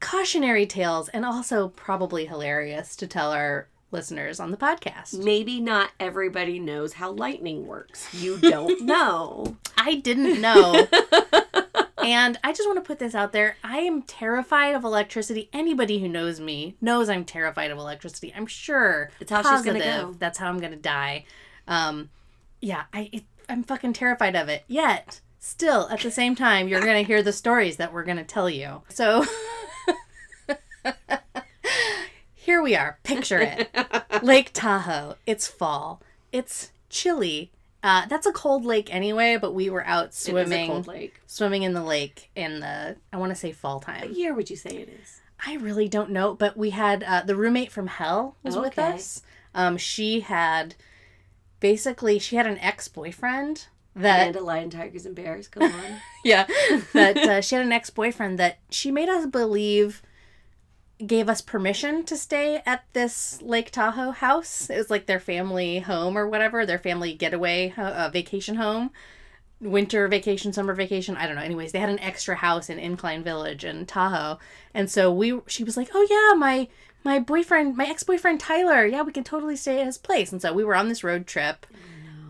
cautionary 0.00 0.66
tales 0.66 1.08
and 1.10 1.24
also 1.24 1.68
probably 1.68 2.26
hilarious 2.26 2.96
to 2.96 3.06
tell 3.06 3.32
our 3.32 3.68
listeners 3.90 4.40
on 4.40 4.50
the 4.50 4.56
podcast. 4.56 5.22
Maybe 5.22 5.60
not 5.60 5.90
everybody 6.00 6.58
knows 6.58 6.94
how 6.94 7.12
lightning 7.12 7.66
works. 7.66 8.12
You 8.14 8.38
don't 8.38 8.80
know. 8.84 9.56
I 9.76 9.96
didn't 9.96 10.40
know. 10.40 10.86
and 12.04 12.38
I 12.42 12.52
just 12.52 12.66
want 12.68 12.76
to 12.82 12.86
put 12.86 12.98
this 12.98 13.14
out 13.14 13.32
there. 13.32 13.56
I 13.62 13.78
am 13.78 14.02
terrified 14.02 14.74
of 14.74 14.84
electricity. 14.84 15.48
Anybody 15.52 16.00
who 16.00 16.08
knows 16.08 16.40
me 16.40 16.76
knows 16.80 17.08
I'm 17.08 17.24
terrified 17.24 17.70
of 17.70 17.78
electricity. 17.78 18.32
I'm 18.34 18.46
sure 18.46 19.10
It's 19.20 19.30
how 19.30 19.42
she's 19.42 19.62
gonna 19.64 19.78
positive 19.78 20.12
go. 20.12 20.16
That's 20.18 20.38
how 20.38 20.48
I'm 20.48 20.58
gonna 20.58 20.76
die. 20.76 21.26
Um, 21.68 22.10
yeah, 22.60 22.84
I 22.92 23.10
it, 23.12 23.24
I'm 23.52 23.62
fucking 23.62 23.92
terrified 23.92 24.34
of 24.34 24.48
it. 24.48 24.64
Yet, 24.66 25.20
still, 25.38 25.86
at 25.90 26.00
the 26.00 26.10
same 26.10 26.34
time, 26.34 26.68
you're 26.68 26.80
gonna 26.80 27.02
hear 27.02 27.22
the 27.22 27.34
stories 27.34 27.76
that 27.76 27.92
we're 27.92 28.02
gonna 28.02 28.24
tell 28.24 28.48
you. 28.48 28.80
So. 28.88 29.26
Here 32.34 32.62
we 32.62 32.74
are. 32.74 32.98
Picture 33.02 33.40
it. 33.40 33.70
Lake 34.22 34.52
Tahoe. 34.54 35.16
It's 35.26 35.46
fall. 35.46 36.00
It's 36.32 36.72
chilly. 36.88 37.52
Uh, 37.82 38.06
that's 38.06 38.26
a 38.26 38.32
cold 38.32 38.64
lake 38.64 38.92
anyway, 38.92 39.36
but 39.36 39.52
we 39.52 39.68
were 39.68 39.84
out 39.84 40.06
It 40.06 40.10
is 40.14 40.28
a 40.28 40.30
swimming, 40.30 40.70
cold 40.70 40.86
lake. 40.86 41.20
swimming 41.26 41.62
in 41.62 41.74
the 41.74 41.84
lake 41.84 42.30
in 42.34 42.60
the 42.60 42.96
I 43.12 43.18
want 43.18 43.32
to 43.32 43.36
say 43.36 43.52
fall 43.52 43.80
time. 43.80 44.00
What 44.00 44.16
year 44.16 44.32
would 44.32 44.48
you 44.48 44.56
say 44.56 44.70
it 44.70 44.88
is? 44.88 45.20
I 45.46 45.56
really 45.56 45.88
don't 45.88 46.10
know, 46.10 46.32
but 46.34 46.56
we 46.56 46.70
had 46.70 47.02
uh, 47.02 47.20
the 47.22 47.36
roommate 47.36 47.70
from 47.70 47.86
hell 47.88 48.36
was 48.42 48.56
with 48.56 48.78
us. 48.78 49.22
Um, 49.54 49.76
she 49.76 50.20
had 50.20 50.74
basically 51.62 52.18
she 52.18 52.36
had 52.36 52.46
an 52.46 52.58
ex 52.58 52.88
boyfriend 52.88 53.68
that 53.94 54.22
Amanda, 54.22 54.40
Lion, 54.40 54.68
Tigers, 54.68 55.06
and 55.06 55.14
Bears. 55.14 55.48
come 55.48 55.62
on. 55.62 56.00
yeah 56.24 56.46
that 56.92 57.16
uh, 57.16 57.40
she 57.40 57.54
had 57.54 57.64
an 57.64 57.72
ex 57.72 57.88
boyfriend 57.88 58.38
that 58.38 58.58
she 58.68 58.90
made 58.90 59.08
us 59.08 59.24
believe 59.26 60.02
gave 61.06 61.28
us 61.28 61.40
permission 61.40 62.04
to 62.04 62.16
stay 62.16 62.62
at 62.66 62.84
this 62.92 63.40
Lake 63.42 63.70
Tahoe 63.70 64.12
house. 64.12 64.70
It 64.70 64.76
was 64.76 64.90
like 64.90 65.06
their 65.06 65.18
family 65.18 65.80
home 65.80 66.16
or 66.16 66.28
whatever, 66.28 66.64
their 66.64 66.78
family 66.78 67.14
getaway 67.14 67.74
uh, 67.76 68.08
vacation 68.10 68.56
home. 68.56 68.90
Winter 69.60 70.08
vacation, 70.08 70.52
summer 70.52 70.74
vacation, 70.74 71.16
I 71.16 71.26
don't 71.26 71.36
know. 71.36 71.42
Anyways, 71.42 71.72
they 71.72 71.78
had 71.78 71.88
an 71.88 72.00
extra 72.00 72.36
house 72.36 72.68
in 72.68 72.78
Incline 72.78 73.22
Village 73.22 73.64
in 73.64 73.86
Tahoe. 73.86 74.38
And 74.74 74.90
so 74.90 75.12
we 75.12 75.40
she 75.46 75.62
was 75.62 75.76
like, 75.76 75.90
"Oh 75.94 76.06
yeah, 76.10 76.38
my 76.38 76.68
my 77.04 77.18
boyfriend, 77.18 77.76
my 77.76 77.86
ex-boyfriend 77.86 78.40
Tyler, 78.40 78.86
yeah, 78.86 79.02
we 79.02 79.12
can 79.12 79.24
totally 79.24 79.56
stay 79.56 79.80
at 79.80 79.86
his 79.86 79.98
place." 79.98 80.32
And 80.32 80.40
so 80.40 80.52
we 80.52 80.64
were 80.64 80.74
on 80.74 80.88
this 80.88 81.04
road 81.04 81.26
trip 81.26 81.66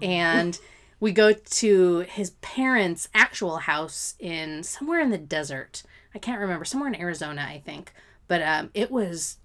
and 0.00 0.58
we 1.00 1.12
go 1.12 1.32
to 1.32 1.98
his 2.00 2.30
parents' 2.42 3.08
actual 3.14 3.58
house 3.58 4.14
in 4.18 4.62
somewhere 4.62 5.00
in 5.00 5.10
the 5.10 5.18
desert. 5.18 5.82
I 6.14 6.18
can't 6.18 6.40
remember, 6.40 6.64
somewhere 6.64 6.88
in 6.88 7.00
Arizona, 7.00 7.42
I 7.48 7.62
think. 7.64 7.92
But 8.28 8.42
um, 8.42 8.70
it 8.74 8.90
was 8.90 9.38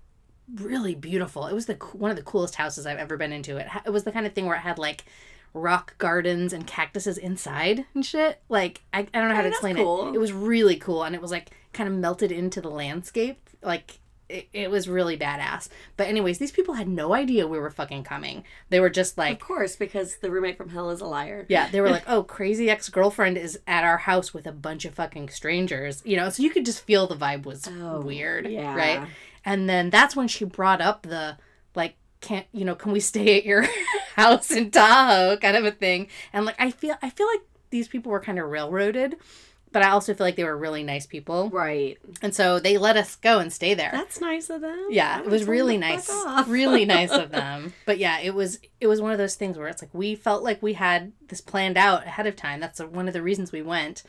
really 0.55 0.95
beautiful. 0.95 1.47
It 1.47 1.53
was 1.53 1.65
the 1.65 1.75
one 1.93 2.11
of 2.11 2.17
the 2.17 2.23
coolest 2.23 2.55
houses 2.55 2.85
I've 2.85 2.99
ever 2.99 3.17
been 3.17 3.33
into. 3.33 3.57
It 3.57 3.67
it 3.85 3.89
was 3.91 4.03
the 4.03 4.11
kind 4.11 4.25
of 4.25 4.33
thing 4.33 4.45
where 4.45 4.55
it 4.55 4.61
had 4.61 4.77
like 4.77 5.05
rock 5.53 5.97
gardens 5.97 6.53
and 6.53 6.67
cactuses 6.67 7.17
inside 7.17 7.85
and 7.93 8.05
shit. 8.05 8.41
Like 8.49 8.81
I, 8.93 8.99
I 8.99 9.19
don't 9.19 9.29
know 9.29 9.35
how 9.35 9.41
to 9.41 9.49
explain 9.49 9.75
cool. 9.75 10.09
it. 10.09 10.15
It 10.15 10.19
was 10.19 10.31
really 10.31 10.75
cool 10.75 11.03
and 11.03 11.15
it 11.15 11.21
was 11.21 11.31
like 11.31 11.51
kind 11.73 11.89
of 11.89 11.95
melted 11.95 12.31
into 12.31 12.61
the 12.61 12.69
landscape. 12.69 13.49
Like 13.61 13.99
it, 14.29 14.47
it 14.53 14.69
was 14.71 14.89
really 14.89 15.17
badass. 15.17 15.69
But 15.95 16.07
anyways, 16.07 16.37
these 16.37 16.51
people 16.51 16.73
had 16.75 16.87
no 16.87 17.13
idea 17.13 17.47
we 17.47 17.59
were 17.59 17.69
fucking 17.69 18.03
coming. 18.03 18.43
They 18.69 18.79
were 18.79 18.89
just 18.89 19.17
like 19.17 19.33
of 19.33 19.39
course, 19.47 19.75
because 19.75 20.17
the 20.17 20.29
roommate 20.31 20.57
from 20.57 20.69
hell 20.69 20.89
is 20.89 21.01
a 21.01 21.05
liar. 21.05 21.45
yeah, 21.49 21.69
they 21.69 21.81
were 21.81 21.89
like, 21.89 22.03
"Oh, 22.07 22.23
crazy 22.23 22.69
ex-girlfriend 22.69 23.37
is 23.37 23.59
at 23.67 23.83
our 23.83 23.97
house 23.97 24.33
with 24.33 24.45
a 24.47 24.51
bunch 24.51 24.85
of 24.85 24.93
fucking 24.95 25.29
strangers." 25.29 26.01
You 26.05 26.17
know, 26.17 26.29
so 26.29 26.43
you 26.43 26.49
could 26.49 26.65
just 26.65 26.83
feel 26.83 27.07
the 27.07 27.15
vibe 27.15 27.45
was 27.45 27.67
Oh, 27.67 28.01
weird, 28.01 28.47
yeah. 28.47 28.75
right? 28.75 29.07
And 29.45 29.69
then 29.69 29.89
that's 29.89 30.15
when 30.15 30.27
she 30.27 30.43
brought 30.45 30.81
up 30.81 31.03
the 31.03 31.37
like, 31.75 31.95
"Can't, 32.21 32.45
you 32.51 32.65
know, 32.65 32.75
can 32.75 32.91
we 32.91 32.99
stay 32.99 33.37
at 33.37 33.45
your 33.45 33.65
house 34.15 34.51
in 34.51 34.71
Tahoe?" 34.71 35.37
kind 35.37 35.55
of 35.55 35.63
a 35.65 35.71
thing. 35.71 36.07
And 36.33 36.45
like 36.45 36.55
I 36.59 36.71
feel 36.71 36.95
I 37.01 37.09
feel 37.09 37.27
like 37.27 37.41
these 37.69 37.87
people 37.87 38.11
were 38.11 38.19
kind 38.19 38.39
of 38.39 38.49
railroaded, 38.49 39.15
but 39.77 39.85
I 39.85 39.89
also 39.91 40.15
feel 40.15 40.25
like 40.25 40.35
they 40.35 40.43
were 40.43 40.57
really 40.57 40.81
nice 40.83 41.05
people. 41.05 41.51
Right. 41.51 41.99
And 42.23 42.33
so 42.33 42.59
they 42.59 42.79
let 42.79 42.97
us 42.97 43.15
go 43.15 43.37
and 43.37 43.53
stay 43.53 43.75
there. 43.75 43.91
That's 43.91 44.19
nice 44.19 44.49
of 44.49 44.61
them. 44.61 44.87
Yeah, 44.89 45.19
it 45.19 45.27
was 45.27 45.43
really 45.43 45.77
them 45.77 45.99
to 45.99 46.01
fuck 46.01 46.25
nice. 46.25 46.47
Really 46.47 46.83
nice 46.83 47.11
of 47.11 47.29
them. 47.31 47.75
But 47.85 47.99
yeah, 47.99 48.19
it 48.19 48.33
was 48.33 48.57
it 48.81 48.87
was 48.87 49.01
one 49.01 49.11
of 49.11 49.19
those 49.19 49.35
things 49.35 49.55
where 49.55 49.67
it's 49.67 49.83
like 49.83 49.93
we 49.93 50.15
felt 50.15 50.41
like 50.41 50.63
we 50.63 50.73
had 50.73 51.11
this 51.27 51.41
planned 51.41 51.77
out 51.77 52.07
ahead 52.07 52.25
of 52.25 52.35
time. 52.35 52.59
That's 52.59 52.79
one 52.79 53.07
of 53.07 53.13
the 53.13 53.21
reasons 53.21 53.51
we 53.51 53.61
went. 53.61 54.01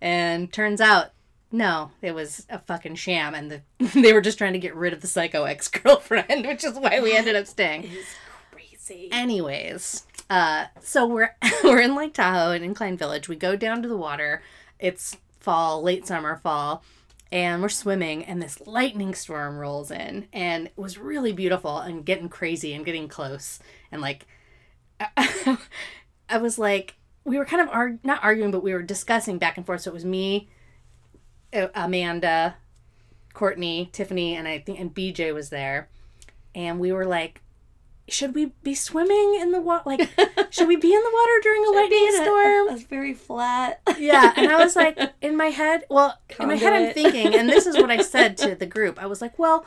And 0.00 0.50
turns 0.50 0.80
out 0.80 1.10
no, 1.52 1.90
it 2.00 2.14
was 2.14 2.46
a 2.48 2.58
fucking 2.60 2.94
sham 2.94 3.34
and 3.34 3.50
the 3.50 3.60
they 4.00 4.14
were 4.14 4.22
just 4.22 4.38
trying 4.38 4.54
to 4.54 4.58
get 4.58 4.74
rid 4.74 4.94
of 4.94 5.02
the 5.02 5.06
psycho 5.06 5.44
ex-girlfriend, 5.44 6.46
which 6.46 6.64
is 6.64 6.78
why 6.78 6.98
we 7.00 7.14
ended 7.14 7.36
up 7.36 7.46
staying. 7.46 7.84
It's 7.84 8.14
crazy. 8.50 9.10
Anyways, 9.12 10.06
uh, 10.30 10.68
so 10.80 11.06
we're 11.06 11.36
we're 11.62 11.80
in 11.80 11.94
Lake 11.94 12.14
Tahoe 12.14 12.52
in 12.52 12.62
Incline 12.62 12.96
Village. 12.96 13.28
We 13.28 13.36
go 13.36 13.54
down 13.54 13.82
to 13.82 13.88
the 13.88 13.98
water. 13.98 14.40
It's 14.80 15.16
fall, 15.38 15.82
late 15.82 16.06
summer, 16.06 16.36
fall, 16.36 16.82
and 17.30 17.62
we're 17.62 17.68
swimming. 17.68 18.24
And 18.24 18.42
this 18.42 18.60
lightning 18.66 19.14
storm 19.14 19.58
rolls 19.58 19.90
in, 19.90 20.26
and 20.32 20.66
it 20.66 20.72
was 20.76 20.98
really 20.98 21.32
beautiful 21.32 21.78
and 21.78 22.04
getting 22.04 22.28
crazy 22.28 22.72
and 22.72 22.84
getting 22.84 23.08
close. 23.08 23.58
And 23.92 24.00
like, 24.00 24.26
I 25.16 26.38
was 26.38 26.58
like, 26.58 26.96
we 27.24 27.38
were 27.38 27.44
kind 27.44 27.62
of 27.62 27.68
arg- 27.74 28.04
not 28.04 28.22
arguing, 28.24 28.50
but 28.50 28.62
we 28.62 28.72
were 28.72 28.82
discussing 28.82 29.38
back 29.38 29.56
and 29.56 29.66
forth. 29.66 29.82
So 29.82 29.90
it 29.90 29.94
was 29.94 30.04
me, 30.04 30.48
uh, 31.52 31.68
Amanda, 31.74 32.56
Courtney, 33.34 33.90
Tiffany, 33.92 34.36
and 34.36 34.48
I 34.48 34.58
think 34.58 34.80
and 34.80 34.94
BJ 34.94 35.34
was 35.34 35.50
there, 35.50 35.88
and 36.54 36.80
we 36.80 36.92
were 36.92 37.06
like, 37.06 37.42
should 38.12 38.34
we 38.34 38.52
be 38.62 38.74
swimming 38.74 39.38
in 39.40 39.52
the 39.52 39.60
water? 39.60 39.82
Like, 39.86 40.08
should 40.50 40.68
we 40.68 40.76
be 40.76 40.92
in 40.92 41.00
the 41.00 41.10
water 41.12 41.40
during 41.42 41.66
a 41.66 41.70
lightning 41.70 42.10
storm? 42.12 42.68
a 42.68 42.76
very 42.88 43.14
flat. 43.14 43.80
Yeah, 43.98 44.32
and 44.36 44.50
I 44.50 44.62
was 44.62 44.76
like, 44.76 44.98
in 45.20 45.36
my 45.36 45.46
head, 45.46 45.84
well, 45.90 46.18
in 46.38 46.48
my 46.48 46.56
head, 46.56 46.72
I'm 46.72 46.94
thinking, 46.94 47.34
and 47.34 47.48
this 47.48 47.66
is 47.66 47.76
what 47.76 47.90
I 47.90 48.00
said 48.02 48.38
to 48.38 48.54
the 48.54 48.64
group. 48.64 49.00
I 49.02 49.06
was 49.06 49.20
like, 49.20 49.38
well, 49.38 49.66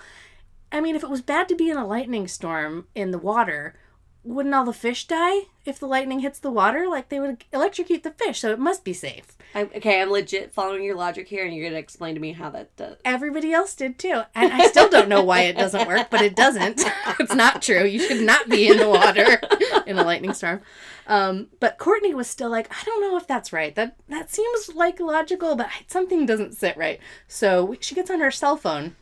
I 0.71 0.81
mean, 0.81 0.95
if 0.95 1.03
it 1.03 1.09
was 1.09 1.21
bad 1.21 1.47
to 1.49 1.55
be 1.55 1.69
in 1.69 1.77
a 1.77 1.85
lightning 1.85 2.27
storm 2.27 2.87
in 2.95 3.11
the 3.11 3.19
water, 3.19 3.75
wouldn't 4.23 4.55
all 4.55 4.65
the 4.65 4.73
fish 4.73 5.05
die 5.07 5.41
if 5.65 5.79
the 5.79 5.87
lightning 5.87 6.19
hits 6.19 6.39
the 6.39 6.51
water? 6.51 6.87
Like, 6.87 7.09
they 7.09 7.19
would 7.19 7.43
electrocute 7.51 8.03
the 8.03 8.11
fish, 8.11 8.39
so 8.39 8.51
it 8.51 8.59
must 8.59 8.83
be 8.83 8.93
safe. 8.93 9.37
I'm, 9.55 9.69
okay, 9.75 10.01
I'm 10.01 10.09
legit 10.09 10.53
following 10.53 10.83
your 10.83 10.95
logic 10.95 11.27
here, 11.27 11.45
and 11.45 11.53
you're 11.55 11.67
gonna 11.67 11.79
explain 11.79 12.15
to 12.15 12.21
me 12.21 12.31
how 12.31 12.49
that 12.51 12.75
does. 12.75 12.97
Everybody 13.05 13.53
else 13.53 13.75
did 13.75 13.99
too. 13.99 14.21
And 14.33 14.51
I 14.53 14.67
still 14.67 14.89
don't 14.89 15.09
know 15.09 15.23
why 15.23 15.41
it 15.41 15.57
doesn't 15.57 15.87
work, 15.87 16.09
but 16.09 16.21
it 16.21 16.35
doesn't. 16.35 16.83
It's 17.19 17.35
not 17.35 17.61
true. 17.61 17.85
You 17.85 17.99
should 17.99 18.25
not 18.25 18.49
be 18.49 18.67
in 18.67 18.77
the 18.77 18.89
water 18.89 19.39
in 19.85 19.99
a 19.99 20.03
lightning 20.03 20.33
storm. 20.33 20.61
Um, 21.05 21.47
but 21.59 21.77
Courtney 21.77 22.13
was 22.13 22.27
still 22.27 22.49
like, 22.49 22.67
I 22.71 22.83
don't 22.85 23.01
know 23.01 23.17
if 23.17 23.27
that's 23.27 23.53
right. 23.53 23.73
That 23.75 23.95
that 24.09 24.31
seems 24.31 24.71
like 24.73 24.99
logical, 24.99 25.55
but 25.55 25.69
something 25.87 26.25
doesn't 26.25 26.55
sit 26.55 26.75
right. 26.75 26.99
So 27.27 27.75
she 27.79 27.93
gets 27.93 28.09
on 28.09 28.19
her 28.19 28.31
cell 28.31 28.57
phone 28.57 28.95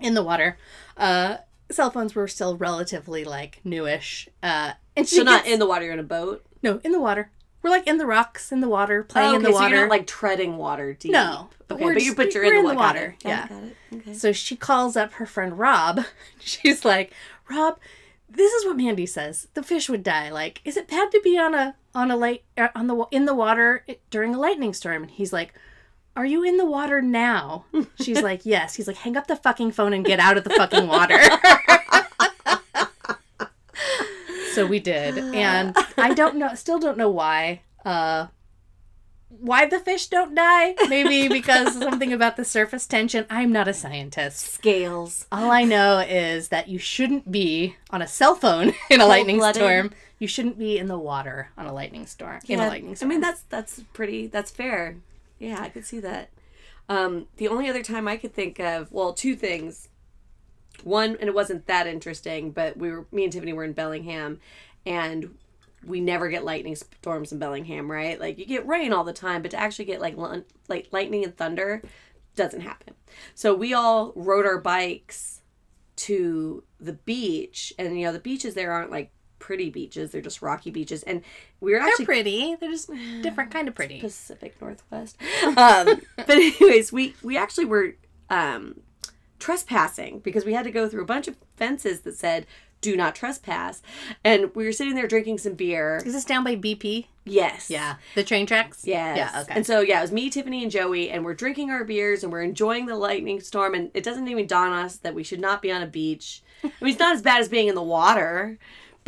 in 0.00 0.14
the 0.14 0.22
water. 0.22 0.56
Uh, 0.96 1.38
cell 1.70 1.90
phones 1.90 2.14
were 2.14 2.28
still 2.28 2.56
relatively 2.56 3.24
like 3.24 3.60
newish. 3.64 4.28
Uh, 4.42 4.72
and 4.96 5.08
she 5.08 5.16
So 5.16 5.22
not 5.22 5.44
gets- 5.44 5.54
in 5.54 5.58
the 5.58 5.66
water, 5.66 5.84
you're 5.84 5.94
in 5.94 5.98
a 6.00 6.02
boat. 6.04 6.44
no 6.62 6.80
in 6.84 6.92
the 6.92 7.00
water. 7.00 7.30
We're 7.62 7.70
like 7.70 7.88
in 7.88 7.98
the 7.98 8.06
rocks, 8.06 8.52
in 8.52 8.60
the 8.60 8.68
water, 8.68 9.02
playing 9.02 9.32
Oh, 9.32 9.36
in 9.36 9.42
the 9.42 9.48
okay, 9.48 9.56
so 9.56 9.62
water. 9.62 9.74
you're 9.74 9.84
not 9.86 9.90
like 9.90 10.06
treading 10.06 10.56
water 10.58 10.92
deep. 10.94 11.10
No, 11.12 11.50
but 11.66 11.74
Okay, 11.74 11.92
but 11.94 12.02
you 12.02 12.14
but 12.14 12.32
you're 12.32 12.44
in 12.44 12.50
in 12.54 12.62
the, 12.62 12.68
the 12.70 12.74
wa- 12.76 12.80
water, 12.82 13.16
got 13.22 13.28
yeah. 13.28 13.44
it, 13.44 13.48
got 13.48 13.62
it. 13.64 13.76
Okay. 13.96 14.14
So 14.14 14.32
she 14.32 14.54
calls 14.56 14.96
up 14.96 15.14
her 15.14 15.26
friend 15.26 15.58
Rob. 15.58 16.04
She's 16.38 16.84
like, 16.84 17.12
Rob, 17.50 17.78
this 18.30 18.52
is 18.52 18.64
what 18.64 18.76
Mandy 18.76 19.06
says. 19.06 19.48
The 19.54 19.62
fish 19.64 19.88
would 19.88 20.04
die. 20.04 20.30
Like, 20.30 20.60
is 20.64 20.76
it 20.76 20.86
bad 20.88 21.10
to 21.10 21.20
be 21.24 21.36
on 21.36 21.52
a 21.54 21.74
on 21.96 22.10
a 22.12 22.16
light 22.16 22.44
uh, 22.56 22.68
on 22.76 22.86
the 22.86 23.04
in 23.10 23.24
the 23.24 23.34
water 23.34 23.84
during 24.10 24.34
a 24.34 24.38
lightning 24.38 24.72
storm? 24.72 25.02
And 25.02 25.10
he's 25.10 25.32
like, 25.32 25.52
Are 26.16 26.26
you 26.26 26.42
in 26.42 26.56
the 26.56 26.66
water 26.66 27.00
now? 27.00 27.66
She's 28.00 28.22
like, 28.22 28.40
Yes. 28.44 28.74
He's 28.74 28.86
like, 28.86 28.96
Hang 28.96 29.16
up 29.16 29.26
the 29.26 29.36
fucking 29.36 29.72
phone 29.72 29.92
and 29.92 30.04
get 30.04 30.18
out 30.18 30.36
of 30.36 30.44
the 30.44 30.50
fucking 30.50 30.86
water. 30.88 31.18
so 34.52 34.66
we 34.66 34.80
did, 34.80 35.18
and 35.18 35.76
I 35.96 36.14
don't 36.14 36.36
know, 36.36 36.54
still 36.54 36.78
don't 36.80 36.98
know 36.98 37.10
why. 37.10 37.62
Uh, 37.84 38.26
why 39.28 39.66
the 39.66 39.78
fish 39.78 40.08
don't 40.08 40.34
die? 40.34 40.74
Maybe 40.88 41.28
because 41.28 41.78
something 41.78 42.12
about 42.12 42.36
the 42.36 42.44
surface 42.44 42.86
tension. 42.86 43.26
I'm 43.30 43.52
not 43.52 43.68
a 43.68 43.74
scientist. 43.74 44.38
Scales. 44.38 45.26
All 45.30 45.50
I 45.50 45.64
know 45.64 46.00
is 46.00 46.48
that 46.48 46.68
you 46.68 46.78
shouldn't 46.78 47.30
be 47.30 47.76
on 47.90 48.02
a 48.02 48.06
cell 48.08 48.34
phone 48.34 48.72
in 48.90 49.00
a 49.00 49.06
lightning 49.06 49.40
storm. 49.52 49.92
You 50.18 50.26
shouldn't 50.26 50.58
be 50.58 50.78
in 50.78 50.88
the 50.88 50.98
water 50.98 51.50
on 51.56 51.66
a 51.66 51.72
lightning 51.72 52.06
storm. 52.06 52.40
In 52.48 52.58
a 52.58 52.62
Yeah, 52.64 52.68
lightning 52.68 52.96
I 53.00 53.04
mean, 53.04 53.20
that's 53.20 53.42
that's 53.42 53.82
pretty. 53.92 54.26
That's 54.26 54.50
fair. 54.50 54.96
Yeah, 55.38 55.60
I 55.60 55.68
could 55.68 55.84
see 55.84 56.00
that. 56.00 56.30
Um, 56.88 57.26
the 57.36 57.48
only 57.48 57.68
other 57.68 57.82
time 57.82 58.08
I 58.08 58.16
could 58.16 58.34
think 58.34 58.58
of, 58.58 58.90
well, 58.92 59.12
two 59.12 59.36
things. 59.36 59.88
One, 60.84 61.16
and 61.20 61.28
it 61.28 61.34
wasn't 61.34 61.66
that 61.66 61.86
interesting, 61.86 62.52
but 62.52 62.76
we 62.76 62.90
were 62.90 63.06
me 63.10 63.24
and 63.24 63.32
Tiffany 63.32 63.52
were 63.52 63.64
in 63.64 63.72
Bellingham, 63.72 64.38
and 64.86 65.36
we 65.84 66.00
never 66.00 66.28
get 66.28 66.44
lightning 66.44 66.76
storms 66.76 67.32
in 67.32 67.38
Bellingham, 67.38 67.90
right? 67.90 68.18
Like 68.18 68.38
you 68.38 68.46
get 68.46 68.66
rain 68.66 68.92
all 68.92 69.04
the 69.04 69.12
time, 69.12 69.42
but 69.42 69.50
to 69.52 69.56
actually 69.58 69.86
get 69.86 70.00
like 70.00 70.16
like 70.68 70.88
lightning 70.92 71.24
and 71.24 71.36
thunder 71.36 71.82
doesn't 72.36 72.60
happen. 72.60 72.94
So 73.34 73.54
we 73.54 73.74
all 73.74 74.12
rode 74.14 74.46
our 74.46 74.58
bikes 74.60 75.42
to 75.96 76.62
the 76.78 76.92
beach, 76.92 77.72
and 77.78 77.98
you 77.98 78.06
know 78.06 78.12
the 78.12 78.20
beaches 78.20 78.54
there 78.54 78.70
aren't 78.70 78.90
like 78.92 79.10
pretty 79.48 79.70
beaches; 79.70 80.10
they're 80.12 80.20
just 80.20 80.42
rocky 80.42 80.70
beaches, 80.70 81.02
and 81.04 81.22
we 81.58 81.72
were 81.72 81.78
they're 81.78 81.88
actually 81.88 82.04
pretty. 82.04 82.54
They're 82.54 82.70
just 82.70 82.90
different 83.22 83.50
kind 83.50 83.66
of 83.66 83.74
pretty. 83.74 83.98
Pacific 83.98 84.60
Northwest. 84.60 85.16
Um, 85.42 86.02
but 86.16 86.28
anyways, 86.28 86.92
we 86.92 87.14
we 87.22 87.38
actually 87.38 87.64
were 87.64 87.94
um, 88.28 88.82
trespassing 89.38 90.18
because 90.18 90.44
we 90.44 90.52
had 90.52 90.64
to 90.64 90.70
go 90.70 90.86
through 90.86 91.00
a 91.00 91.06
bunch 91.06 91.28
of 91.28 91.36
fences 91.56 92.00
that 92.00 92.14
said 92.14 92.44
"Do 92.82 92.94
not 92.94 93.14
trespass," 93.14 93.80
and 94.22 94.54
we 94.54 94.66
were 94.66 94.72
sitting 94.72 94.94
there 94.94 95.08
drinking 95.08 95.38
some 95.38 95.54
beer. 95.54 96.02
Is 96.04 96.12
this 96.12 96.26
down 96.26 96.44
by 96.44 96.54
BP? 96.54 97.06
Yes. 97.24 97.70
Yeah, 97.70 97.94
the 98.14 98.24
train 98.24 98.44
tracks. 98.44 98.86
Yes. 98.86 99.16
Yeah. 99.16 99.40
Okay. 99.42 99.54
And 99.54 99.66
so 99.66 99.80
yeah, 99.80 100.00
it 100.00 100.02
was 100.02 100.12
me, 100.12 100.28
Tiffany, 100.28 100.62
and 100.62 100.70
Joey, 100.70 101.08
and 101.08 101.24
we're 101.24 101.32
drinking 101.32 101.70
our 101.70 101.84
beers 101.84 102.22
and 102.22 102.30
we're 102.30 102.42
enjoying 102.42 102.84
the 102.84 102.96
lightning 102.96 103.40
storm. 103.40 103.74
And 103.74 103.90
it 103.94 104.04
doesn't 104.04 104.28
even 104.28 104.46
dawn 104.46 104.72
on 104.72 104.84
us 104.84 104.96
that 104.96 105.14
we 105.14 105.24
should 105.24 105.40
not 105.40 105.62
be 105.62 105.72
on 105.72 105.82
a 105.82 105.86
beach. 105.86 106.42
I 106.62 106.70
mean, 106.80 106.90
it's 106.90 106.98
not 106.98 107.14
as 107.14 107.22
bad 107.22 107.40
as 107.40 107.48
being 107.48 107.68
in 107.68 107.74
the 107.74 107.82
water, 107.82 108.58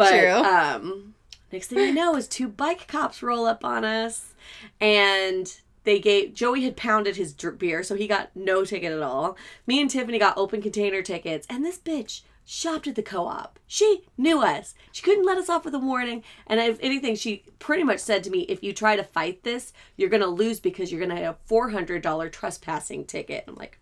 but 0.00 0.18
True. 0.18 0.30
um, 0.30 1.14
next 1.52 1.66
thing 1.66 1.78
we 1.78 1.92
know 1.92 2.16
is 2.16 2.26
two 2.26 2.48
bike 2.48 2.86
cops 2.88 3.22
roll 3.22 3.44
up 3.44 3.64
on 3.64 3.84
us, 3.84 4.32
and 4.80 5.60
they 5.84 5.98
gave 5.98 6.32
Joey 6.32 6.64
had 6.64 6.74
pounded 6.76 7.16
his 7.16 7.34
beer, 7.34 7.82
so 7.82 7.94
he 7.94 8.06
got 8.06 8.34
no 8.34 8.64
ticket 8.64 8.92
at 8.92 9.02
all. 9.02 9.36
Me 9.66 9.78
and 9.78 9.90
Tiffany 9.90 10.18
got 10.18 10.38
open 10.38 10.62
container 10.62 11.02
tickets, 11.02 11.46
and 11.50 11.64
this 11.64 11.78
bitch 11.78 12.22
shopped 12.46 12.86
at 12.88 12.94
the 12.94 13.02
co-op. 13.02 13.58
She 13.66 14.04
knew 14.16 14.40
us. 14.42 14.74
She 14.90 15.02
couldn't 15.02 15.26
let 15.26 15.36
us 15.36 15.50
off 15.50 15.66
with 15.66 15.74
a 15.74 15.78
warning, 15.78 16.24
and 16.46 16.58
if 16.58 16.78
anything, 16.80 17.14
she 17.14 17.44
pretty 17.58 17.84
much 17.84 18.00
said 18.00 18.24
to 18.24 18.30
me, 18.30 18.40
"If 18.48 18.62
you 18.62 18.72
try 18.72 18.96
to 18.96 19.04
fight 19.04 19.42
this, 19.44 19.74
you're 19.98 20.08
gonna 20.08 20.28
lose 20.28 20.60
because 20.60 20.90
you're 20.90 21.00
gonna 21.06 21.20
have 21.20 21.34
a 21.34 21.38
four 21.44 21.68
hundred 21.68 22.00
dollar 22.00 22.30
trespassing 22.30 23.04
ticket." 23.04 23.44
I'm 23.46 23.54
like, 23.54 23.78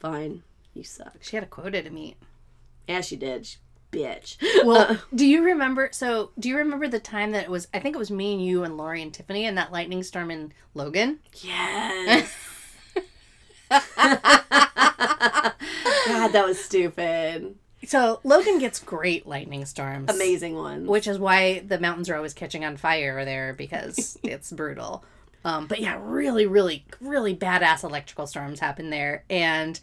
"Fine, 0.00 0.42
you 0.72 0.84
suck." 0.84 1.16
she 1.20 1.36
had 1.36 1.42
a 1.42 1.48
quota 1.48 1.82
to 1.82 1.90
meet. 1.90 2.16
Yeah, 2.88 3.02
she 3.02 3.16
did. 3.16 3.46
She, 3.46 3.58
bitch. 3.94 4.36
Well, 4.64 4.98
do 5.14 5.26
you 5.26 5.44
remember? 5.44 5.90
So, 5.92 6.30
do 6.38 6.48
you 6.48 6.56
remember 6.56 6.88
the 6.88 7.00
time 7.00 7.32
that 7.32 7.44
it 7.44 7.50
was? 7.50 7.68
I 7.72 7.78
think 7.78 7.94
it 7.94 7.98
was 7.98 8.10
me 8.10 8.34
and 8.34 8.44
you 8.44 8.64
and 8.64 8.76
Lori 8.76 9.02
and 9.02 9.12
Tiffany 9.12 9.46
and 9.46 9.56
that 9.58 9.72
lightning 9.72 10.02
storm 10.02 10.30
in 10.30 10.52
Logan. 10.74 11.20
Yes. 11.42 12.32
God, 13.70 13.80
that 16.32 16.44
was 16.46 16.62
stupid. 16.62 17.56
So 17.86 18.20
Logan 18.24 18.58
gets 18.58 18.78
great 18.78 19.26
lightning 19.26 19.64
storms. 19.64 20.10
Amazing 20.10 20.54
ones, 20.54 20.88
which 20.88 21.06
is 21.06 21.18
why 21.18 21.60
the 21.60 21.78
mountains 21.78 22.08
are 22.08 22.16
always 22.16 22.34
catching 22.34 22.64
on 22.64 22.76
fire 22.76 23.24
there 23.24 23.52
because 23.52 24.18
it's 24.22 24.50
brutal. 24.50 25.04
Um, 25.44 25.66
but 25.66 25.80
yeah, 25.80 25.98
really, 26.00 26.46
really, 26.46 26.86
really 27.00 27.36
badass 27.36 27.84
electrical 27.84 28.26
storms 28.26 28.60
happen 28.60 28.88
there, 28.88 29.24
and 29.28 29.78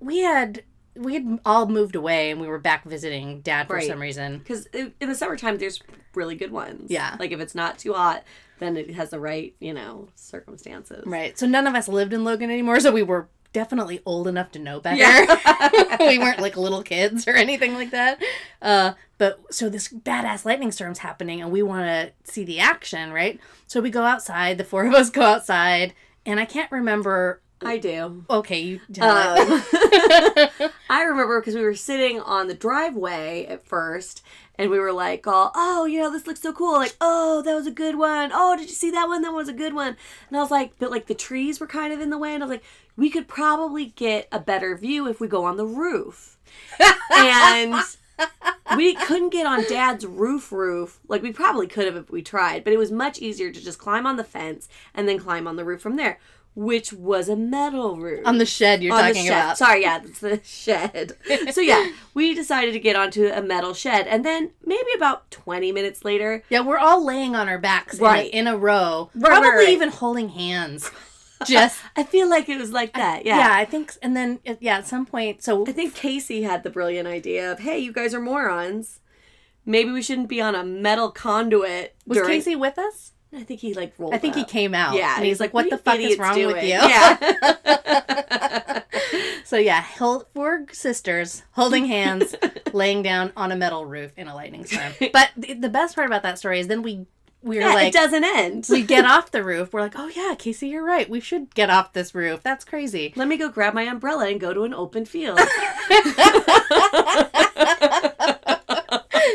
we 0.00 0.18
had 0.18 0.64
we 0.94 1.14
had 1.14 1.40
all 1.44 1.66
moved 1.66 1.96
away 1.96 2.30
and 2.30 2.40
we 2.40 2.46
were 2.46 2.58
back 2.58 2.84
visiting 2.84 3.40
dad 3.40 3.66
for 3.66 3.76
Right. 3.76 3.86
some 3.88 4.00
reason. 4.00 4.38
Because 4.38 4.66
in 4.66 4.92
the 5.00 5.14
summertime, 5.14 5.58
there's 5.58 5.80
really 6.14 6.34
good 6.34 6.52
ones. 6.52 6.90
Yeah. 6.90 7.16
Like 7.18 7.32
if 7.32 7.40
it's 7.40 7.54
not 7.54 7.78
too 7.78 7.92
hot, 7.94 8.24
then 8.58 8.76
it 8.76 8.94
has 8.94 9.10
the 9.10 9.18
right, 9.20 9.54
you 9.58 9.72
know, 9.72 10.08
circumstances. 10.14 11.04
Right. 11.06 11.38
So 11.38 11.46
none 11.46 11.66
of 11.66 11.74
us 11.74 11.88
lived 11.88 12.12
in 12.12 12.24
Logan 12.24 12.50
anymore, 12.50 12.80
so 12.80 12.92
we 12.92 13.02
were 13.02 13.28
definitely 13.52 14.00
old 14.06 14.26
enough 14.28 14.50
to 14.52 14.58
know 14.58 14.80
better. 14.80 14.96
Yeah. 14.96 15.96
we 16.00 16.18
weren't 16.18 16.40
like 16.40 16.56
little 16.56 16.82
kids 16.82 17.26
or 17.28 17.32
anything 17.34 17.74
like 17.74 17.90
that. 17.90 18.22
Uh, 18.62 18.92
but 19.18 19.40
so 19.50 19.68
this 19.68 19.88
badass 19.88 20.44
lightning 20.44 20.72
storm's 20.72 20.98
happening, 21.00 21.42
and 21.42 21.52
we 21.52 21.62
want 21.62 21.84
to 21.86 22.12
see 22.32 22.44
the 22.44 22.60
action, 22.60 23.12
right? 23.12 23.38
So 23.66 23.80
we 23.80 23.90
go 23.90 24.04
outside. 24.04 24.56
The 24.56 24.64
four 24.64 24.86
of 24.86 24.94
us 24.94 25.10
go 25.10 25.22
outside, 25.22 25.92
and 26.24 26.40
I 26.40 26.44
can't 26.46 26.72
remember. 26.72 27.40
I 27.64 27.78
do. 27.78 28.24
Okay, 28.28 28.60
you 28.60 28.80
tell 28.92 29.36
it. 29.36 30.60
Um, 30.60 30.70
I 30.90 31.02
remember 31.02 31.40
because 31.40 31.54
we 31.54 31.62
were 31.62 31.74
sitting 31.74 32.20
on 32.20 32.48
the 32.48 32.54
driveway 32.54 33.46
at 33.46 33.64
first, 33.66 34.22
and 34.56 34.70
we 34.70 34.78
were 34.78 34.92
like, 34.92 35.26
all, 35.26 35.52
"Oh, 35.54 35.84
you 35.86 36.00
know, 36.00 36.10
this 36.10 36.26
looks 36.26 36.40
so 36.40 36.52
cool!" 36.52 36.72
Like, 36.72 36.96
"Oh, 37.00 37.42
that 37.42 37.54
was 37.54 37.66
a 37.66 37.72
good 37.72 37.96
one." 37.96 38.30
Oh, 38.32 38.56
did 38.56 38.68
you 38.68 38.74
see 38.74 38.90
that 38.90 39.08
one? 39.08 39.22
That 39.22 39.32
was 39.32 39.48
a 39.48 39.52
good 39.52 39.74
one. 39.74 39.96
And 40.28 40.36
I 40.36 40.40
was 40.40 40.50
like, 40.50 40.72
"But 40.78 40.90
like 40.90 41.06
the 41.06 41.14
trees 41.14 41.60
were 41.60 41.66
kind 41.66 41.92
of 41.92 42.00
in 42.00 42.10
the 42.10 42.18
way," 42.18 42.34
and 42.34 42.42
I 42.42 42.46
was 42.46 42.56
like, 42.56 42.64
"We 42.96 43.10
could 43.10 43.28
probably 43.28 43.86
get 43.86 44.28
a 44.32 44.40
better 44.40 44.76
view 44.76 45.08
if 45.08 45.20
we 45.20 45.28
go 45.28 45.44
on 45.44 45.56
the 45.56 45.66
roof." 45.66 46.38
and 47.16 47.74
we 48.76 48.94
couldn't 48.94 49.30
get 49.30 49.46
on 49.46 49.64
dad's 49.64 50.06
roof 50.06 50.52
roof 50.52 51.00
like 51.08 51.22
we 51.22 51.32
probably 51.32 51.66
could 51.66 51.86
have 51.86 51.96
if 51.96 52.10
we 52.10 52.22
tried 52.22 52.64
but 52.64 52.72
it 52.72 52.78
was 52.78 52.90
much 52.90 53.18
easier 53.18 53.50
to 53.50 53.60
just 53.62 53.78
climb 53.78 54.06
on 54.06 54.16
the 54.16 54.24
fence 54.24 54.68
and 54.94 55.08
then 55.08 55.18
climb 55.18 55.46
on 55.46 55.56
the 55.56 55.64
roof 55.64 55.80
from 55.80 55.96
there 55.96 56.18
which 56.54 56.92
was 56.92 57.28
a 57.28 57.36
metal 57.36 57.96
roof 57.96 58.26
on 58.26 58.36
the 58.38 58.44
shed 58.46 58.82
you're 58.82 58.92
on 58.94 58.98
the 59.02 59.08
talking 59.08 59.24
shed. 59.26 59.32
about. 59.32 59.58
Sorry, 59.58 59.82
yeah, 59.82 60.00
it's 60.04 60.18
the 60.20 60.40
shed. 60.44 61.16
so 61.52 61.60
yeah, 61.60 61.90
we 62.14 62.34
decided 62.34 62.72
to 62.72 62.78
get 62.80 62.94
onto 62.96 63.26
a 63.28 63.40
metal 63.42 63.72
shed, 63.74 64.06
and 64.06 64.24
then 64.24 64.50
maybe 64.64 64.88
about 64.94 65.30
twenty 65.30 65.72
minutes 65.72 66.04
later, 66.04 66.42
Yeah, 66.50 66.60
we're 66.60 66.78
all 66.78 67.04
laying 67.04 67.34
on 67.34 67.48
our 67.48 67.58
backs 67.58 67.94
in 67.98 68.04
a- 68.04 68.08
Right. 68.08 68.30
in, 68.30 68.46
a, 68.46 68.56
row, 68.56 69.10
Right, 69.14 69.30
probably 69.30 69.48
right, 69.48 69.56
right. 69.56 69.68
even 69.70 69.88
holding 69.90 70.28
hands. 70.30 70.90
Just 71.46 71.80
I 71.96 72.02
feel 72.04 72.28
like 72.28 72.48
it 72.48 72.58
was 72.58 72.70
like 72.70 72.92
that. 72.94 73.24
Yeah. 73.26 73.38
yeah. 73.38 73.56
I 73.56 73.64
think, 73.64 73.94
and 74.02 74.14
then 74.16 74.38
yeah, 74.60 74.78
at 74.78 74.86
some 74.86 75.06
point, 75.06 75.42
so 75.42 75.66
I 75.66 75.72
think 75.72 75.94
Casey 75.94 76.42
had 76.42 76.62
the 76.64 76.70
brilliant 76.70 77.08
idea 77.08 77.50
of, 77.50 77.60
"Hey, 77.60 77.78
you 77.78 77.92
guys 77.92 78.14
are 78.14 78.20
morons. 78.20 79.00
Maybe 79.64 79.90
we 79.90 80.02
shouldn't 80.02 80.28
be 80.28 80.40
on 80.40 80.54
a 80.54 80.62
metal 80.64 81.10
conduit." 81.10 81.94
was 82.06 82.18
during-" 82.18 82.30
Casey 82.30 82.54
with 82.56 82.78
us? 82.78 83.12
I 83.34 83.42
think 83.44 83.60
he 83.60 83.74
like 83.74 83.94
rolled. 83.98 84.14
I 84.14 84.18
think 84.18 84.34
he 84.34 84.44
came 84.44 84.74
out. 84.74 84.94
Yeah, 84.94 85.16
and 85.16 85.24
he's 85.24 85.40
like, 85.40 85.54
"What 85.54 85.66
are 85.66 85.70
the 85.70 85.78
fuck 85.78 85.98
is 85.98 86.18
wrong 86.18 86.36
with 86.36 86.62
you?" 86.62 86.70
Yeah. 86.70 87.18
So 89.52 89.58
yeah, 89.58 89.84
four 90.32 90.64
sisters 90.72 91.42
holding 91.50 91.84
hands, 91.84 92.34
laying 92.72 93.02
down 93.02 93.32
on 93.36 93.52
a 93.52 93.56
metal 93.56 93.84
roof 93.84 94.12
in 94.16 94.26
a 94.26 94.34
lightning 94.34 94.64
storm. 94.64 94.94
But 95.12 95.28
the, 95.36 95.52
the 95.52 95.68
best 95.68 95.94
part 95.94 96.06
about 96.06 96.22
that 96.22 96.38
story 96.38 96.58
is 96.58 96.68
then 96.68 96.80
we 96.80 97.04
we 97.42 97.58
are 97.58 97.68
yeah, 97.68 97.74
like, 97.74 97.88
it 97.88 97.92
doesn't 97.92 98.24
end. 98.24 98.66
we 98.70 98.82
get 98.82 99.04
off 99.04 99.30
the 99.30 99.44
roof. 99.44 99.74
We're 99.74 99.82
like, 99.82 99.92
oh 99.94 100.06
yeah, 100.08 100.36
Casey, 100.38 100.68
you're 100.68 100.82
right. 100.82 101.06
We 101.06 101.20
should 101.20 101.54
get 101.54 101.68
off 101.68 101.92
this 101.92 102.14
roof. 102.14 102.42
That's 102.42 102.64
crazy. 102.64 103.12
Let 103.14 103.28
me 103.28 103.36
go 103.36 103.50
grab 103.50 103.74
my 103.74 103.82
umbrella 103.82 104.28
and 104.28 104.40
go 104.40 104.54
to 104.54 104.62
an 104.62 104.72
open 104.72 105.04
field. 105.04 105.38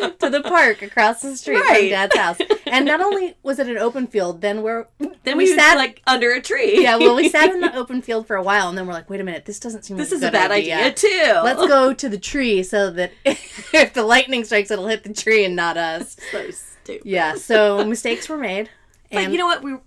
to 0.20 0.30
the 0.30 0.42
park 0.42 0.82
across 0.82 1.22
the 1.22 1.36
street 1.36 1.64
from 1.64 1.90
Dad's 1.90 2.16
house. 2.16 2.38
And 2.66 2.86
not 2.86 3.02
only 3.02 3.36
was 3.44 3.60
it 3.60 3.68
an 3.68 3.78
open 3.78 4.08
field, 4.08 4.42
then 4.42 4.62
we're 4.62 4.88
then 5.00 5.38
we 5.38 5.46
we, 5.46 5.56
sat- 5.56 5.78
like 5.78 6.02
under 6.08 6.32
a 6.32 6.42
tree. 6.42 6.82
yeah, 6.82 6.98
well, 6.98 7.16
we 7.16 7.30
sat 7.30 7.50
in 7.52 7.62
the 7.62 7.76
open 7.76 8.02
field 8.02 8.28
for 8.28 8.36
a 8.36 8.44
while, 8.44 8.70
and 8.70 8.78
then 8.78 8.88
we're 8.88 8.94
like, 8.94 9.10
wait 9.10 9.22
a 9.22 9.24
minute, 9.24 9.46
this 9.46 9.60
doesn't 9.60 9.84
seem 9.84 9.98
This 9.98 10.12
like 10.12 10.18
is 10.18 10.24
a 10.24 10.32
bad 10.32 10.52
idea, 10.52 10.92
too. 10.94 11.32
Let's 11.44 11.66
go 11.68 11.94
to 11.94 12.10
the 12.10 12.18
tree 12.18 12.64
so 12.64 12.90
that 12.92 13.12
if 13.26 13.94
the 13.94 14.04
lightning 14.04 14.44
strikes, 14.44 14.72
it'll 14.72 14.88
hit 14.88 15.04
the 15.04 15.14
tree 15.14 15.46
and 15.46 15.56
not 15.56 15.78
us. 15.78 16.18
So 16.32 16.50
stupid. 16.52 17.06
Yeah, 17.06 17.36
so 17.36 17.86
mistakes 17.86 18.30
were 18.30 18.38
made. 18.38 18.70
But 19.12 19.24
And 19.24 19.32
you 19.32 19.38
know 19.38 19.46
what? 19.46 19.64
We 19.64 19.78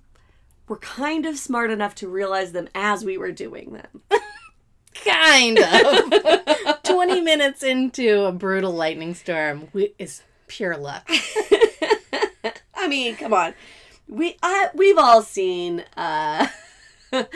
were 0.69 0.79
kind 0.79 1.27
of 1.27 1.37
smart 1.37 1.71
enough 1.71 1.95
to 1.97 2.09
realize 2.09 2.53
them 2.53 2.69
as 2.75 3.05
we 3.05 3.19
were 3.19 3.33
doing 3.33 3.73
them. 3.73 4.03
Kind 5.05 5.59
of 5.59 6.83
20 6.83 7.21
minutes 7.21 7.63
into 7.63 8.25
a 8.25 8.33
brutal 8.33 8.73
lightning 8.73 9.15
storm 9.15 9.69
we, 9.73 9.95
is 9.99 10.23
pure 10.47 10.77
luck. 10.77 11.09
I 12.75 12.89
mean, 12.89 13.17
come 13.17 13.35
on. 13.35 13.55
we 14.09 14.37
I 14.43 14.69
we've 14.75 14.99
all 14.99 15.23
seen 15.23 15.85
uh 15.97 16.49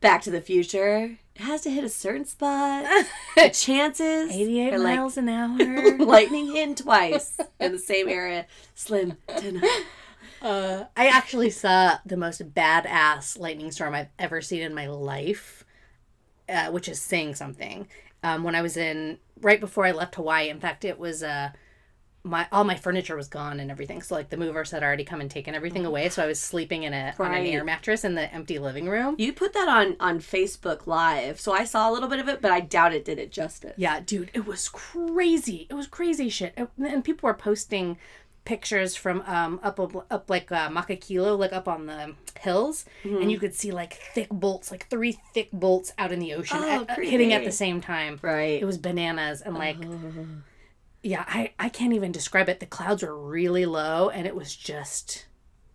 Back 0.00 0.22
to 0.22 0.30
the 0.30 0.40
Future. 0.40 1.18
It 1.34 1.42
has 1.42 1.62
to 1.62 1.70
hit 1.70 1.82
a 1.82 1.88
certain 1.88 2.24
spot. 2.26 2.84
The 3.36 3.48
chances 3.52 4.30
88 4.30 4.74
are 4.74 4.78
like 4.78 4.96
miles 4.96 5.16
an 5.16 5.28
hour. 5.28 5.98
lightning 5.98 6.52
hitting 6.52 6.74
twice 6.76 7.38
in 7.58 7.72
the 7.72 7.78
same 7.78 8.08
area. 8.08 8.46
Slim 8.74 9.16
to 9.38 9.52
none. 9.52 9.64
Uh, 10.42 10.84
I 10.94 11.06
actually 11.06 11.48
saw 11.48 11.96
the 12.04 12.18
most 12.18 12.54
badass 12.54 13.38
lightning 13.38 13.72
storm 13.72 13.94
I've 13.94 14.10
ever 14.18 14.42
seen 14.42 14.60
in 14.60 14.74
my 14.74 14.88
life, 14.88 15.63
uh, 16.48 16.70
which 16.70 16.88
is 16.88 17.00
saying 17.00 17.34
something. 17.34 17.88
Um, 18.22 18.42
when 18.44 18.54
I 18.54 18.62
was 18.62 18.76
in 18.76 19.18
right 19.40 19.60
before 19.60 19.84
I 19.84 19.92
left 19.92 20.14
Hawaii, 20.14 20.48
in 20.48 20.60
fact, 20.60 20.84
it 20.84 20.98
was 20.98 21.22
uh, 21.22 21.50
my 22.26 22.48
all 22.50 22.64
my 22.64 22.74
furniture 22.74 23.16
was 23.16 23.28
gone 23.28 23.60
and 23.60 23.70
everything. 23.70 24.00
So 24.00 24.14
like 24.14 24.30
the 24.30 24.38
movers 24.38 24.70
had 24.70 24.82
already 24.82 25.04
come 25.04 25.20
and 25.20 25.30
taken 25.30 25.54
everything 25.54 25.84
away. 25.84 26.08
So 26.08 26.22
I 26.22 26.26
was 26.26 26.40
sleeping 26.40 26.84
in 26.84 26.94
a 26.94 27.14
on 27.18 27.34
an 27.34 27.44
air 27.46 27.64
mattress 27.64 28.02
in 28.02 28.14
the 28.14 28.32
empty 28.32 28.58
living 28.58 28.88
room. 28.88 29.14
You 29.18 29.32
put 29.34 29.52
that 29.52 29.68
on 29.68 29.96
on 30.00 30.20
Facebook 30.20 30.86
Live, 30.86 31.38
so 31.38 31.52
I 31.52 31.64
saw 31.64 31.90
a 31.90 31.92
little 31.92 32.08
bit 32.08 32.20
of 32.20 32.28
it, 32.28 32.40
but 32.40 32.50
I 32.50 32.60
doubt 32.60 32.94
it 32.94 33.04
did 33.04 33.18
it 33.18 33.30
justice. 33.30 33.74
Yeah, 33.76 34.00
dude, 34.00 34.30
it 34.32 34.46
was 34.46 34.70
crazy. 34.70 35.66
It 35.68 35.74
was 35.74 35.86
crazy 35.86 36.30
shit. 36.30 36.54
It- 36.56 36.70
and 36.78 37.04
people 37.04 37.26
were 37.26 37.34
posting 37.34 37.98
pictures 38.44 38.94
from 38.96 39.22
um 39.26 39.58
up 39.62 39.78
up, 40.10 40.28
like 40.30 40.50
uh, 40.52 40.68
Makakilo, 40.68 41.38
like 41.38 41.52
up 41.52 41.66
on 41.68 41.86
the 41.86 42.14
hills, 42.40 42.84
Mm-hmm. 43.04 43.22
and 43.22 43.32
you 43.32 43.38
could 43.38 43.54
see 43.54 43.70
like 43.72 43.94
thick 44.14 44.28
bolts, 44.30 44.70
like 44.70 44.88
three 44.88 45.18
thick 45.32 45.50
bolts 45.52 45.92
out 45.98 46.12
in 46.12 46.18
the 46.18 46.34
ocean, 46.34 46.58
Oh, 46.60 46.84
at- 46.88 46.98
hitting 47.02 47.32
at 47.32 47.44
the 47.44 47.52
same 47.52 47.80
time. 47.80 48.18
Right. 48.22 48.60
It 48.60 48.64
was 48.64 48.78
bananas, 48.78 49.40
and 49.40 49.54
like, 49.54 49.76
yeah, 51.02 51.24
I 51.28 51.52
I 51.58 51.68
can't 51.68 51.92
even 51.92 52.12
describe 52.12 52.48
it. 52.48 52.60
The 52.60 52.66
clouds 52.66 53.02
were 53.02 53.16
really 53.16 53.66
low, 53.66 54.08
and 54.08 54.26
it 54.26 54.34
was 54.34 54.54
just 54.56 55.26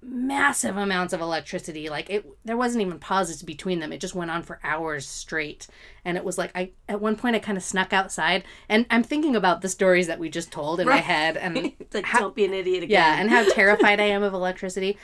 massive 0.01 0.77
amounts 0.77 1.13
of 1.13 1.19
electricity. 1.21 1.89
Like 1.89 2.09
it 2.09 2.25
there 2.45 2.55
wasn't 2.57 2.81
even 2.81 2.99
pauses 2.99 3.43
between 3.43 3.79
them. 3.79 3.91
It 3.91 3.99
just 3.99 4.15
went 4.15 4.31
on 4.31 4.43
for 4.43 4.59
hours 4.63 5.07
straight. 5.07 5.67
And 6.05 6.15
it 6.17 6.23
was 6.23 6.37
like 6.37 6.51
i 6.55 6.71
at 6.87 7.01
one 7.01 7.15
point 7.17 7.35
i 7.35 7.39
kind 7.39 7.57
of 7.57 7.63
snuck 7.63 7.91
outside. 7.91 8.43
And 8.69 8.85
i'm 8.89 9.03
thinking 9.03 9.35
about 9.35 9.61
the 9.61 9.69
stories 9.69 10.07
that 10.07 10.19
we 10.19 10.29
just 10.29 10.51
told 10.51 10.79
in 10.79 10.87
my 10.87 10.97
head 10.97 11.35
and 11.37 11.73
like, 11.93 12.05
how- 12.05 12.19
don't 12.19 12.35
be 12.35 12.45
an 12.45 12.53
idiot 12.53 12.83
again. 12.83 12.93
yeah 12.93 13.19
and 13.19 13.29
how 13.29 13.43
terrified 13.53 13.99
i 13.99 14.05
am 14.05 14.23
of 14.23 14.33
electricity. 14.33 14.97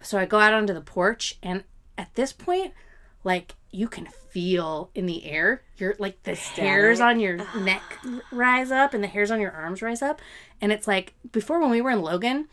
So 0.00 0.18
i 0.18 0.24
go 0.24 0.38
out 0.38 0.54
onto 0.54 0.72
the 0.72 0.80
porch 0.80 1.36
and 1.42 1.64
at 1.98 2.14
this 2.14 2.32
point 2.32 2.72
like 3.24 3.54
you 3.70 3.86
can 3.88 4.06
feel 4.30 4.90
in 4.94 5.04
the 5.04 5.26
air 5.26 5.62
your 5.76 5.94
like 5.98 6.22
the 6.22 6.34
hairs 6.34 7.00
on 7.00 7.20
your 7.20 7.36
neck 7.60 7.82
rise 8.32 8.70
up 8.70 8.94
and 8.94 9.02
the 9.04 9.08
hairs 9.08 9.30
on 9.30 9.40
your 9.40 9.50
arms 9.52 9.82
rise 9.82 10.00
up. 10.00 10.22
And 10.60 10.72
it's 10.72 10.86
like 10.88 11.14
before 11.32 11.60
when 11.60 11.70
we 11.70 11.82
were 11.82 11.90
in 11.90 12.00
logan 12.00 12.48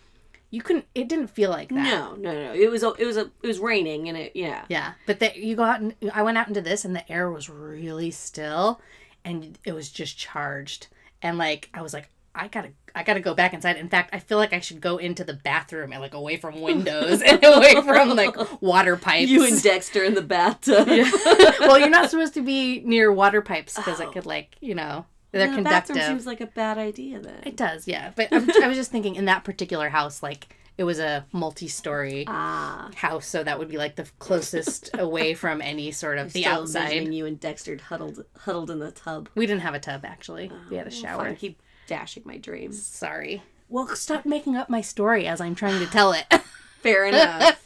you 0.56 0.62
couldn't 0.62 0.86
it 0.96 1.08
didn't 1.10 1.28
feel 1.28 1.50
like 1.50 1.70
that 1.70 1.76
No, 1.76 2.16
no, 2.16 2.32
no. 2.34 2.54
It 2.54 2.72
was 2.72 2.82
a, 2.82 2.94
it 2.94 3.06
was 3.06 3.18
a, 3.18 3.30
it 3.44 3.48
was 3.48 3.60
raining, 3.60 4.08
and 4.10 4.18
it, 4.18 4.32
yeah. 4.36 4.64
Yeah, 4.70 4.94
but 5.06 5.20
that 5.20 5.36
you 5.38 5.56
go 5.56 5.64
out 5.64 5.82
and 5.82 5.94
I 6.14 6.22
went 6.24 6.38
out 6.38 6.48
into 6.48 6.62
this, 6.62 6.86
and 6.86 6.96
the 6.96 7.10
air 7.12 7.30
was 7.30 7.50
really 7.50 8.10
still, 8.12 8.80
and 9.26 9.60
it 9.66 9.74
was 9.74 9.90
just 9.90 10.18
charged. 10.18 10.88
And 11.22 11.38
like 11.38 11.70
I 11.74 11.82
was 11.82 11.94
like, 11.94 12.10
I 12.34 12.48
gotta, 12.50 12.70
I 12.94 13.04
gotta 13.04 13.20
go 13.22 13.34
back 13.34 13.54
inside. 13.54 13.78
In 13.78 13.90
fact, 13.90 14.10
I 14.14 14.20
feel 14.20 14.38
like 14.38 14.54
I 14.54 14.60
should 14.60 14.80
go 14.82 14.98
into 14.98 15.24
the 15.24 15.34
bathroom 15.34 15.92
and 15.94 16.02
like 16.02 16.14
away 16.14 16.38
from 16.38 16.62
windows 16.62 17.22
and 17.22 17.44
away 17.44 17.76
from 17.82 18.10
like 18.16 18.36
water 18.62 18.96
pipes. 18.98 19.30
You 19.32 19.46
and 19.46 19.62
Dexter 19.62 20.04
in 20.04 20.14
the 20.16 20.22
bathtub. 20.22 20.88
well, 21.60 21.80
you're 21.80 21.90
not 21.90 22.10
supposed 22.10 22.34
to 22.36 22.42
be 22.42 22.82
near 22.86 23.12
water 23.12 23.42
pipes 23.42 23.76
because 23.76 24.00
it 24.00 24.08
Oh. 24.08 24.12
could 24.12 24.26
like 24.26 24.56
you 24.62 24.76
know 24.76 25.06
they're 25.40 25.48
the 25.50 25.56
conductive. 25.56 25.96
bathroom 25.96 26.18
seems 26.18 26.26
like 26.26 26.42
a 26.42 26.48
bad 26.48 26.78
idea 26.78 27.20
then. 27.20 27.42
it 27.44 27.56
does, 27.56 27.88
yeah. 27.88 28.12
But 28.16 28.30
I'm, 28.32 28.50
I 28.64 28.68
was 28.68 28.78
just 28.78 28.92
thinking 28.92 29.16
in 29.16 29.26
that 29.26 29.44
particular 29.44 29.90
house, 29.90 30.22
like 30.24 30.56
it 30.78 30.84
was 30.84 31.00
a 31.00 31.26
multi-story. 31.32 32.26
Ah, 32.28 32.90
house 32.96 33.26
so 33.28 33.44
that 33.44 33.58
would 33.60 33.70
be 33.70 33.78
like 33.78 33.96
the 33.96 34.06
closest 34.20 34.90
away 34.98 35.34
from 35.34 35.62
any 35.62 35.92
sort 35.92 36.18
of 36.18 36.34
the 36.34 36.42
still 36.42 36.54
outside 36.62 37.14
you 37.14 37.26
and 37.26 37.40
Dexter 37.40 37.78
huddled 37.78 38.26
huddled 38.40 38.70
in 38.72 38.80
the 38.80 38.92
tub. 38.92 39.30
we 39.36 39.46
didn't 39.46 39.62
have 39.62 39.74
a 39.74 39.80
tub 39.80 40.04
actually 40.04 40.52
we 40.70 40.76
had 40.78 40.86
a 40.88 40.92
shower 40.92 41.26
fine, 41.26 41.36
keep 41.38 41.62
dashing 41.88 42.24
my 42.26 42.38
dreams. 42.38 42.84
sorry 42.86 43.42
well 43.70 43.88
stop 43.96 44.26
making 44.26 44.56
up 44.58 44.70
my 44.70 44.82
story 44.82 45.26
as 45.28 45.40
i'm 45.40 45.56
trying 45.56 45.80
to 45.80 45.86
tell 45.92 46.12
it 46.12 46.26
Fair 46.82 47.06
enough. 47.08 47.64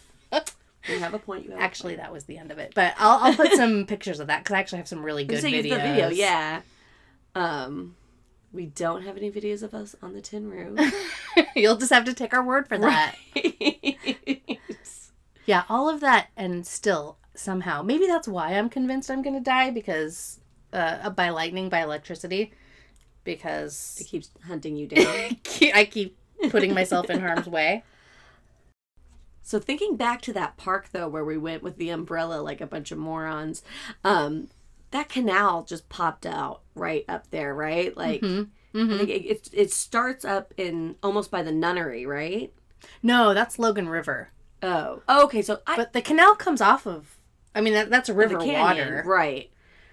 you 0.88 0.99
have 0.99 1.13
a 1.13 1.20
point. 1.20 1.45
You 1.45 1.51
have 1.51 1.59
actually 1.61 1.95
that 1.95 2.11
was 2.13 2.26
the 2.26 2.38
end 2.38 2.51
of 2.51 2.59
it 2.59 2.74
but 2.76 2.93
i'll, 2.97 3.17
I'll 3.24 3.36
put 3.36 3.53
some 3.53 3.86
pictures 3.86 4.20
of 4.20 4.28
that 4.28 4.43
because 4.43 4.53
i 4.53 4.59
actually 4.59 4.78
have 4.78 4.88
some 4.88 5.03
really 5.03 5.24
good 5.26 5.41
point. 5.41 5.55
So 5.55 5.59
videos 5.59 5.63
the 5.63 5.70
video, 5.82 6.09
yeah. 6.09 6.61
Um, 7.36 7.95
we 8.51 8.65
don't 8.65 9.03
have 9.03 9.17
any 9.17 9.32
videos 9.32 9.63
of 9.63 9.73
us 9.73 9.95
on 10.01 10.13
the 10.13 10.21
tin 10.21 10.49
roof. 10.49 10.80
you'll 11.55 11.77
just 11.77 11.93
have 11.93 12.05
to 12.05 12.13
take 12.13 12.34
our 12.34 12.43
word 12.43 12.67
for 12.67 12.77
that 12.77 13.15
yeah 15.45 15.63
all 15.69 15.88
of 15.89 15.99
that 16.01 16.27
and 16.36 16.65
still 16.65 17.17
somehow 17.36 17.82
maybe 17.82 18.05
that's 18.07 18.27
why 18.27 18.53
i'm 18.53 18.69
convinced 18.69 19.09
i'm 19.09 19.21
gonna 19.21 19.39
die 19.39 19.69
because 19.69 20.39
uh 20.73 21.09
by 21.11 21.30
lightning 21.30 21.69
by 21.69 21.82
electricity 21.82 22.51
because 23.23 23.97
it 23.99 24.05
keeps 24.05 24.32
hunting 24.47 24.75
you 24.75 24.88
down. 24.88 25.05
I 25.73 25.88
keep 25.89 26.17
putting 26.49 26.73
myself 26.73 27.09
in 27.09 27.19
harm's 27.19 27.47
way. 27.57 27.84
So 29.41 29.59
thinking 29.59 29.95
back 29.95 30.21
to 30.23 30.34
that 30.34 30.57
park 30.57 30.89
though, 30.91 31.07
where 31.07 31.25
we 31.25 31.38
went 31.38 31.63
with 31.63 31.77
the 31.77 31.89
umbrella 31.89 32.41
like 32.41 32.61
a 32.61 32.67
bunch 32.67 32.91
of 32.91 32.97
morons, 32.97 33.63
um, 34.03 34.49
that 34.91 35.09
canal 35.09 35.63
just 35.63 35.89
popped 35.89 36.25
out 36.25 36.61
right 36.75 37.05
up 37.07 37.29
there, 37.31 37.53
right? 37.53 37.95
Like 37.95 38.21
Mm-hmm. 38.21 38.93
I 38.93 38.97
think 38.99 39.09
it, 39.09 39.25
it 39.25 39.49
it 39.51 39.71
starts 39.71 40.23
up 40.23 40.53
in 40.55 40.95
almost 41.01 41.31
by 41.31 41.41
the 41.41 41.51
nunnery, 41.51 42.05
right? 42.05 42.53
No, 43.01 43.33
that's 43.33 43.57
Logan 43.57 43.89
River. 43.89 44.29
Oh, 44.61 45.01
okay. 45.09 45.41
So 45.41 45.59
I 45.65 45.75
But 45.75 45.93
the 45.93 46.01
canal 46.03 46.35
comes 46.35 46.61
off 46.61 46.85
of. 46.85 47.17
I 47.55 47.61
mean, 47.61 47.73
that, 47.73 47.89
that's 47.89 48.09
a 48.09 48.13
river 48.13 48.37
canyon, 48.37 48.59
water. 48.61 49.03
right? 49.07 49.49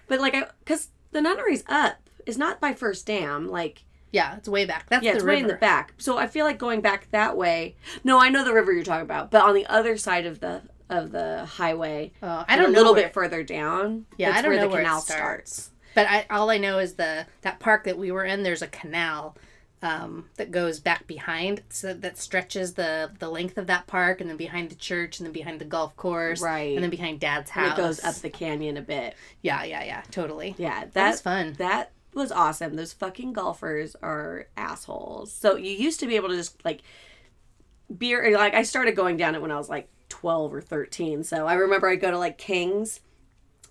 But 0.07 0.19
like, 0.19 0.35
I 0.35 0.45
because 0.59 0.89
the 1.11 1.21
nunnery's 1.21 1.63
up, 1.67 1.95
is 2.27 2.37
not 2.37 2.61
by 2.61 2.73
First 2.73 3.07
Dam, 3.07 3.47
like. 3.47 3.83
Yeah, 4.11 4.37
it's 4.37 4.47
way 4.47 4.65
back. 4.65 4.85
That's 4.89 5.03
Yeah, 5.03 5.11
the 5.13 5.17
it's 5.17 5.23
river. 5.25 5.35
way 5.37 5.41
in 5.41 5.47
the 5.47 5.55
back. 5.55 5.93
So 5.97 6.17
I 6.19 6.27
feel 6.27 6.45
like 6.45 6.57
going 6.59 6.79
back 6.81 7.09
that 7.11 7.35
way. 7.35 7.75
No, 8.03 8.19
I 8.19 8.29
know 8.29 8.45
the 8.45 8.53
river 8.53 8.71
you're 8.71 8.83
talking 8.83 9.01
about, 9.03 9.31
but 9.31 9.41
on 9.43 9.53
the 9.55 9.65
other 9.65 9.97
side 9.97 10.25
of 10.27 10.39
the 10.39 10.61
of 10.89 11.11
the 11.11 11.45
highway, 11.45 12.11
Oh, 12.23 12.27
I 12.27 12.45
and 12.49 12.61
don't 12.61 12.69
a 12.69 12.71
know 12.73 12.77
little 12.79 12.93
where- 12.93 13.03
bit 13.03 13.13
further 13.13 13.43
down. 13.43 14.05
Yeah, 14.17 14.27
that's 14.29 14.39
I 14.39 14.41
don't 14.41 14.51
where 14.51 14.59
know 14.61 14.67
the 14.67 14.73
where 14.73 14.83
canal 14.83 14.99
it 14.99 15.03
starts. 15.03 15.71
But 15.95 16.07
I, 16.09 16.25
all 16.29 16.49
I 16.49 16.57
know 16.57 16.79
is 16.79 16.93
the 16.93 17.25
that 17.41 17.59
park 17.59 17.85
that 17.85 17.97
we 17.97 18.11
were 18.11 18.23
in. 18.23 18.43
There's 18.43 18.61
a 18.61 18.67
canal 18.67 19.35
um, 19.81 20.29
that 20.37 20.49
goes 20.51 20.79
back 20.79 21.05
behind, 21.07 21.61
so 21.69 21.93
that 21.93 22.17
stretches 22.17 22.73
the 22.75 23.11
the 23.19 23.29
length 23.29 23.57
of 23.57 23.67
that 23.67 23.85
park, 23.87 24.21
and 24.21 24.29
then 24.29 24.37
behind 24.37 24.69
the 24.69 24.75
church, 24.75 25.19
and 25.19 25.25
then 25.25 25.33
behind 25.33 25.59
the 25.59 25.65
golf 25.65 25.95
course, 25.95 26.41
Right. 26.41 26.73
and 26.75 26.83
then 26.83 26.89
behind 26.89 27.19
Dad's 27.19 27.51
And 27.55 27.67
house. 27.69 27.77
it 27.77 27.81
goes 27.81 28.03
up 28.03 28.15
the 28.15 28.29
canyon 28.29 28.77
a 28.77 28.81
bit. 28.81 29.15
Yeah, 29.41 29.63
yeah, 29.63 29.83
yeah, 29.83 30.01
totally. 30.11 30.55
Yeah, 30.57 30.81
that, 30.81 30.93
That 30.93 31.11
was 31.11 31.21
fun. 31.21 31.53
That 31.59 31.91
was 32.13 32.31
awesome. 32.31 32.75
Those 32.75 32.93
fucking 32.93 33.33
golfers 33.33 33.95
are 34.01 34.47
assholes. 34.57 35.31
So 35.31 35.55
you 35.55 35.71
used 35.71 35.99
to 35.99 36.07
be 36.07 36.15
able 36.15 36.29
to 36.29 36.35
just 36.35 36.63
like 36.65 36.81
beer 37.95 38.31
like 38.37 38.53
I 38.53 38.63
started 38.63 38.95
going 38.95 39.17
down 39.17 39.35
it 39.35 39.41
when 39.41 39.51
I 39.51 39.57
was 39.57 39.69
like 39.69 39.89
12 40.09 40.53
or 40.53 40.61
13. 40.61 41.23
So 41.23 41.47
I 41.47 41.53
remember 41.55 41.89
I'd 41.89 42.01
go 42.01 42.11
to 42.11 42.17
like 42.17 42.37
King's 42.37 43.01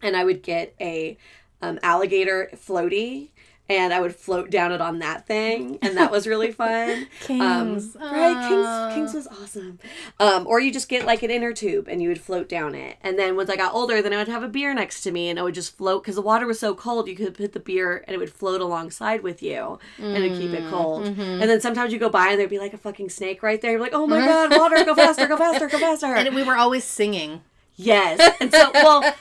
and 0.02 0.16
I 0.16 0.24
would 0.24 0.42
get 0.42 0.74
a 0.80 1.16
um, 1.62 1.78
alligator 1.82 2.50
floaty 2.54 3.30
and 3.68 3.92
I 3.92 4.00
would 4.00 4.14
float 4.14 4.50
down 4.50 4.72
it 4.72 4.80
on 4.80 4.98
that 5.00 5.26
thing 5.26 5.78
and 5.82 5.96
that 5.96 6.10
was 6.10 6.26
really 6.26 6.52
fun. 6.52 7.08
Kings. 7.20 7.96
Um, 7.96 8.12
right. 8.12 8.48
Kings 8.48 8.94
Kings 8.94 9.14
was 9.14 9.26
awesome. 9.26 9.78
Um, 10.20 10.46
or 10.46 10.60
you 10.60 10.72
just 10.72 10.88
get 10.88 11.04
like 11.04 11.22
an 11.22 11.30
inner 11.30 11.52
tube 11.52 11.88
and 11.88 12.00
you 12.00 12.08
would 12.08 12.20
float 12.20 12.48
down 12.48 12.74
it. 12.74 12.96
And 13.02 13.18
then 13.18 13.36
once 13.36 13.50
I 13.50 13.56
got 13.56 13.74
older, 13.74 14.00
then 14.00 14.12
I 14.12 14.16
would 14.18 14.28
have 14.28 14.42
a 14.42 14.48
beer 14.48 14.72
next 14.74 15.02
to 15.02 15.10
me 15.10 15.28
and 15.28 15.38
I 15.38 15.42
would 15.42 15.54
just 15.54 15.76
float 15.76 16.02
because 16.02 16.14
the 16.16 16.22
water 16.22 16.46
was 16.46 16.60
so 16.60 16.74
cold. 16.74 17.08
You 17.08 17.16
could 17.16 17.34
put 17.34 17.52
the 17.52 17.60
beer 17.60 18.04
and 18.06 18.14
it 18.14 18.18
would 18.18 18.32
float 18.32 18.60
alongside 18.60 19.22
with 19.22 19.42
you 19.42 19.78
and 19.98 20.16
it'd 20.16 20.38
keep 20.38 20.52
it 20.52 20.68
cold. 20.70 21.06
And 21.06 21.42
then 21.42 21.60
sometimes 21.60 21.92
you 21.92 21.98
go 21.98 22.08
by 22.08 22.28
and 22.28 22.38
there'd 22.40 22.50
be 22.50 22.58
like 22.58 22.74
a 22.74 22.78
fucking 22.78 23.08
snake 23.10 23.42
right 23.42 23.60
there. 23.60 23.72
You're 23.72 23.80
like, 23.80 23.94
oh 23.94 24.06
my 24.06 24.24
god, 24.24 24.50
water, 24.50 24.84
go 24.84 24.94
faster, 24.94 25.26
go 25.26 25.36
faster, 25.46 25.68
go 25.68 25.78
faster. 25.78 26.06
And 26.14 26.34
we 26.34 26.42
were 26.42 26.56
always 26.56 26.84
singing. 26.84 27.42
Yes. 27.76 28.36
And 28.40 28.50
so, 28.50 28.70
well, 28.72 29.14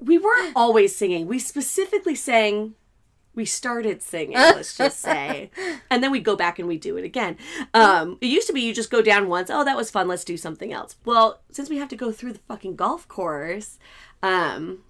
we 0.00 0.18
weren't 0.18 0.52
always 0.54 0.94
singing. 0.94 1.26
We 1.26 1.38
specifically 1.38 2.14
sang. 2.14 2.74
We 3.34 3.44
started 3.44 4.02
singing, 4.02 4.32
let's 4.36 4.76
just 4.76 5.00
say. 5.00 5.50
And 5.88 6.02
then 6.02 6.10
we'd 6.10 6.24
go 6.24 6.36
back 6.36 6.58
and 6.58 6.66
we'd 6.66 6.80
do 6.80 6.96
it 6.96 7.04
again. 7.04 7.36
Um, 7.72 8.18
it 8.20 8.26
used 8.26 8.46
to 8.48 8.52
be 8.52 8.60
you 8.60 8.74
just 8.74 8.90
go 8.90 9.02
down 9.02 9.28
once. 9.28 9.50
Oh, 9.50 9.64
that 9.64 9.76
was 9.76 9.90
fun. 9.90 10.08
Let's 10.08 10.24
do 10.24 10.36
something 10.36 10.72
else. 10.72 10.96
Well, 11.04 11.40
since 11.50 11.70
we 11.70 11.78
have 11.78 11.88
to 11.88 11.96
go 11.96 12.12
through 12.12 12.32
the 12.32 12.40
fucking 12.40 12.76
golf 12.76 13.06
course, 13.06 13.78
um, 14.22 14.80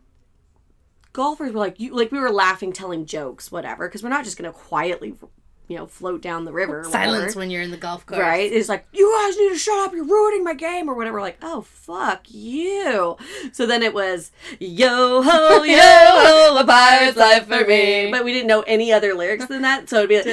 golfers 1.13 1.53
were 1.53 1.59
like, 1.59 1.79
you 1.79 1.95
like 1.95 2.13
we 2.13 2.19
were 2.19 2.31
laughing, 2.31 2.73
telling 2.73 3.07
jokes, 3.07 3.53
whatever, 3.53 3.89
because 3.89 4.03
we're 4.03 4.09
not 4.09 4.25
just 4.25 4.37
gonna 4.37 4.53
quietly 4.53 5.15
you 5.71 5.77
know, 5.77 5.87
float 5.87 6.21
down 6.21 6.45
the 6.45 6.53
river. 6.53 6.85
Silence 6.91 7.37
when 7.37 7.49
you're 7.49 7.63
in 7.63 7.71
the 7.71 7.77
golf 7.77 8.05
course. 8.05 8.19
Right? 8.19 8.53
It's 8.53 8.69
like, 8.69 8.89
you 8.93 9.09
guys 9.17 9.39
need 9.39 9.51
to 9.51 9.57
shut 9.57 9.79
up. 9.79 9.95
You're 9.95 10.05
ruining 10.05 10.43
my 10.43 10.55
game 10.55 10.91
or 10.91 10.95
whatever. 10.95 11.21
Like, 11.21 11.39
oh, 11.43 11.61
fuck 11.61 12.27
you. 12.29 13.17
So 13.53 13.67
then 13.67 13.85
it 13.85 13.95
was, 13.95 14.33
yo 14.59 15.23
ho, 15.23 15.63
yo 15.63 15.79
ho, 15.79 16.57
a 16.59 16.67
pirate's 16.67 17.17
life 17.17 17.47
for 17.47 17.65
me. 17.65 18.11
But 18.11 18.25
we 18.25 18.33
didn't 18.33 18.49
know 18.49 18.63
any 18.63 18.93
other 18.93 19.15
lyrics 19.15 19.47
than 19.47 19.63
that. 19.63 19.89
So 19.89 19.99
it'd 19.99 20.09
be 20.09 20.17
like, 20.17 20.27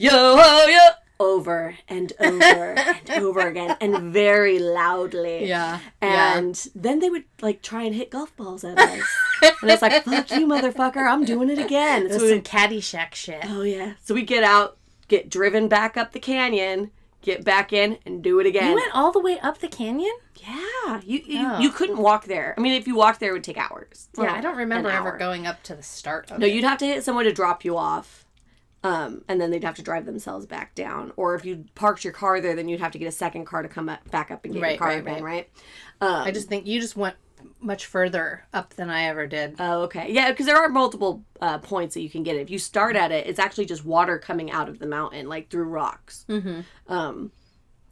yo 0.00 0.36
ho, 0.36 0.66
yo. 0.68 0.78
Over 1.20 1.74
and 1.88 2.12
over 2.20 2.76
and 2.76 3.10
over 3.10 3.40
again 3.40 3.76
and 3.80 4.12
very 4.12 4.60
loudly. 4.60 5.46
Yeah. 5.48 5.80
And 6.00 6.54
then 6.76 7.00
they 7.00 7.10
would 7.10 7.24
like 7.42 7.60
try 7.60 7.82
and 7.82 7.92
hit 7.92 8.12
golf 8.12 8.36
balls 8.36 8.62
at 8.62 8.78
us. 8.78 9.02
and 9.62 9.70
it's 9.70 9.82
like, 9.82 10.04
fuck 10.04 10.30
you, 10.30 10.46
motherfucker. 10.48 11.10
I'm 11.10 11.24
doing 11.24 11.50
it 11.50 11.58
again. 11.58 12.10
So 12.10 12.22
we 12.22 12.28
some 12.30 12.40
Caddyshack 12.42 13.14
shit. 13.14 13.44
Oh 13.44 13.62
yeah. 13.62 13.94
So 14.02 14.14
we 14.14 14.22
get 14.22 14.44
out, 14.44 14.78
get 15.08 15.28
driven 15.30 15.68
back 15.68 15.96
up 15.96 16.12
the 16.12 16.20
canyon, 16.20 16.90
get 17.22 17.44
back 17.44 17.72
in, 17.72 17.98
and 18.06 18.22
do 18.22 18.40
it 18.40 18.46
again. 18.46 18.70
You 18.70 18.76
went 18.76 18.94
all 18.94 19.12
the 19.12 19.20
way 19.20 19.38
up 19.40 19.58
the 19.58 19.68
canyon? 19.68 20.12
yeah. 20.36 21.00
You 21.04 21.20
you, 21.26 21.38
Oh. 21.46 21.58
you 21.58 21.70
couldn't 21.70 21.98
walk 21.98 22.24
there. 22.26 22.54
I 22.56 22.60
mean, 22.60 22.72
if 22.72 22.86
you 22.86 22.94
walked 22.94 23.20
there, 23.20 23.30
it 23.30 23.34
would 23.34 23.44
take 23.44 23.58
hours. 23.58 24.08
Yeah, 24.16 24.32
I 24.32 24.40
don't 24.40 24.56
remember 24.56 24.88
ever 24.90 25.16
going 25.18 25.46
up 25.46 25.62
to 25.64 25.74
the 25.74 25.82
start 25.82 26.30
of 26.30 26.38
No, 26.38 26.46
it. 26.46 26.54
you'd 26.54 26.64
have 26.64 26.78
to 26.78 26.86
hit 26.86 27.04
someone 27.04 27.24
to 27.24 27.32
drop 27.32 27.64
you 27.64 27.76
off. 27.76 28.24
Um, 28.84 29.24
and 29.26 29.40
then 29.40 29.50
they'd 29.50 29.64
have 29.64 29.74
to 29.74 29.82
drive 29.82 30.06
themselves 30.06 30.46
back 30.46 30.76
down. 30.76 31.12
Or 31.16 31.34
if 31.34 31.44
you 31.44 31.64
parked 31.74 32.04
your 32.04 32.12
car 32.12 32.40
there, 32.40 32.54
then 32.54 32.68
you'd 32.68 32.78
have 32.78 32.92
to 32.92 32.98
get 32.98 33.08
a 33.08 33.12
second 33.12 33.44
car 33.44 33.62
to 33.62 33.68
come 33.68 33.88
up, 33.88 34.08
back 34.12 34.30
up 34.30 34.44
and 34.44 34.54
get 34.54 34.60
your 34.62 34.78
car 34.78 34.88
right, 34.88 34.98
again, 35.00 35.14
right. 35.14 35.48
right? 36.00 36.08
Um, 36.08 36.22
I 36.22 36.30
just 36.30 36.48
think 36.48 36.64
you 36.64 36.80
just 36.80 36.96
went 36.96 37.16
much 37.60 37.86
further 37.86 38.44
up 38.52 38.74
than 38.74 38.90
I 38.90 39.04
ever 39.04 39.26
did. 39.26 39.56
Oh, 39.58 39.82
okay. 39.82 40.12
Yeah, 40.12 40.30
because 40.30 40.46
there 40.46 40.56
are 40.56 40.68
multiple 40.68 41.24
uh, 41.40 41.58
points 41.58 41.94
that 41.94 42.02
you 42.02 42.10
can 42.10 42.22
get. 42.22 42.36
If 42.36 42.50
you 42.50 42.58
start 42.58 42.96
at 42.96 43.12
it, 43.12 43.26
it's 43.26 43.38
actually 43.38 43.66
just 43.66 43.84
water 43.84 44.18
coming 44.18 44.50
out 44.50 44.68
of 44.68 44.78
the 44.78 44.86
mountain, 44.86 45.28
like 45.28 45.50
through 45.50 45.64
rocks. 45.64 46.24
Mm-hmm. 46.28 46.60
Um, 46.92 47.32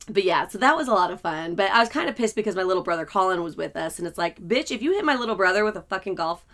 but 0.09 0.25
yeah, 0.25 0.47
so 0.47 0.59
that 0.59 0.77
was 0.77 0.89
a 0.89 0.93
lot 0.93 1.11
of 1.11 1.21
fun. 1.21 1.55
But 1.55 1.71
I 1.73 1.81
was 1.81 1.89
kind 1.89 2.09
of 2.09 2.17
pissed 2.17 2.37
because 2.37 2.55
my 2.55 2.63
little 2.63 2.83
brother 2.83 3.05
Colin 3.05 3.43
was 3.43 3.57
with 3.57 3.77
us, 3.77 3.99
and 3.99 4.07
it's 4.07 4.19
like, 4.19 4.41
bitch, 4.41 4.71
if 4.71 4.83
you 4.83 4.93
hit 4.93 5.05
my 5.05 5.17
little 5.17 5.35
brother 5.35 5.65
with 5.65 5.77
a 5.77 5.83
fucking 5.83 6.15
golf 6.15 6.47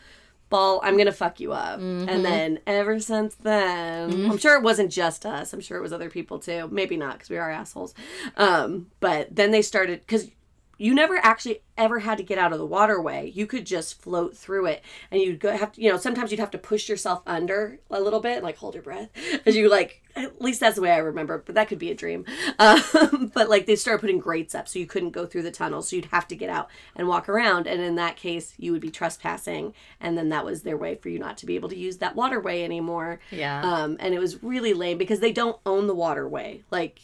ball, 0.48 0.80
I'm 0.84 0.96
gonna 0.98 1.12
fuck 1.12 1.40
you 1.40 1.52
up. 1.52 1.80
And 1.80 2.24
then 2.24 2.60
ever 2.66 3.00
since 3.00 3.34
then, 3.34 4.30
I'm 4.30 4.38
sure 4.38 4.54
it 4.54 4.62
wasn't 4.62 4.92
just 4.92 5.24
us. 5.26 5.52
I'm 5.52 5.60
sure 5.60 5.78
it 5.78 5.82
was 5.82 5.92
other 5.92 6.10
people 6.10 6.38
too. 6.38 6.68
Maybe 6.70 6.96
not 6.96 7.14
because 7.14 7.30
we 7.30 7.38
are 7.38 7.50
assholes. 7.50 7.94
Um, 8.36 8.88
but 9.00 9.34
then 9.34 9.50
they 9.50 9.62
started 9.62 10.00
because 10.00 10.30
you 10.78 10.94
never 10.94 11.16
actually 11.16 11.60
ever 11.76 12.00
had 12.00 12.18
to 12.18 12.24
get 12.24 12.38
out 12.38 12.52
of 12.52 12.58
the 12.58 12.66
waterway. 12.66 13.30
You 13.30 13.46
could 13.46 13.66
just 13.66 14.00
float 14.00 14.36
through 14.36 14.66
it, 14.66 14.82
and 15.10 15.20
you'd 15.20 15.40
go 15.40 15.56
have 15.56 15.72
to, 15.72 15.82
you 15.82 15.90
know, 15.90 15.96
sometimes 15.96 16.30
you'd 16.30 16.40
have 16.40 16.50
to 16.52 16.58
push 16.58 16.88
yourself 16.88 17.22
under 17.26 17.78
a 17.90 18.00
little 18.00 18.20
bit, 18.20 18.42
like 18.42 18.56
hold 18.56 18.74
your 18.74 18.82
breath, 18.82 19.08
as 19.46 19.56
you 19.56 19.68
like. 19.68 20.00
At 20.14 20.42
least 20.42 20.60
that's 20.60 20.76
the 20.76 20.82
way 20.82 20.90
I 20.90 20.98
remember, 20.98 21.38
but 21.38 21.54
that 21.54 21.68
could 21.68 21.78
be 21.78 21.90
a 21.90 21.94
dream. 21.94 22.24
Um, 22.58 23.32
but 23.34 23.48
like 23.48 23.66
they 23.66 23.74
started 23.76 24.00
putting 24.00 24.18
grates 24.18 24.54
up, 24.54 24.68
so 24.68 24.78
you 24.78 24.86
couldn't 24.86 25.10
go 25.10 25.26
through 25.26 25.42
the 25.42 25.50
tunnel, 25.50 25.82
so 25.82 25.96
you'd 25.96 26.04
have 26.06 26.28
to 26.28 26.36
get 26.36 26.50
out 26.50 26.68
and 26.94 27.08
walk 27.08 27.28
around, 27.28 27.66
and 27.66 27.80
in 27.80 27.96
that 27.96 28.16
case, 28.16 28.54
you 28.58 28.72
would 28.72 28.80
be 28.80 28.90
trespassing, 28.90 29.74
and 30.00 30.16
then 30.16 30.28
that 30.28 30.44
was 30.44 30.62
their 30.62 30.76
way 30.76 30.94
for 30.94 31.08
you 31.08 31.18
not 31.18 31.38
to 31.38 31.46
be 31.46 31.56
able 31.56 31.70
to 31.70 31.76
use 31.76 31.96
that 31.98 32.14
waterway 32.14 32.62
anymore. 32.62 33.18
Yeah. 33.30 33.62
Um, 33.62 33.96
and 34.00 34.14
it 34.14 34.20
was 34.20 34.42
really 34.42 34.74
lame 34.74 34.98
because 34.98 35.20
they 35.20 35.32
don't 35.32 35.58
own 35.66 35.86
the 35.86 35.94
waterway. 35.94 36.62
Like 36.70 37.00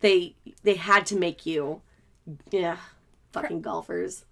they 0.00 0.34
they 0.62 0.74
had 0.74 1.06
to 1.06 1.16
make 1.16 1.46
you, 1.46 1.80
yeah, 2.50 2.76
fucking 3.32 3.62
golfers. 3.62 4.24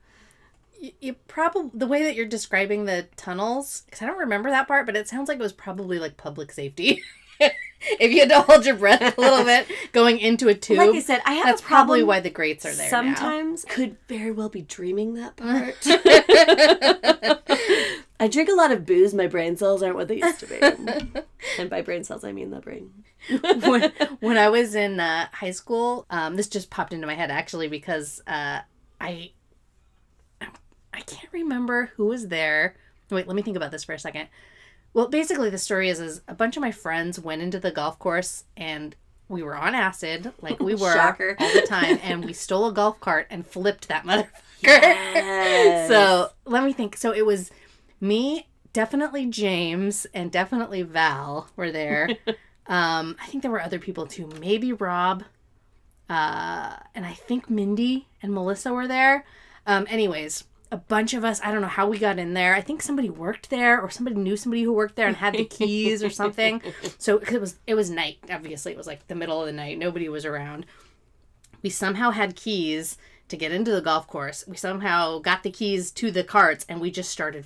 you, 0.80 0.92
you 1.00 1.12
probably 1.26 1.70
the 1.74 1.86
way 1.86 2.02
that 2.04 2.14
you're 2.14 2.26
describing 2.26 2.84
the 2.84 3.06
tunnels 3.16 3.82
because 3.86 4.02
I 4.02 4.06
don't 4.06 4.18
remember 4.18 4.50
that 4.50 4.68
part, 4.68 4.86
but 4.86 4.96
it 4.96 5.08
sounds 5.08 5.28
like 5.28 5.38
it 5.38 5.42
was 5.42 5.52
probably 5.52 5.98
like 5.98 6.16
public 6.16 6.52
safety. 6.52 7.02
if 7.40 8.10
you 8.12 8.18
had 8.20 8.28
to 8.30 8.40
hold 8.40 8.66
your 8.66 8.74
breath 8.76 9.16
a 9.16 9.20
little 9.20 9.44
bit 9.44 9.66
going 9.92 10.18
into 10.18 10.48
a 10.48 10.54
tube, 10.54 10.78
Like 10.78 10.90
I 10.90 11.00
said, 11.00 11.20
I 11.24 11.34
have 11.34 11.46
that's 11.46 11.62
probably 11.62 12.02
why 12.02 12.18
the 12.20 12.30
grates 12.30 12.66
are 12.66 12.72
there. 12.72 12.86
now. 12.90 12.90
Sometimes 12.90 13.64
could 13.64 13.96
very 14.08 14.32
well 14.32 14.48
be 14.48 14.62
dreaming 14.62 15.14
that 15.14 15.36
part. 15.36 15.76
I 18.20 18.26
drink 18.26 18.48
a 18.48 18.54
lot 18.54 18.72
of 18.72 18.84
booze. 18.84 19.14
My 19.14 19.28
brain 19.28 19.56
cells 19.56 19.80
aren't 19.82 19.94
what 19.94 20.08
they 20.08 20.16
used 20.16 20.40
to 20.40 20.46
be. 20.46 20.58
and 21.58 21.70
by 21.70 21.82
brain 21.82 22.02
cells, 22.02 22.24
I 22.24 22.32
mean 22.32 22.50
the 22.50 22.58
brain. 22.60 22.90
when, 23.64 23.92
when 24.18 24.36
I 24.36 24.48
was 24.48 24.74
in 24.74 24.98
uh, 24.98 25.28
high 25.32 25.52
school, 25.52 26.04
um, 26.10 26.34
this 26.34 26.48
just 26.48 26.70
popped 26.70 26.92
into 26.92 27.06
my 27.06 27.14
head 27.14 27.30
actually 27.30 27.68
because 27.68 28.20
uh, 28.26 28.60
I 29.00 29.32
I 30.92 31.00
can't 31.02 31.32
remember 31.32 31.92
who 31.96 32.06
was 32.06 32.28
there. 32.28 32.74
Wait, 33.10 33.26
let 33.26 33.36
me 33.36 33.42
think 33.42 33.56
about 33.56 33.70
this 33.70 33.84
for 33.84 33.92
a 33.92 33.98
second. 33.98 34.28
Well, 34.94 35.08
basically, 35.08 35.50
the 35.50 35.58
story 35.58 35.88
is 35.88 36.00
is 36.00 36.22
a 36.26 36.34
bunch 36.34 36.56
of 36.56 36.60
my 36.60 36.72
friends 36.72 37.20
went 37.20 37.42
into 37.42 37.60
the 37.60 37.70
golf 37.70 37.98
course 37.98 38.44
and 38.56 38.96
we 39.28 39.42
were 39.42 39.54
on 39.54 39.74
acid, 39.74 40.32
like 40.40 40.58
we 40.60 40.74
were 40.74 40.92
Shocker. 40.92 41.36
all 41.38 41.52
the 41.52 41.62
time, 41.62 41.98
and 42.02 42.24
we 42.24 42.32
stole 42.32 42.66
a 42.68 42.72
golf 42.72 42.98
cart 43.00 43.26
and 43.30 43.46
flipped 43.46 43.88
that 43.88 44.04
motherfucker. 44.04 44.28
Yes. 44.60 45.88
So 45.88 46.30
let 46.46 46.64
me 46.64 46.72
think. 46.72 46.96
So 46.96 47.12
it 47.12 47.24
was 47.24 47.52
me, 48.00 48.48
definitely 48.72 49.26
James, 49.26 50.04
and 50.12 50.32
definitely 50.32 50.82
Val 50.82 51.48
were 51.54 51.70
there. 51.70 52.08
um, 52.66 53.14
I 53.22 53.26
think 53.26 53.42
there 53.42 53.52
were 53.52 53.62
other 53.62 53.78
people 53.78 54.06
too. 54.08 54.28
Maybe 54.40 54.72
Rob, 54.72 55.22
uh, 56.08 56.76
and 56.94 57.04
I 57.06 57.12
think 57.12 57.48
Mindy 57.50 58.08
and 58.22 58.32
Melissa 58.32 58.72
were 58.72 58.88
there. 58.88 59.24
Um, 59.66 59.86
anyways, 59.90 60.44
a 60.72 60.76
bunch 60.76 61.14
of 61.14 61.24
us. 61.24 61.40
I 61.42 61.50
don't 61.52 61.60
know 61.62 61.66
how 61.68 61.86
we 61.88 61.98
got 61.98 62.18
in 62.18 62.34
there. 62.34 62.54
I 62.54 62.60
think 62.60 62.82
somebody 62.82 63.10
worked 63.10 63.50
there, 63.50 63.80
or 63.80 63.90
somebody 63.90 64.16
knew 64.16 64.36
somebody 64.36 64.62
who 64.62 64.72
worked 64.72 64.96
there 64.96 65.06
and 65.08 65.16
had 65.16 65.34
the 65.34 65.44
keys 65.58 66.02
or 66.02 66.10
something. 66.10 66.62
So 66.98 67.18
'cause 67.18 67.34
it 67.34 67.40
was 67.40 67.56
it 67.66 67.74
was 67.74 67.90
night. 67.90 68.18
Obviously, 68.30 68.72
it 68.72 68.78
was 68.78 68.86
like 68.86 69.06
the 69.08 69.14
middle 69.14 69.40
of 69.40 69.46
the 69.46 69.52
night. 69.52 69.78
Nobody 69.78 70.08
was 70.08 70.24
around. 70.24 70.66
We 71.62 71.70
somehow 71.70 72.10
had 72.12 72.36
keys 72.36 72.96
to 73.28 73.36
get 73.36 73.52
into 73.52 73.70
the 73.72 73.82
golf 73.82 74.06
course. 74.06 74.44
We 74.46 74.56
somehow 74.56 75.18
got 75.18 75.42
the 75.42 75.50
keys 75.50 75.90
to 75.92 76.10
the 76.10 76.24
carts, 76.24 76.64
and 76.68 76.80
we 76.80 76.90
just 76.90 77.10
started 77.10 77.44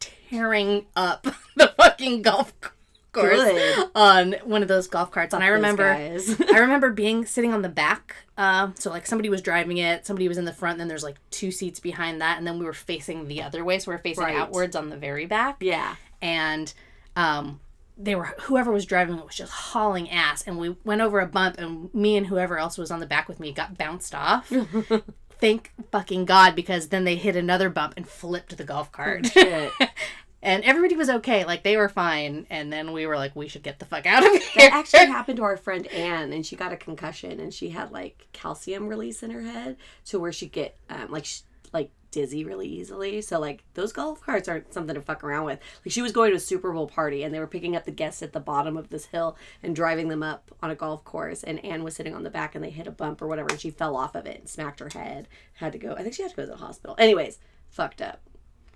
tearing 0.00 0.86
up 0.96 1.26
the 1.56 1.68
fucking 1.76 2.22
golf 2.22 2.58
course 2.60 2.74
Good. 3.12 3.88
on 3.94 4.32
one 4.44 4.62
of 4.62 4.68
those 4.68 4.86
golf 4.86 5.10
carts. 5.10 5.34
And 5.34 5.44
I 5.44 5.48
remember. 5.48 5.84
I 6.52 6.58
remember 6.58 6.90
being 6.90 7.24
sitting 7.26 7.52
on 7.52 7.62
the 7.62 7.68
back. 7.68 8.16
Uh, 8.38 8.70
so 8.74 8.90
like 8.90 9.06
somebody 9.06 9.28
was 9.28 9.42
driving 9.42 9.76
it, 9.78 10.06
somebody 10.06 10.26
was 10.28 10.38
in 10.38 10.44
the 10.46 10.52
front, 10.52 10.72
and 10.72 10.80
then 10.80 10.88
there's 10.88 11.02
like 11.04 11.16
two 11.30 11.50
seats 11.50 11.78
behind 11.78 12.20
that, 12.20 12.38
and 12.38 12.46
then 12.46 12.58
we 12.58 12.64
were 12.64 12.72
facing 12.72 13.28
the 13.28 13.42
other 13.42 13.64
way, 13.64 13.78
so 13.78 13.90
we 13.90 13.94
are 13.94 13.98
facing 13.98 14.24
Right. 14.24 14.36
outwards 14.36 14.74
on 14.74 14.88
the 14.88 14.96
very 14.96 15.26
back 15.26 15.58
yeah. 15.60 15.96
and 16.20 16.72
um 17.16 17.60
they 17.98 18.14
were 18.14 18.34
whoever 18.42 18.72
was 18.72 18.86
driving 18.86 19.16
it 19.18 19.24
was 19.26 19.34
just 19.36 19.52
hauling 19.52 20.08
ass 20.10 20.42
and 20.46 20.58
we 20.58 20.74
went 20.82 21.00
over 21.02 21.20
a 21.20 21.26
bump 21.26 21.58
and 21.58 21.92
me 21.92 22.16
and 22.16 22.26
whoever 22.28 22.58
else 22.58 22.78
was 22.78 22.90
on 22.90 23.00
the 23.00 23.06
back 23.06 23.28
with 23.28 23.38
me 23.38 23.52
got 23.52 23.76
bounced 23.76 24.14
off 24.14 24.50
thank 25.40 25.72
fucking 25.90 26.24
god 26.24 26.54
because 26.56 26.88
then 26.88 27.04
they 27.04 27.16
hit 27.16 27.36
another 27.36 27.68
bump 27.68 27.92
and 27.96 28.08
flipped 28.08 28.56
the 28.56 28.64
golf 28.64 28.90
cart 28.92 29.26
Shit. 29.26 29.70
and 30.42 30.64
everybody 30.64 30.96
was 30.96 31.08
okay 31.08 31.44
like 31.44 31.62
they 31.62 31.76
were 31.76 31.88
fine 31.88 32.46
and 32.50 32.72
then 32.72 32.92
we 32.92 33.06
were 33.06 33.16
like 33.16 33.34
we 33.36 33.48
should 33.48 33.62
get 33.62 33.78
the 33.78 33.84
fuck 33.84 34.06
out 34.06 34.24
of 34.24 34.32
That 34.32 34.42
here 34.42 34.70
actually 34.72 35.06
happened 35.06 35.36
to 35.36 35.44
our 35.44 35.56
friend 35.56 35.86
Anne, 35.88 36.32
and 36.32 36.44
she 36.44 36.56
got 36.56 36.72
a 36.72 36.76
concussion, 36.76 37.40
and 37.40 37.52
she 37.52 37.70
had 37.70 37.92
like 37.92 38.26
calcium 38.32 38.88
release 38.88 39.22
in 39.22 39.30
her 39.30 39.42
head, 39.42 39.76
to 40.06 40.18
where 40.18 40.32
she'd 40.32 40.52
get 40.52 40.76
um, 40.90 41.10
like 41.10 41.24
sh- 41.24 41.42
like 41.72 41.90
dizzy 42.10 42.44
really 42.44 42.68
easily. 42.68 43.22
So 43.22 43.38
like 43.38 43.64
those 43.74 43.92
golf 43.92 44.20
carts 44.20 44.48
aren't 44.48 44.72
something 44.72 44.94
to 44.94 45.00
fuck 45.00 45.24
around 45.24 45.44
with. 45.44 45.60
Like 45.84 45.92
she 45.92 46.02
was 46.02 46.12
going 46.12 46.30
to 46.30 46.36
a 46.36 46.40
Super 46.40 46.72
Bowl 46.72 46.86
party, 46.86 47.22
and 47.22 47.34
they 47.34 47.38
were 47.38 47.46
picking 47.46 47.76
up 47.76 47.84
the 47.84 47.90
guests 47.90 48.22
at 48.22 48.32
the 48.32 48.40
bottom 48.40 48.76
of 48.76 48.90
this 48.90 49.06
hill 49.06 49.36
and 49.62 49.76
driving 49.76 50.08
them 50.08 50.22
up 50.22 50.50
on 50.62 50.70
a 50.70 50.74
golf 50.74 51.04
course, 51.04 51.42
and 51.42 51.64
Anne 51.64 51.84
was 51.84 51.96
sitting 51.96 52.14
on 52.14 52.22
the 52.22 52.30
back, 52.30 52.54
and 52.54 52.64
they 52.64 52.70
hit 52.70 52.86
a 52.86 52.92
bump 52.92 53.22
or 53.22 53.26
whatever, 53.26 53.48
and 53.50 53.60
she 53.60 53.70
fell 53.70 53.96
off 53.96 54.14
of 54.14 54.26
it 54.26 54.40
and 54.40 54.48
smacked 54.48 54.80
her 54.80 54.90
head. 54.92 55.28
Had 55.54 55.72
to 55.72 55.78
go. 55.78 55.94
I 55.94 56.02
think 56.02 56.14
she 56.14 56.22
had 56.22 56.30
to 56.30 56.36
go 56.36 56.42
to 56.42 56.50
the 56.50 56.56
hospital. 56.56 56.96
Anyways, 56.98 57.38
fucked 57.68 58.02
up. 58.02 58.20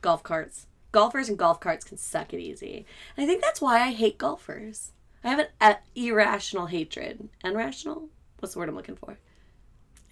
Golf 0.01 0.23
carts. 0.23 0.67
Golfers 0.97 1.29
and 1.29 1.37
golf 1.37 1.61
carts 1.61 1.85
can 1.85 1.99
suck 1.99 2.33
it 2.33 2.41
easy. 2.41 2.87
And 3.17 3.25
I 3.25 3.27
think 3.27 3.43
that's 3.43 3.61
why 3.61 3.83
I 3.83 3.93
hate 3.93 4.17
golfers. 4.17 4.93
I 5.23 5.29
have 5.29 5.41
an 5.41 5.47
uh, 5.61 5.75
irrational 5.95 6.69
hatred. 6.69 7.29
Irrational? 7.45 8.09
What's 8.39 8.55
the 8.55 8.61
word 8.61 8.71
I'm 8.71 8.77
looking 8.77 8.97
for? 8.97 9.19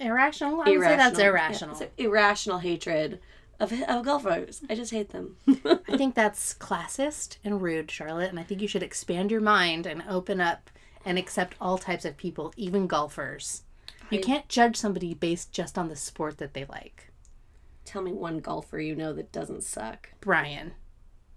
irrational 0.00 0.60
i 0.60 0.70
would 0.70 0.80
say 0.80 0.96
that's 0.96 1.18
irrational 1.18 1.80
an 1.80 1.88
irrational 1.96 2.58
hatred 2.58 3.20
of, 3.60 3.72
of 3.88 4.04
golfers. 4.04 4.62
I 4.68 4.74
just 4.74 4.90
hate 4.90 5.10
them. 5.10 5.36
i 5.64 5.96
think 5.96 6.14
that's 6.14 6.52
classist 6.52 7.36
and 7.44 7.62
rude 7.62 7.90
charlotte 7.90 8.28
and 8.28 8.38
i 8.38 8.42
think 8.42 8.60
you 8.60 8.68
should 8.68 8.82
expand 8.82 9.30
your 9.30 9.40
mind 9.40 9.86
and 9.86 10.02
open 10.06 10.38
up 10.38 10.68
and 11.04 11.16
accept 11.16 11.54
all 11.62 11.78
types 11.78 12.04
of 12.04 12.18
people 12.18 12.52
even 12.56 12.86
golfers 12.86 13.62
you 14.10 14.20
can't 14.20 14.48
judge 14.48 14.76
somebody 14.76 15.14
based 15.14 15.50
just 15.50 15.78
on 15.78 15.88
the 15.88 15.96
sport 15.96 16.36
that 16.38 16.52
they 16.52 16.66
like 16.66 17.10
Tell 17.84 18.02
me 18.02 18.12
one 18.12 18.40
golfer 18.40 18.78
you 18.78 18.94
know 18.96 19.12
that 19.12 19.32
doesn't 19.32 19.62
suck. 19.62 20.10
Brian. 20.20 20.72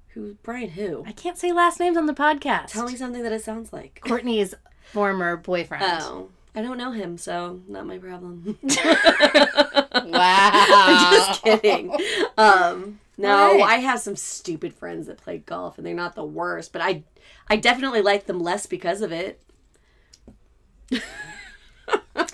Who? 0.10 0.38
Brian 0.44 0.70
who? 0.72 1.04
I 1.06 1.12
can't 1.12 1.38
say 1.38 1.52
last 1.52 1.80
names 1.80 1.98
on 1.98 2.06
the 2.06 2.14
podcast. 2.14 2.68
Tell 2.68 2.88
me 2.88 2.96
something 2.96 3.22
that 3.24 3.32
it 3.32 3.44
sounds 3.44 3.72
like. 3.72 4.00
Courtney's 4.02 4.54
former 4.92 5.38
boyfriend. 5.38 5.84
Oh. 5.86 6.30
I 6.56 6.62
don't 6.64 6.78
know 6.80 6.92
him, 6.92 7.18
so 7.18 7.60
not 7.68 7.86
my 7.86 7.98
problem. 7.98 8.58
Wow. 10.06 10.52
I'm 10.54 11.14
just 11.14 11.44
kidding. 11.44 11.92
Um, 12.38 13.00
No, 13.18 13.52
Alright. 13.52 13.64
I 13.64 13.76
have 13.78 14.00
some 14.00 14.16
stupid 14.16 14.74
friends 14.74 15.08
that 15.08 15.18
play 15.18 15.40
golf, 15.40 15.78
and 15.78 15.86
they're 15.86 15.94
not 15.94 16.16
the 16.16 16.24
worst. 16.24 16.72
But 16.72 16.82
I, 16.82 17.04
I 17.50 17.58
definitely 17.58 18.02
like 18.02 18.26
them 18.26 18.40
less 18.40 18.66
because 18.68 19.02
of 19.02 19.12
it. 19.12 19.42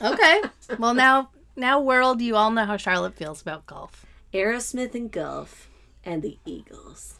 Okay. 0.01 0.41
Well, 0.77 0.93
now, 0.93 1.29
now, 1.55 1.79
world, 1.79 2.21
you 2.21 2.35
all 2.35 2.51
know 2.51 2.65
how 2.65 2.77
Charlotte 2.77 3.15
feels 3.15 3.41
about 3.41 3.65
golf. 3.65 4.02
Aerosmith 4.33 4.95
and 4.95 5.11
golf, 5.11 5.69
and 6.03 6.23
the 6.23 6.39
Eagles. 6.43 7.19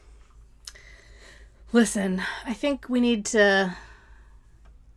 Listen, 1.71 2.23
I 2.43 2.53
think 2.53 2.89
we 2.89 2.99
need 2.99 3.23
to 3.27 3.77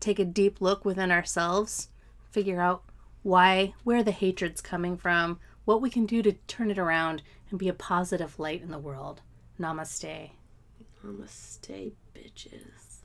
take 0.01 0.19
a 0.19 0.25
deep 0.25 0.62
look 0.62 0.85
within 0.85 1.11
ourselves, 1.11 1.89
figure 2.31 2.59
out 2.59 2.85
why, 3.23 3.75
where 3.85 4.03
the 4.03 4.12
hatred's 4.12 4.62
coming 4.62 4.97
from, 4.97 5.41
what 5.67 5.83
we 5.83 5.91
can 5.91 6.07
do 6.07 6.23
to 6.23 6.33
turn 6.33 6.71
it 6.71 6.79
around 6.79 7.23
and 7.51 7.59
be 7.59 7.69
a 7.69 7.75
positive 7.75 8.39
light 8.39 8.62
in 8.62 8.71
the 8.71 8.79
world. 8.79 9.21
Namaste. 9.61 10.31
Namaste, 11.05 11.93
bitches. 12.14 13.01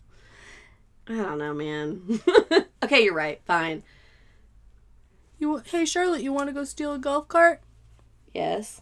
I 1.07 1.15
don't 1.15 1.37
know, 1.37 1.53
man. 1.53 2.21
okay, 2.83 3.03
you're 3.03 3.13
right. 3.13 3.41
Fine. 3.43 3.83
You, 5.37 5.57
hey 5.65 5.83
Charlotte, 5.83 6.21
you 6.21 6.31
want 6.31 6.47
to 6.47 6.53
go 6.53 6.63
steal 6.63 6.93
a 6.93 6.99
golf 6.99 7.27
cart? 7.27 7.61
Yes. 8.33 8.81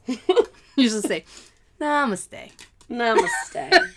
You 0.75 0.89
just 0.89 1.07
say, 1.07 1.25
Namaste. 1.81 2.51
Namaste. 2.89 3.89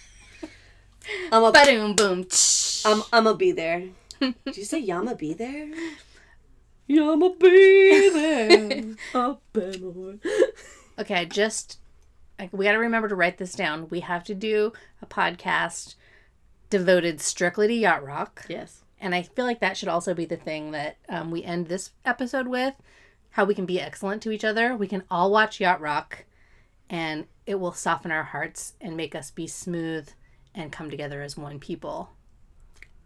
I'm 1.33 1.45
a, 1.45 1.53
Boom, 1.53 1.95
boom. 1.95 2.27
I'm, 2.85 3.03
I'm 3.13 3.27
a 3.27 3.37
be 3.37 3.53
there. 3.53 3.85
Did 4.21 4.57
you 4.57 4.65
say 4.65 4.79
Ya 4.79 5.03
Mo 5.03 5.15
B 5.15 5.33
There? 5.33 5.69
Yama 6.87 7.35
be 7.39 8.11
there. 8.11 8.83
Up 9.15 9.43
and 9.55 9.83
away. 9.83 10.19
Okay, 10.99 11.27
just 11.27 11.79
like, 12.39 12.53
we 12.53 12.65
got 12.65 12.73
to 12.73 12.79
remember 12.79 13.09
to 13.09 13.15
write 13.15 13.39
this 13.39 13.55
down. 13.55 13.89
We 13.89 14.01
have 14.01 14.25
to 14.25 14.35
do 14.35 14.73
a 15.01 15.07
podcast 15.07 15.95
devoted 16.71 17.21
strictly 17.21 17.69
to 17.69 17.75
yacht 17.75 18.05
rock. 18.05 18.45
Yes. 18.49 18.85
And 19.01 19.15
I 19.15 19.23
feel 19.23 19.45
like 19.45 19.61
that 19.61 19.77
should 19.77 19.89
also 19.89 20.15
be 20.15 20.25
the 20.25 20.37
thing 20.37 20.73
that 20.73 20.97
um, 21.09 21.31
we 21.31 21.43
end 21.45 21.67
this 21.67 21.91
episode 22.05 22.47
with 22.47 22.75
how 23.33 23.45
we 23.45 23.55
can 23.55 23.67
be 23.67 23.81
excellent 23.81 24.23
to 24.23 24.31
each 24.31 24.45
other. 24.45 24.77
We 24.77 24.87
can 24.87 25.03
all 25.11 25.31
watch 25.31 25.61
Yacht 25.61 25.81
Rock 25.81 26.25
and 26.89 27.27
it 27.47 27.57
will 27.57 27.73
soften 27.73 28.11
our 28.13 28.23
hearts 28.25 28.75
and 28.81 28.97
make 28.97 29.15
us 29.15 29.31
be 29.31 29.47
smooth 29.47 30.09
and 30.55 30.71
come 30.71 30.91
together 30.91 31.23
as 31.23 31.37
one 31.37 31.59
people. 31.59 32.11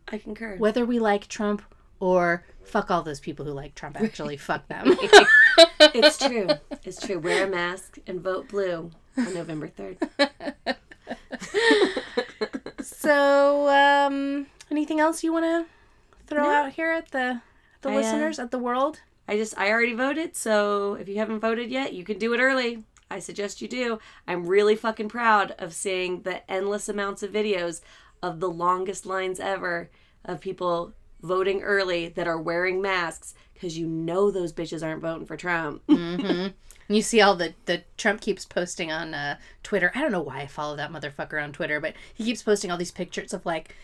I 0.08 0.18
concur. 0.18 0.56
Whether 0.56 0.84
we 0.84 0.98
like 0.98 1.28
Trump 1.28 1.62
or 2.00 2.44
fuck 2.64 2.90
all 2.90 3.02
those 3.02 3.20
people 3.20 3.44
who 3.46 3.52
like 3.52 3.74
Trump, 3.74 4.00
actually, 4.00 4.36
fuck 4.36 4.66
them. 4.68 4.96
It's 5.80 6.18
true. 6.18 6.48
It's 6.84 7.04
true. 7.04 7.18
Wear 7.18 7.46
a 7.46 7.50
mask 7.50 7.98
and 8.06 8.20
vote 8.20 8.48
blue 8.48 8.90
on 9.16 9.34
November 9.34 9.68
3rd. 9.68 10.76
so, 12.82 13.68
um, 13.68 14.46
anything 14.70 15.00
else 15.00 15.22
you 15.24 15.32
want 15.32 15.44
to 15.44 15.66
throw 16.26 16.42
No. 16.42 16.50
out 16.50 16.72
here 16.72 16.90
at 16.90 17.10
the, 17.12 17.40
the 17.82 17.88
I, 17.90 17.92
uh, 17.92 17.96
listeners, 17.96 18.38
at 18.38 18.50
the 18.50 18.58
world? 18.58 19.00
I 19.28 19.36
just, 19.36 19.58
I 19.58 19.70
already 19.70 19.94
voted, 19.94 20.36
so 20.36 20.94
if 20.94 21.08
you 21.08 21.16
haven't 21.18 21.40
voted 21.40 21.70
yet, 21.70 21.92
you 21.92 22.04
can 22.04 22.18
do 22.18 22.32
it 22.32 22.40
early. 22.40 22.84
I 23.10 23.18
suggest 23.18 23.62
you 23.62 23.68
do. 23.68 23.98
I'm 24.26 24.46
really 24.46 24.76
fucking 24.76 25.08
proud 25.08 25.54
of 25.58 25.74
seeing 25.74 26.22
the 26.22 26.48
endless 26.50 26.88
amounts 26.88 27.22
of 27.22 27.32
videos 27.32 27.80
of 28.22 28.40
the 28.40 28.50
longest 28.50 29.06
lines 29.06 29.38
ever 29.38 29.90
of 30.24 30.40
people 30.40 30.92
voting 31.22 31.62
early 31.62 32.08
that 32.08 32.26
are 32.26 32.40
wearing 32.40 32.80
masks 32.82 33.34
because 33.54 33.78
you 33.78 33.86
know 33.86 34.30
those 34.30 34.52
bitches 34.52 34.84
aren't 34.84 35.02
voting 35.02 35.26
for 35.26 35.36
Trump. 35.36 35.82
And 35.88 36.54
you 36.88 37.02
see 37.02 37.20
all 37.20 37.36
the 37.36 37.54
the 37.64 37.82
Trump 37.96 38.20
keeps 38.20 38.44
posting 38.44 38.92
on 38.92 39.14
uh, 39.14 39.38
Twitter. 39.62 39.90
I 39.94 40.00
don't 40.00 40.12
know 40.12 40.20
why 40.20 40.40
I 40.40 40.46
follow 40.46 40.76
that 40.76 40.92
motherfucker 40.92 41.42
on 41.42 41.52
Twitter, 41.52 41.80
but 41.80 41.94
he 42.14 42.24
keeps 42.24 42.42
posting 42.42 42.70
all 42.70 42.78
these 42.78 42.90
pictures 42.90 43.32
of 43.32 43.46
like, 43.46 43.74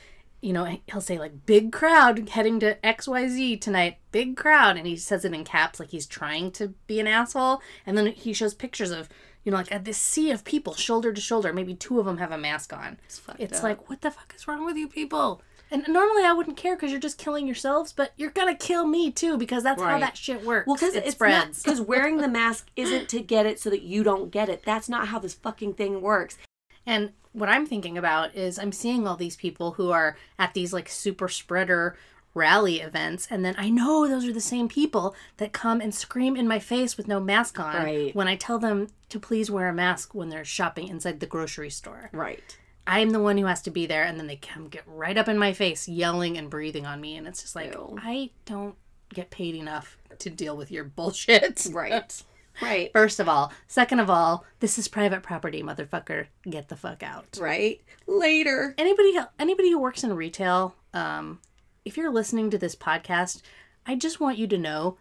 you 0.43 0.53
know, 0.53 0.79
he'll 0.91 1.01
say 1.01 1.19
like 1.19 1.47
big 1.47 1.73
crowd 1.73 2.29
heading 2.31 2.61
to 2.61 2.85
X 2.85 3.09
Y 3.09 3.29
Z 3.29 3.57
tonight, 3.59 3.99
big 4.11 4.37
crowd, 4.37 4.77
and 4.77 4.87
he 4.87 4.97
says 4.97 5.25
it 5.25 5.33
in 5.33 5.45
caps 5.45 5.81
like 5.81 5.91
he's 5.91 6.07
trying 6.07 6.51
to 6.53 6.75
be 6.87 7.01
an 7.01 7.07
asshole, 7.07 7.63
and 7.87 7.97
then 7.97 8.09
he 8.09 8.33
shows 8.33 8.53
pictures 8.53 8.91
of. 8.91 9.09
You 9.45 9.51
know, 9.51 9.59
like 9.59 9.73
at 9.73 9.85
this 9.85 9.99
sea 9.99 10.31
of 10.31 10.45
people, 10.45 10.75
shoulder 10.75 11.13
to 11.13 11.21
shoulder. 11.21 11.53
Maybe 11.53 11.75
two 11.75 11.99
of 11.99 12.07
them 12.07 12.19
have 12.19 12.31
a 12.31 12.39
mask 12.39 12.73
on. 12.73 13.01
It's, 13.05 13.19
fucked 13.19 13.41
up. 13.43 13.63
like, 13.65 13.91
what 13.91 14.01
the 14.01 14.13
fuck 14.13 14.33
is 14.37 14.47
wrong 14.47 14.65
with 14.65 14.77
you 14.77 14.87
people? 14.87 15.43
And 15.73 15.89
normally 15.89 16.23
I 16.23 16.33
wouldn't 16.33 16.59
care 16.59 16.77
because 16.77 16.91
you're 16.91 17.01
just 17.01 17.17
killing 17.17 17.47
yourselves, 17.47 17.95
but 17.95 18.13
you're 18.17 18.31
gonna 18.31 18.55
kill 18.55 18.87
me 18.87 19.11
too 19.11 19.39
because 19.39 19.63
that's 19.65 19.81
how 19.81 19.99
that 19.99 20.19
shit 20.19 20.45
works. 20.45 20.67
Well, 20.67 20.77
because 20.77 20.95
it 20.95 21.07
it's 21.07 21.15
spreads. 21.15 21.63
Because 21.63 21.81
wearing 21.81 22.19
the 22.19 22.29
mask 22.43 22.69
isn't 22.77 23.09
to 23.09 23.21
get 23.21 23.47
it 23.47 23.59
so 23.59 23.71
that 23.71 23.83
you 23.83 24.05
don't 24.05 24.31
get 24.31 24.49
it. 24.49 24.63
That's 24.65 24.89
not 24.89 25.09
how 25.09 25.19
this 25.19 25.35
fucking 25.35 25.75
thing 25.75 26.03
works. 26.03 26.37
And 26.85 27.13
what 27.33 27.49
I'm 27.49 27.67
thinking 27.67 27.97
about 27.99 28.35
is 28.35 28.59
I'm 28.59 28.73
seeing 28.73 29.07
all 29.07 29.17
these 29.17 29.37
people 29.37 29.73
who 29.73 29.91
are 29.91 30.17
at 30.39 30.55
these 30.55 30.73
like 30.73 30.89
super 30.89 31.29
spreader 31.29 31.97
rally 32.35 32.81
events 32.81 33.27
and 33.31 33.45
then 33.45 33.55
I 33.59 33.69
know 33.69 34.09
those 34.09 34.25
are 34.27 34.33
the 34.33 34.41
same 34.41 34.67
people 34.69 35.15
that 35.37 35.53
come 35.53 35.83
and 35.83 35.95
scream 35.95 36.35
in 36.35 36.49
my 36.49 36.59
face 36.59 36.97
with 36.97 37.07
no 37.07 37.21
mask 37.21 37.61
on 37.61 37.75
Right. 37.85 38.15
when 38.15 38.27
I 38.27 38.37
tell 38.37 38.59
them 38.59 38.89
to 39.11 39.21
please 39.21 39.51
wear 39.51 39.69
a 39.69 39.73
mask 39.75 40.15
when 40.15 40.31
they're 40.31 40.45
shopping 40.45 40.89
inside 40.89 41.21
the 41.21 41.27
grocery 41.27 41.69
store. 41.69 42.09
Right. 42.13 42.57
I'm 42.87 43.11
the 43.11 43.21
one 43.21 43.37
who 43.37 43.45
has 43.47 43.61
to 43.63 43.71
be 43.71 43.85
there 43.85 44.05
and 44.05 44.19
then 44.19 44.27
they 44.29 44.37
come 44.37 44.69
get 44.69 44.83
right 44.87 45.19
up 45.19 45.29
in 45.29 45.37
my 45.39 45.53
face 45.53 45.87
yelling 45.89 46.39
and 46.39 46.49
breathing 46.49 46.87
on 46.87 47.01
me 47.03 47.17
and 47.17 47.27
it's 47.27 47.43
just 47.43 47.55
like 47.55 47.75
Ew. 47.75 47.99
I 48.03 48.31
don't 48.47 48.77
get 49.13 49.31
paid 49.31 49.55
enough 49.55 49.99
to 50.19 50.31
deal 50.31 50.57
with 50.57 50.71
your 50.71 50.85
bullshit. 50.85 51.67
Right. 51.71 52.23
right. 52.61 52.91
First 52.93 53.21
of 53.21 53.29
all, 53.29 53.53
second 53.67 54.01
of 54.01 54.11
all, 54.11 54.45
this 54.61 54.79
is 54.79 54.89
private 54.89 55.23
property, 55.23 55.63
motherfucker. 55.63 56.27
Get 56.49 56.69
the 56.69 56.77
fuck 56.77 57.03
out. 57.03 57.39
Right. 57.41 57.81
Later. 58.07 58.75
anybody 58.79 59.17
anybody 59.39 59.71
who 59.71 59.79
works 59.79 60.05
in 60.05 60.13
retail 60.15 60.75
um 60.93 61.39
if 61.85 61.97
you're 61.97 62.11
listening 62.13 62.51
to 62.51 62.59
this 62.59 62.77
podcast 62.77 63.41
i 63.87 63.95
just 63.95 64.21
want 64.21 64.37
you 64.39 64.47
to 64.47 64.59
know 64.59 64.99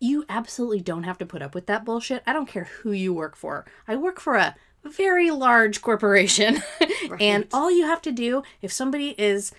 you 0.00 0.24
absolutely 0.28 0.80
don't 0.80 1.04
have 1.04 1.16
to 1.18 1.24
put 1.26 1.40
up 1.42 1.54
with 1.54 1.66
that 1.66 1.84
bullshit 1.84 2.22
i 2.26 2.32
don't 2.32 2.48
care 2.48 2.64
who 2.64 2.92
you 2.92 3.14
work 3.14 3.36
for 3.36 3.64
i 3.88 3.96
work 3.96 4.20
for 4.20 4.34
a 4.36 4.54
very 4.84 5.30
large 5.30 5.80
corporation 5.80 6.62
and 7.20 7.46
all 7.52 7.70
you 7.70 7.86
have 7.86 8.02
to 8.02 8.12
do 8.12 8.42
if 8.60 8.70
somebody 8.72 9.14
is 9.16 9.52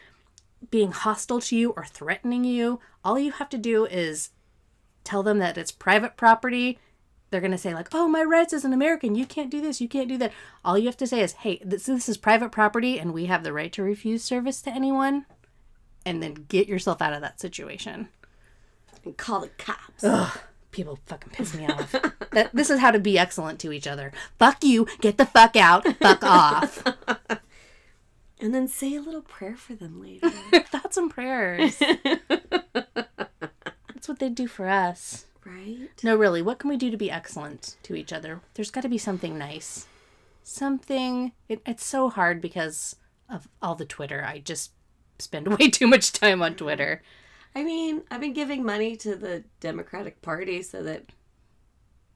being 0.69 0.91
hostile 0.91 1.41
to 1.41 1.55
you 1.55 1.71
or 1.71 1.85
threatening 1.85 2.43
you 2.43 2.79
all 3.03 3.17
you 3.17 3.31
have 3.31 3.49
to 3.49 3.57
do 3.57 3.85
is 3.85 4.29
tell 5.03 5.23
them 5.23 5.39
that 5.39 5.57
it's 5.57 5.71
private 5.71 6.15
property 6.17 6.77
they're 7.31 7.41
going 7.41 7.51
to 7.51 7.57
say 7.57 7.73
like 7.73 7.89
oh 7.93 8.07
my 8.07 8.23
rights 8.23 8.53
as 8.53 8.63
an 8.63 8.73
american. 8.73 9.15
You 9.15 9.25
can't 9.25 9.49
do 9.49 9.61
this. 9.61 9.81
You 9.81 9.87
can't 9.87 10.07
do 10.07 10.17
that. 10.19 10.31
All 10.63 10.77
you 10.77 10.85
have 10.85 10.97
to 10.97 11.07
say 11.07 11.21
is 11.21 11.33
hey 11.33 11.59
this, 11.63 11.85
this 11.85 12.07
is 12.07 12.17
private 12.17 12.51
property 12.51 12.99
and 12.99 13.13
we 13.13 13.25
have 13.25 13.43
the 13.43 13.53
right 13.53 13.71
to 13.73 13.83
refuse 13.83 14.23
service 14.23 14.61
to 14.63 14.71
anyone 14.71 15.25
and 16.05 16.21
then 16.21 16.45
get 16.47 16.67
yourself 16.67 17.01
out 17.01 17.13
of 17.13 17.21
that 17.21 17.39
situation. 17.39 18.09
And 19.03 19.17
call 19.17 19.39
the 19.41 19.49
cops. 19.49 20.05
people 20.71 20.99
fucking 21.07 21.31
piss 21.33 21.55
me 21.55 21.67
off. 21.67 21.95
That 22.31 22.51
this 22.53 22.69
is 22.69 22.79
how 22.79 22.91
to 22.91 22.99
be 22.99 23.17
excellent 23.17 23.59
to 23.61 23.71
each 23.71 23.87
other. 23.87 24.11
Fuck 24.37 24.63
you. 24.63 24.87
Get 25.01 25.17
the 25.17 25.25
fuck 25.25 25.55
out. 25.55 25.87
Fuck 25.97 26.23
off. 26.23 26.83
And 28.41 28.55
then 28.55 28.67
say 28.67 28.95
a 28.95 29.01
little 29.01 29.21
prayer 29.21 29.55
for 29.55 29.75
them 29.75 30.01
later. 30.01 30.27
thoughts 30.71 30.97
and 30.97 31.11
prayers. 31.11 31.77
That's 32.27 34.07
what 34.07 34.17
they 34.17 34.29
do 34.29 34.47
for 34.47 34.67
us 34.67 35.27
right? 35.45 35.89
No, 36.03 36.15
really, 36.15 36.41
what 36.41 36.59
can 36.59 36.69
we 36.69 36.77
do 36.77 36.91
to 36.91 36.97
be 36.97 37.11
excellent 37.11 37.77
to 37.83 37.95
each 37.95 38.13
other? 38.13 38.41
There's 38.53 38.71
got 38.71 38.81
to 38.81 38.89
be 38.89 38.97
something 38.97 39.37
nice. 39.37 39.87
Something. 40.43 41.33
It, 41.47 41.61
it's 41.65 41.85
so 41.85 42.09
hard 42.09 42.41
because 42.41 42.95
of 43.29 43.47
all 43.61 43.75
the 43.75 43.85
Twitter. 43.85 44.23
I 44.25 44.39
just 44.39 44.71
spend 45.19 45.47
way 45.59 45.69
too 45.69 45.87
much 45.87 46.13
time 46.13 46.41
on 46.41 46.55
Twitter. 46.55 47.01
I 47.55 47.63
mean, 47.63 48.03
I've 48.09 48.21
been 48.21 48.33
giving 48.33 48.63
money 48.63 48.95
to 48.97 49.15
the 49.15 49.43
Democratic 49.59 50.21
Party 50.21 50.61
so 50.61 50.83
that 50.83 51.05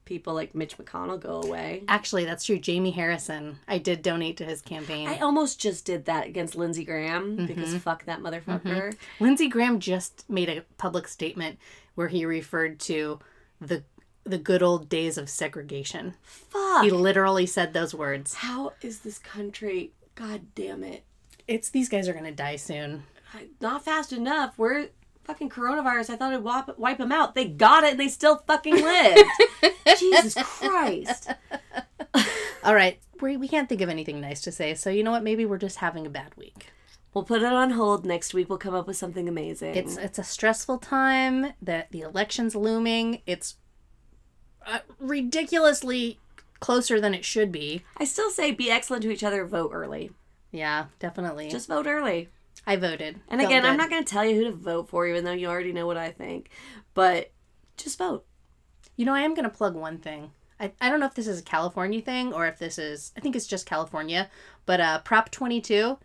people 0.06 0.32
like 0.32 0.54
Mitch 0.54 0.78
McConnell 0.78 1.20
go 1.20 1.42
away. 1.42 1.82
Actually, 1.88 2.24
that's 2.24 2.44
true. 2.44 2.58
Jamie 2.58 2.92
Harrison, 2.92 3.58
I 3.68 3.76
did 3.76 4.00
donate 4.00 4.38
to 4.38 4.44
his 4.44 4.62
campaign. 4.62 5.08
I 5.08 5.18
almost 5.18 5.60
just 5.60 5.84
did 5.84 6.06
that 6.06 6.26
against 6.26 6.56
Lindsey 6.56 6.84
Graham 6.84 7.44
because 7.46 7.68
mm-hmm. 7.70 7.78
fuck 7.78 8.06
that 8.06 8.20
motherfucker. 8.20 8.62
Mm-hmm. 8.62 9.24
Lindsey 9.24 9.48
Graham 9.48 9.78
just 9.78 10.24
made 10.30 10.48
a 10.48 10.62
public 10.78 11.06
statement 11.08 11.58
where 11.96 12.08
he 12.08 12.24
referred 12.24 12.78
to 12.78 13.18
the 13.60 13.82
the 14.22 14.38
good 14.38 14.62
old 14.62 14.88
days 14.88 15.18
of 15.18 15.28
segregation. 15.28 16.14
Fuck. 16.22 16.84
He 16.84 16.90
literally 16.90 17.46
said 17.46 17.72
those 17.72 17.94
words. 17.94 18.34
How 18.34 18.72
is 18.82 19.00
this 19.00 19.18
country? 19.18 19.92
God 20.14 20.42
damn 20.54 20.82
it. 20.82 21.04
It's 21.48 21.70
these 21.70 21.88
guys 21.88 22.08
are 22.08 22.14
gonna 22.14 22.32
die 22.32 22.56
soon. 22.56 23.04
Not 23.60 23.84
fast 23.84 24.12
enough. 24.12 24.58
We're 24.58 24.88
fucking 25.24 25.50
coronavirus. 25.50 26.10
I 26.10 26.16
thought 26.16 26.32
I'd 26.32 26.42
wipe, 26.42 26.78
wipe 26.78 26.98
them 26.98 27.12
out. 27.12 27.34
They 27.34 27.46
got 27.46 27.84
it 27.84 27.92
and 27.92 28.00
they 28.00 28.08
still 28.08 28.36
fucking 28.46 28.74
lived. 28.74 29.20
Jesus 29.98 30.34
Christ. 30.34 31.30
All 32.64 32.74
right, 32.74 32.98
we 33.20 33.36
we 33.36 33.48
can't 33.48 33.68
think 33.68 33.80
of 33.80 33.88
anything 33.88 34.20
nice 34.20 34.40
to 34.42 34.52
say. 34.52 34.74
So 34.74 34.90
you 34.90 35.04
know 35.04 35.12
what? 35.12 35.22
Maybe 35.22 35.44
we're 35.44 35.58
just 35.58 35.76
having 35.78 36.06
a 36.06 36.10
bad 36.10 36.34
week. 36.36 36.66
We'll 37.16 37.24
put 37.24 37.40
it 37.40 37.50
on 37.50 37.70
hold. 37.70 38.04
Next 38.04 38.34
week 38.34 38.50
we'll 38.50 38.58
come 38.58 38.74
up 38.74 38.86
with 38.86 38.98
something 38.98 39.26
amazing. 39.26 39.74
It's 39.74 39.96
it's 39.96 40.18
a 40.18 40.22
stressful 40.22 40.76
time. 40.76 41.54
That 41.62 41.90
the 41.90 42.02
election's 42.02 42.54
looming. 42.54 43.22
It's 43.24 43.54
uh, 44.66 44.80
ridiculously 45.00 46.18
closer 46.60 47.00
than 47.00 47.14
it 47.14 47.24
should 47.24 47.50
be. 47.50 47.82
I 47.96 48.04
still 48.04 48.28
say 48.28 48.50
be 48.50 48.70
excellent 48.70 49.02
to 49.04 49.10
each 49.10 49.24
other. 49.24 49.46
Vote 49.46 49.70
early. 49.72 50.10
Yeah, 50.52 50.88
definitely. 50.98 51.48
Just 51.48 51.68
vote 51.68 51.86
early. 51.86 52.28
I 52.66 52.76
voted. 52.76 53.18
And 53.30 53.40
Felt 53.40 53.50
again, 53.50 53.64
I'm 53.64 53.78
not 53.78 53.88
going 53.88 54.04
to 54.04 54.12
tell 54.12 54.26
you 54.26 54.36
who 54.36 54.44
to 54.44 54.52
vote 54.52 54.90
for, 54.90 55.06
even 55.06 55.24
though 55.24 55.32
you 55.32 55.46
already 55.46 55.72
know 55.72 55.86
what 55.86 55.96
I 55.96 56.10
think. 56.10 56.50
But 56.92 57.32
just 57.78 57.96
vote. 57.96 58.26
You 58.96 59.06
know, 59.06 59.14
I 59.14 59.22
am 59.22 59.32
going 59.32 59.48
to 59.48 59.56
plug 59.56 59.74
one 59.74 59.96
thing. 59.96 60.32
I, 60.60 60.72
I 60.82 60.90
don't 60.90 61.00
know 61.00 61.06
if 61.06 61.14
this 61.14 61.28
is 61.28 61.40
a 61.40 61.44
California 61.44 62.02
thing 62.02 62.34
or 62.34 62.46
if 62.46 62.58
this 62.58 62.78
is, 62.78 63.12
I 63.16 63.20
think 63.20 63.36
it's 63.36 63.46
just 63.46 63.64
California, 63.64 64.28
but 64.66 64.80
uh, 64.80 64.98
Prop 65.00 65.30
22, 65.30 65.98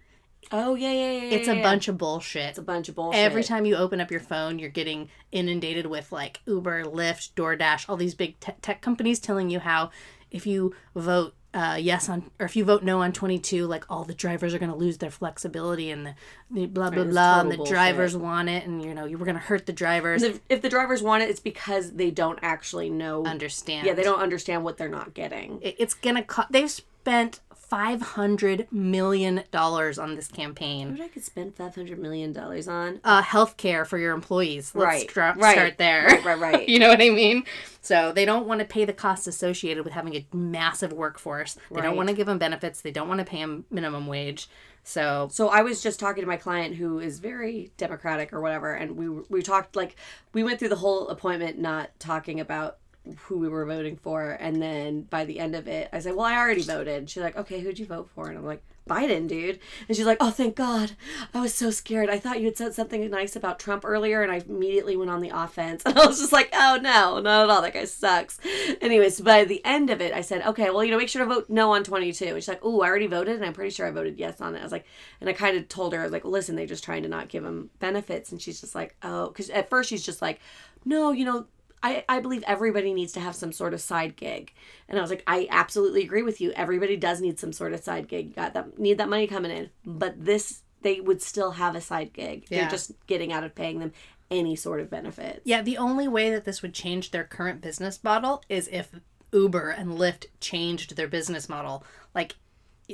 Oh 0.52 0.76
yeah, 0.76 0.92
yeah, 0.92 1.12
yeah. 1.12 1.30
it's 1.36 1.48
a 1.48 1.62
bunch 1.62 1.88
of 1.88 1.98
bullshit. 1.98 2.50
It's 2.50 2.58
a 2.58 2.62
bunch 2.64 2.90
of 2.90 2.96
bullshit. 2.96 3.20
Every 3.20 3.44
time 3.44 3.66
you 3.66 3.76
open 3.76 4.02
up 4.02 4.12
your 4.12 4.20
phone, 4.20 4.60
you're 4.60 4.70
getting 4.70 5.10
inundated 5.32 5.86
with 5.86 6.12
like 6.12 6.42
Uber, 6.46 6.84
Lyft, 6.86 7.34
DoorDash, 7.36 7.86
all 7.88 7.96
these 7.98 8.16
big 8.16 8.40
te- 8.40 8.54
tech 8.62 8.82
companies 8.82 9.20
telling 9.20 9.50
you 9.50 9.60
how 9.60 9.92
if 10.30 10.46
you 10.46 10.74
vote 10.96 11.36
uh, 11.54 11.78
yes 11.80 12.08
on, 12.08 12.32
or 12.40 12.46
if 12.46 12.56
you 12.56 12.64
vote 12.64 12.82
no 12.82 13.02
on 13.02 13.12
22, 13.12 13.66
like 13.68 13.84
all 13.90 14.04
the 14.06 14.14
drivers 14.14 14.54
are 14.54 14.60
going 14.60 14.72
to 14.72 14.78
lose 14.78 15.00
their 15.00 15.12
flexibility 15.12 15.90
and 15.92 16.06
the, 16.06 16.16
the 16.50 16.66
blah, 16.66 16.90
blah, 16.90 17.04
blah, 17.04 17.42
and 17.42 17.52
the 17.52 17.58
bullshit. 17.58 17.74
drivers 17.74 18.16
want 18.16 18.48
it 18.48 18.66
and, 18.66 18.82
you 18.82 18.94
know, 18.94 19.04
you 19.06 19.18
were 19.18 19.26
going 19.26 19.36
to 19.36 19.42
hurt 19.42 19.66
the 19.66 19.74
drivers. 19.74 20.24
If, 20.24 20.40
if 20.48 20.62
the 20.62 20.70
drivers 20.70 21.02
want 21.04 21.24
it, 21.24 21.30
it's 21.30 21.42
because 21.42 21.92
they 21.92 22.10
don't 22.10 22.40
actually 22.42 22.90
know. 22.90 23.26
Understand. 23.26 23.86
Yeah, 23.86 23.94
they 23.94 24.04
don't 24.04 24.22
understand 24.22 24.64
what 24.64 24.78
they're 24.78 24.88
not 24.88 25.14
getting. 25.14 25.60
It- 25.62 25.76
It's 25.78 25.94
going 25.94 26.16
to 26.16 26.24
cost, 26.24 26.54
they've 26.54 26.72
spent 26.72 27.42
$500 27.72 28.72
million 28.72 29.44
on 29.54 30.16
this 30.16 30.28
campaign. 30.28 30.92
What 30.92 31.02
I 31.02 31.08
could 31.08 31.24
spend 31.24 31.56
five 31.56 31.76
hundred 31.76 32.00
million 32.00 32.34
dollars 32.34 32.68
on? 32.68 33.00
uh, 33.04 33.22
health 33.22 33.58
care 33.58 33.86
for 33.86 33.98
your 33.98 34.14
employees. 34.14 34.74
Let's 34.76 35.06
Right, 35.14 35.36
right, 35.38 35.52
start 35.54 35.78
there. 35.78 36.06
right, 36.06 36.26
right, 36.26 36.40
right. 36.40 36.70
you 36.70 36.80
know 36.80 36.90
what 36.90 37.02
I 37.02 37.10
mean? 37.10 37.44
So 37.82 38.12
they 38.12 38.26
don't 38.26 38.48
want 38.48 38.60
to 38.60 38.66
pay 38.66 38.86
the 38.86 38.94
costs 38.94 39.28
associated 39.28 39.84
with 39.84 39.94
having 39.94 40.16
a 40.16 40.26
massive 40.34 40.92
workforce. 40.94 41.54
They 41.54 41.78
Right. 41.78 41.84
don't 41.84 41.96
want 41.98 42.10
to 42.10 42.16
give 42.16 42.28
them 42.28 42.38
benefits. 42.38 42.82
They 42.82 42.92
don't 42.92 43.08
want 43.08 43.20
to 43.20 43.26
pay 43.26 43.40
them 43.40 43.66
minimum 43.72 44.08
wage. 44.08 44.48
So 44.84 45.30
So 45.32 45.48
I 45.50 45.62
was 45.62 45.82
just 45.82 46.00
talking 46.00 46.22
to 46.24 46.28
my 46.28 46.38
client 46.38 46.76
who 46.76 47.00
is 47.00 47.20
very 47.20 47.72
democratic 47.78 48.34
or 48.34 48.42
whatever, 48.42 48.74
and 48.74 48.98
we 48.98 49.10
we 49.30 49.42
talked 49.42 49.76
like 49.76 49.96
we 50.34 50.44
went 50.44 50.60
through 50.60 50.70
the 50.70 50.76
whole 50.78 51.08
appointment 51.10 51.60
not 51.60 51.92
talking 52.00 52.40
about 52.40 52.78
who 53.24 53.40
we 53.40 53.50
were 53.50 53.66
voting 53.66 53.96
for, 53.96 54.32
and 54.32 54.62
then 54.62 55.02
by 55.04 55.26
the 55.26 55.40
end 55.40 55.56
of 55.56 55.68
it, 55.68 55.90
I 55.92 56.00
said, 56.00 56.16
"Well, 56.16 56.26
I 56.26 56.38
already 56.38 56.62
voted." 56.62 57.10
She's 57.10 57.24
like, 57.24 57.36
"Okay, 57.36 57.60
who'd 57.60 57.80
you 57.80 57.86
vote 57.86 58.10
for?" 58.14 58.28
And 58.28 58.38
I'm 58.38 58.46
like, 58.46 58.62
"Biden, 58.88 59.28
dude." 59.28 59.60
And 59.88 59.98
she's 59.98 60.06
like, 60.06 60.18
"Oh, 60.20 60.30
thank 60.30 60.56
God! 60.56 60.92
I 61.34 61.42
was 61.42 61.54
so 61.54 61.72
scared. 61.72 62.10
I 62.10 62.20
thought 62.20 62.40
you 62.40 62.46
had 62.46 62.58
said 62.58 62.76
something 62.76 63.10
nice 63.10 63.36
about 63.36 63.60
Trump 63.60 63.84
earlier, 63.86 64.22
and 64.22 64.32
I 64.32 64.44
immediately 64.48 64.96
went 64.96 65.10
on 65.10 65.22
the 65.22 65.32
offense." 65.34 65.84
And 65.86 65.98
I 65.98 66.06
was 66.06 66.20
just 66.20 66.32
like, 66.32 66.50
"Oh 66.54 66.78
no, 66.82 67.20
not 67.20 67.44
at 67.44 67.50
all. 67.50 67.62
That 67.64 67.74
guy 67.74 67.86
sucks." 67.86 68.40
Anyways, 68.82 69.20
by 69.22 69.46
the 69.46 69.66
end 69.66 69.90
of 69.90 70.00
it, 70.00 70.14
I 70.14 70.22
said, 70.22 70.46
"Okay, 70.46 70.70
well, 70.70 70.84
you 70.84 70.92
know, 70.92 70.98
make 70.98 71.10
sure 71.10 71.24
to 71.26 71.34
vote 71.34 71.50
no 71.50 71.74
on 71.74 71.84
22." 71.84 72.26
And 72.26 72.36
she's 72.36 72.48
like, 72.48 72.60
"Oh, 72.62 72.82
I 72.82 72.88
already 72.88 73.08
voted, 73.08 73.36
and 73.36 73.46
I'm 73.46 73.54
pretty 73.54 73.72
sure 73.72 73.88
I 73.88 73.92
voted 73.92 74.20
yes 74.20 74.40
on 74.42 74.56
it." 74.56 74.60
I 74.60 74.64
was 74.64 74.72
like, 74.72 74.86
and 75.20 75.30
I 75.30 75.34
kind 75.34 75.58
of 75.58 75.68
told 75.68 75.94
her, 75.94 76.08
like, 76.08 76.24
"Listen, 76.26 76.56
they're 76.56 76.68
just 76.68 76.84
trying 76.84 77.02
to 77.04 77.10
not 77.10 77.30
give 77.30 77.44
him 77.44 77.72
benefits," 77.80 78.32
and 78.32 78.40
she's 78.40 78.62
just 78.62 78.76
like, 78.76 78.96
"Oh," 79.02 79.28
because 79.30 79.50
at 79.50 79.70
first 79.72 79.90
she's 79.90 80.06
just 80.06 80.22
like, 80.22 80.40
"No, 80.86 81.12
you 81.12 81.26
know." 81.26 81.48
I, 81.84 82.04
I 82.08 82.20
believe 82.20 82.44
everybody 82.46 82.94
needs 82.94 83.14
to 83.14 83.20
have 83.20 83.36
some 83.36 83.52
sort 83.52 83.74
of 83.74 83.82
side 83.82 84.16
gig. 84.16 84.54
And 84.88 84.98
I 84.98 85.02
was 85.02 85.10
like, 85.10 85.24
I 85.26 85.48
absolutely 85.50 86.04
agree 86.04 86.22
with 86.22 86.40
you. 86.40 86.52
Everybody 86.52 86.96
does 86.96 87.22
need 87.22 87.40
some 87.40 87.54
sort 87.54 87.74
of 87.74 87.84
side 87.84 88.08
gig. 88.08 88.28
You 88.28 88.34
got 88.34 88.54
that 88.54 88.78
need 88.78 88.98
that 89.00 89.10
money 89.10 89.28
coming 89.28 89.52
in. 89.52 89.70
But 89.86 90.24
this 90.24 90.62
they 90.82 91.00
would 91.00 91.22
still 91.22 91.52
have 91.52 91.76
a 91.76 91.82
side 91.82 92.14
gig. 92.14 92.46
Yeah. 92.50 92.62
They're 92.62 92.70
just 92.70 92.92
getting 93.08 93.32
out 93.32 93.44
of 93.44 93.56
paying 93.56 93.80
them 93.80 93.94
any 94.30 94.56
sort 94.56 94.80
of 94.80 94.90
benefits. 94.90 95.42
yeah, 95.44 95.62
the 95.62 95.78
only 95.78 96.08
way 96.08 96.30
that 96.32 96.46
this 96.46 96.62
would 96.62 96.74
change 96.74 97.12
their 97.12 97.26
current 97.26 97.60
business 97.60 98.02
model 98.02 98.42
is 98.48 98.70
if 98.72 98.90
Uber 99.34 99.70
and 99.70 99.92
Lyft 99.92 100.28
changed 100.40 100.96
their 100.96 101.08
business 101.08 101.50
model. 101.50 101.84
Like 102.16 102.36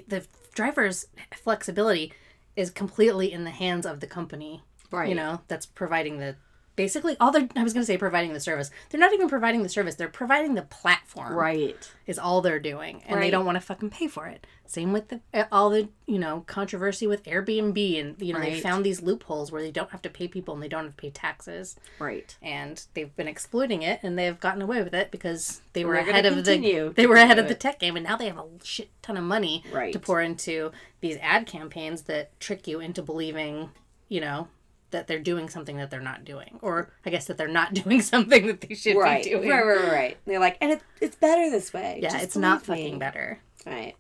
the 0.08 0.26
driver's 0.54 1.06
flexibility 1.36 2.12
is 2.56 2.72
completely 2.72 3.32
in 3.32 3.44
the 3.44 3.52
hands 3.52 3.86
of 3.86 4.00
the 4.00 4.08
company. 4.08 4.64
Right. 4.90 5.10
you 5.10 5.16
know 5.16 5.42
that's 5.50 5.66
providing 5.66 6.20
the 6.20 6.38
basically 6.78 7.18
all 7.20 7.32
they're 7.32 7.50
i 7.58 7.64
was 7.64 7.74
going 7.74 7.82
to 7.82 7.86
say 7.86 7.98
providing 7.98 8.32
the 8.32 8.40
service 8.40 8.72
they're 8.90 9.00
not 9.02 9.12
even 9.14 9.28
providing 9.28 9.64
the 9.64 9.68
service 9.70 9.96
they're 9.96 10.08
providing 10.08 10.54
the 10.56 10.62
platform 10.62 11.34
Right. 11.34 11.92
is 12.06 12.18
all 12.18 12.40
they're 12.42 12.60
doing 12.60 13.04
and 13.06 13.22
they 13.22 13.30
don't 13.30 13.46
want 13.46 13.58
to 13.58 13.60
fucking 13.62 13.90
pay 13.90 14.08
for 14.08 14.28
it 14.28 14.48
same 14.66 14.92
with 14.94 15.08
the 15.08 15.22
uh, 15.34 15.46
all 15.52 15.70
the 15.70 15.90
you 16.06 16.20
know 16.20 16.44
controversy 16.48 17.08
with 17.08 17.24
airbnb 17.24 18.00
and 18.00 18.22
you 18.22 18.32
know 18.34 18.40
they 18.40 18.60
found 18.60 18.86
these 18.86 19.02
loopholes 19.02 19.52
where 19.52 19.62
they 19.62 19.72
don't 19.72 19.90
have 19.92 20.02
to 20.04 20.10
pay 20.10 20.28
people 20.28 20.54
and 20.54 20.62
they 20.64 20.68
don't 20.68 20.84
have 20.86 20.96
to 20.96 21.02
pay 21.02 21.10
taxes 21.10 21.76
Right. 22.00 22.36
and 22.42 22.86
they've 22.94 23.14
been 23.16 23.28
exploiting 23.28 23.82
it 23.82 24.00
and 24.04 24.18
they've 24.18 24.40
gotten 24.40 24.62
away 24.62 24.84
with 24.84 24.94
it 24.94 25.10
because 25.12 25.62
they 25.74 25.84
were 25.84 25.96
ahead 25.96 26.26
of 26.26 26.36
the 26.46 26.92
they 26.96 27.08
were 27.08 27.16
ahead 27.16 27.40
of 27.40 27.46
it. 27.46 27.48
the 27.50 27.56
tech 27.56 27.80
game 27.80 27.96
and 27.96 28.06
now 28.06 28.16
they 28.18 28.28
have 28.28 28.38
a 28.38 28.46
shit 28.64 28.90
ton 29.02 29.18
of 29.18 29.24
money 29.24 29.64
Right. 29.74 29.92
to 29.94 30.00
pour 30.00 30.22
into 30.22 30.72
these 31.02 31.18
ad 31.22 31.46
campaigns 31.48 32.04
that 32.04 32.38
trick 32.40 32.68
you 32.68 32.80
into 32.80 33.02
believing 33.02 33.72
you 34.10 34.22
know 34.22 34.48
that 34.92 35.08
they're 35.08 35.20
doing 35.20 35.50
something 35.50 35.78
that 35.78 35.90
they're 35.92 36.00
not 36.02 36.24
doing 36.26 36.60
or 36.62 36.90
i 37.06 37.10
guess 37.10 37.26
that 37.26 37.38
they're 37.38 37.48
not 37.48 37.74
doing 37.84 38.02
something 38.02 38.48
that 38.48 38.62
they 38.62 38.74
should 38.76 38.96
Right. 38.98 39.24
be 39.24 39.30
doing 39.32 39.50
Right, 39.50 39.66
right, 39.66 39.78
right, 39.84 39.92
right. 39.92 40.18
They're 40.26 40.40
like, 40.40 40.58
and 40.62 40.72
it, 40.72 40.82
it's 41.02 41.16
better 41.16 41.50
this 41.50 41.74
way. 41.74 42.00
yeah 42.02 42.10
Just 42.12 42.24
it's 42.24 42.38
not 42.38 42.66
believe 42.66 42.80
me." 42.80 42.86
fucking 42.86 43.00
better 43.00 43.40
Right. 43.66 43.96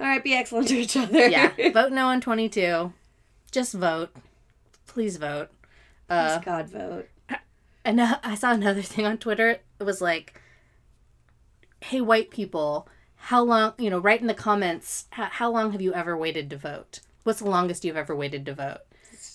All 0.00 0.06
right, 0.06 0.22
be 0.22 0.34
excellent 0.34 0.68
to 0.72 0.76
each 0.76 0.96
other. 0.96 1.28
yeah 1.28 1.52
vote 1.72 1.92
no 1.92 2.06
on 2.06 2.20
22 2.20 2.92
just 3.50 3.72
vote 3.74 4.10
please 4.86 5.16
vote 5.16 5.50
Please 6.08 6.38
God 6.44 6.68
vote. 6.70 7.08
And 7.84 8.00
uh, 8.00 8.18
I 8.22 8.34
saw 8.34 8.52
another 8.52 8.82
thing 8.82 9.06
on 9.06 9.16
Twitter. 9.18 9.58
It 9.80 9.84
was 9.84 10.00
like, 10.02 10.38
"Hey, 11.80 12.00
white 12.00 12.30
people, 12.30 12.88
how 13.16 13.42
long? 13.42 13.72
You 13.78 13.88
know, 13.90 13.98
write 13.98 14.20
in 14.20 14.26
the 14.26 14.34
comments. 14.34 15.06
How, 15.10 15.26
how 15.26 15.50
long 15.50 15.72
have 15.72 15.80
you 15.80 15.94
ever 15.94 16.16
waited 16.16 16.50
to 16.50 16.56
vote? 16.58 17.00
What's 17.24 17.38
the 17.40 17.48
longest 17.48 17.84
you've 17.84 17.96
ever 17.96 18.14
waited 18.16 18.44
to 18.46 18.54
vote?" 18.54 18.80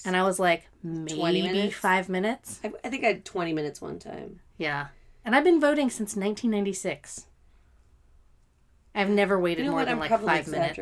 And 0.06 0.18
I 0.18 0.24
was 0.24 0.40
like, 0.40 0.68
maybe 0.84 1.42
minutes? 1.42 1.76
five 1.76 2.10
minutes. 2.10 2.60
I, 2.64 2.72
I 2.84 2.90
think 2.90 3.04
I 3.04 3.08
had 3.08 3.26
20 3.26 3.54
minutes 3.54 3.82
one 3.82 4.00
time. 4.00 4.40
Yeah, 4.58 4.88
and 5.26 5.36
I've 5.36 5.44
been 5.44 5.60
voting 5.60 5.90
since 5.90 6.16
1996. 6.16 7.28
I've 8.96 9.10
never 9.10 9.40
waited 9.40 9.62
You 9.62 9.66
know 9.66 9.72
more 9.72 9.80
what? 9.82 9.86
than 9.86 9.96
I'm 9.96 10.00
like 10.00 10.46
five 10.46 10.48
minutes. 10.48 10.80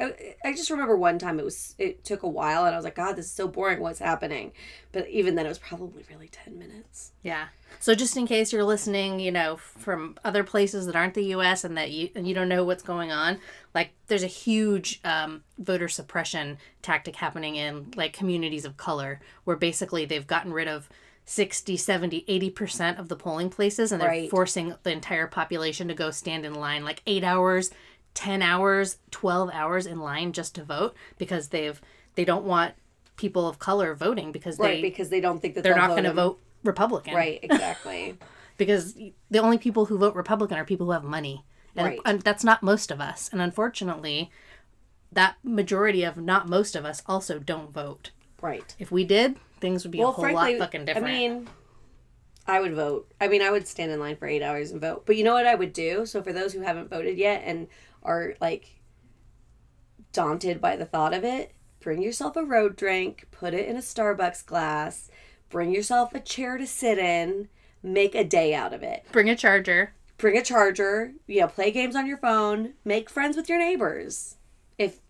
I, 0.00 0.34
I 0.44 0.52
just 0.52 0.70
remember 0.70 0.96
one 0.96 1.18
time 1.18 1.40
it 1.40 1.44
was 1.44 1.74
it 1.76 2.04
took 2.04 2.22
a 2.22 2.28
while 2.28 2.64
and 2.64 2.74
I 2.74 2.78
was 2.78 2.84
like, 2.84 2.94
God, 2.94 3.16
this 3.16 3.26
is 3.26 3.32
so 3.32 3.48
boring. 3.48 3.80
What's 3.80 3.98
happening? 3.98 4.52
But 4.92 5.08
even 5.08 5.34
then, 5.34 5.44
it 5.44 5.48
was 5.48 5.58
probably 5.58 6.04
really 6.08 6.28
10 6.28 6.56
minutes. 6.56 7.12
Yeah. 7.22 7.48
So 7.80 7.94
just 7.94 8.16
in 8.16 8.26
case 8.26 8.52
you're 8.52 8.64
listening, 8.64 9.18
you 9.18 9.32
know, 9.32 9.56
from 9.56 10.16
other 10.24 10.44
places 10.44 10.86
that 10.86 10.94
aren't 10.94 11.14
the 11.14 11.24
U.S. 11.26 11.64
and 11.64 11.76
that 11.76 11.90
you 11.90 12.10
and 12.14 12.28
you 12.28 12.34
don't 12.34 12.48
know 12.48 12.64
what's 12.64 12.82
going 12.82 13.10
on, 13.10 13.38
like 13.74 13.90
there's 14.06 14.22
a 14.22 14.28
huge 14.28 15.00
um, 15.04 15.42
voter 15.58 15.88
suppression 15.88 16.58
tactic 16.80 17.16
happening 17.16 17.56
in 17.56 17.92
like 17.96 18.12
communities 18.12 18.64
of 18.64 18.76
color, 18.76 19.20
where 19.44 19.56
basically 19.56 20.04
they've 20.04 20.26
gotten 20.26 20.52
rid 20.52 20.68
of 20.68 20.88
60, 21.28 21.76
70, 21.76 22.24
80 22.26 22.50
percent 22.50 22.98
of 22.98 23.08
the 23.08 23.16
polling 23.16 23.50
places, 23.50 23.92
and 23.92 24.00
they're 24.00 24.08
Right. 24.08 24.30
forcing 24.30 24.74
the 24.82 24.90
entire 24.90 25.26
population 25.26 25.86
to 25.88 25.94
go 25.94 26.10
stand 26.10 26.46
in 26.46 26.54
line 26.54 26.84
like 26.84 27.02
eight 27.06 27.22
hours, 27.22 27.70
ten 28.14 28.40
hours, 28.40 28.96
twelve 29.10 29.50
hours 29.52 29.84
in 29.84 30.00
line 30.00 30.32
just 30.32 30.54
to 30.54 30.64
vote 30.64 30.96
because 31.18 31.48
they've 31.48 31.80
they 32.14 32.24
don't 32.24 32.44
want 32.46 32.74
people 33.16 33.46
of 33.46 33.58
color 33.58 33.94
voting 33.94 34.32
because 34.32 34.58
Right, 34.58 34.76
they 34.76 34.80
because 34.80 35.10
they 35.10 35.20
don't 35.20 35.38
think 35.40 35.54
that 35.54 35.62
they're 35.64 35.76
not 35.76 35.90
going 35.90 36.04
to 36.04 36.14
vote 36.14 36.40
Republican 36.64 37.14
Right, 37.14 37.38
exactly. 37.42 38.16
because 38.56 38.94
the 38.94 39.38
only 39.38 39.58
people 39.58 39.84
who 39.84 39.98
vote 39.98 40.14
Republican 40.14 40.56
are 40.56 40.64
people 40.64 40.86
who 40.86 40.92
have 40.92 41.04
money. 41.04 41.44
And, 41.76 41.86
Right. 41.86 42.00
and 42.06 42.22
that's 42.22 42.42
not 42.42 42.62
most 42.62 42.90
of 42.90 43.00
us. 43.02 43.28
And 43.30 43.42
unfortunately, 43.42 44.30
that 45.12 45.36
majority 45.44 46.02
of 46.04 46.16
not 46.16 46.48
most 46.48 46.74
of 46.74 46.84
us 46.86 47.02
also 47.06 47.38
don't 47.38 47.70
vote. 47.70 48.12
right. 48.40 48.74
If 48.78 48.90
we 48.90 49.04
did, 49.04 49.36
things 49.60 49.84
would 49.84 49.92
be 49.92 50.00
a 50.00 50.06
whole 50.06 50.32
lot 50.32 50.52
fucking 50.58 50.84
different. 50.84 51.06
I 51.06 51.10
mean, 51.10 51.48
I 52.46 52.60
would 52.60 52.74
vote. 52.74 53.12
I 53.20 53.28
mean, 53.28 53.42
I 53.42 53.50
would 53.50 53.68
stand 53.68 53.92
in 53.92 54.00
line 54.00 54.16
for 54.16 54.26
eight 54.26 54.42
hours 54.42 54.70
and 54.70 54.80
vote. 54.80 55.04
But 55.04 55.16
you 55.16 55.24
know 55.24 55.34
what 55.34 55.46
I 55.46 55.54
would 55.54 55.72
do? 55.72 56.06
So 56.06 56.22
for 56.22 56.32
those 56.32 56.52
who 56.54 56.60
haven't 56.60 56.90
voted 56.90 57.18
yet 57.18 57.42
and 57.44 57.68
are 58.02 58.34
like 58.40 58.80
daunted 60.12 60.60
by 60.60 60.76
the 60.76 60.86
thought 60.86 61.12
of 61.12 61.24
it, 61.24 61.52
bring 61.80 62.00
yourself 62.02 62.36
a 62.36 62.44
road 62.44 62.74
drink, 62.74 63.26
put 63.30 63.52
it 63.52 63.68
in 63.68 63.76
a 63.76 63.80
Starbucks 63.80 64.46
glass, 64.46 65.10
bring 65.50 65.72
yourself 65.72 66.14
a 66.14 66.20
chair 66.20 66.56
to 66.56 66.66
sit 66.66 66.98
in, 66.98 67.48
make 67.82 68.14
a 68.14 68.24
day 68.24 68.54
out 68.54 68.72
of 68.72 68.82
it. 68.82 69.04
Bring 69.12 69.28
a 69.28 69.36
charger. 69.36 69.92
Bring 70.16 70.36
a 70.36 70.42
charger, 70.42 71.12
you 71.26 71.40
know, 71.40 71.48
play 71.48 71.70
games 71.70 71.94
on 71.94 72.06
your 72.06 72.16
phone, 72.16 72.72
make 72.84 73.08
friends 73.08 73.36
with 73.36 73.48
your 73.48 73.58
neighbors 73.58 74.37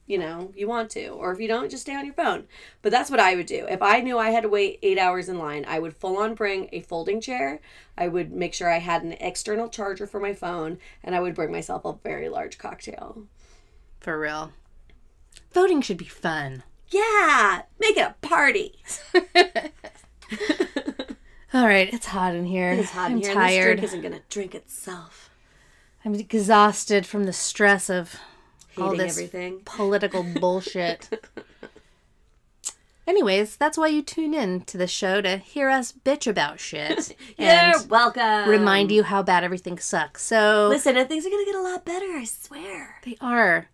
you 0.08 0.18
know 0.18 0.50
you 0.56 0.66
want 0.66 0.90
to 0.90 1.06
or 1.08 1.30
if 1.32 1.38
you 1.38 1.46
don't 1.46 1.70
just 1.70 1.82
stay 1.82 1.94
on 1.94 2.04
your 2.04 2.14
phone 2.14 2.46
but 2.82 2.90
that's 2.90 3.10
what 3.10 3.20
i 3.20 3.36
would 3.36 3.46
do 3.46 3.66
if 3.68 3.80
i 3.82 4.00
knew 4.00 4.18
i 4.18 4.30
had 4.30 4.42
to 4.42 4.48
wait 4.48 4.78
eight 4.82 4.98
hours 4.98 5.28
in 5.28 5.38
line 5.38 5.64
i 5.68 5.78
would 5.78 5.94
full 5.94 6.16
on 6.16 6.34
bring 6.34 6.68
a 6.72 6.80
folding 6.80 7.20
chair 7.20 7.60
i 7.96 8.08
would 8.08 8.32
make 8.32 8.54
sure 8.54 8.68
i 8.70 8.78
had 8.78 9.02
an 9.02 9.12
external 9.20 9.68
charger 9.68 10.06
for 10.06 10.18
my 10.18 10.32
phone 10.32 10.78
and 11.04 11.14
i 11.14 11.20
would 11.20 11.34
bring 11.34 11.52
myself 11.52 11.84
a 11.84 11.92
very 12.02 12.28
large 12.28 12.58
cocktail 12.58 13.24
For 14.00 14.18
real. 14.18 14.52
Voting 15.52 15.82
should 15.82 15.98
be 15.98 16.06
fun. 16.06 16.62
yeah 16.90 17.62
make 17.78 17.96
it 17.96 18.00
a 18.00 18.14
party 18.26 18.74
All 21.54 21.66
right, 21.66 21.90
it's 21.92 22.04
hot 22.04 22.34
in 22.34 22.44
here. 22.44 22.72
it's 22.72 22.90
hot 22.90 23.06
I'm 23.10 23.16
in 23.16 23.22
here 23.22 23.30
and 23.32 23.40
this 23.40 23.48
tired. 23.48 23.76
drink 23.78 23.82
isn't 23.84 24.02
gonna 24.02 24.20
drink 24.28 24.54
itself 24.54 25.30
I'm 26.04 26.14
exhausted 26.14 27.06
from 27.06 27.24
the 27.24 27.32
stress 27.32 27.88
of 27.90 28.16
all 28.82 28.96
this 28.96 29.12
everything. 29.16 29.60
political 29.64 30.22
bullshit. 30.22 31.08
Anyways, 33.06 33.56
that's 33.56 33.78
why 33.78 33.86
you 33.86 34.02
tune 34.02 34.34
in 34.34 34.60
to 34.62 34.76
the 34.76 34.86
show 34.86 35.22
to 35.22 35.38
hear 35.38 35.70
us 35.70 35.92
bitch 35.92 36.26
about 36.26 36.60
shit 36.60 37.16
You're 37.38 37.72
welcome. 37.88 38.46
remind 38.50 38.90
you 38.90 39.02
how 39.02 39.22
bad 39.22 39.44
everything 39.44 39.78
sucks. 39.78 40.22
So 40.22 40.66
Listen, 40.68 40.96
and 40.98 41.08
things 41.08 41.24
are 41.24 41.30
gonna 41.30 41.46
get 41.46 41.54
a 41.54 41.62
lot 41.62 41.86
better. 41.86 42.04
I 42.04 42.24
swear. 42.24 42.96
they 43.06 43.16
are. 43.20 43.68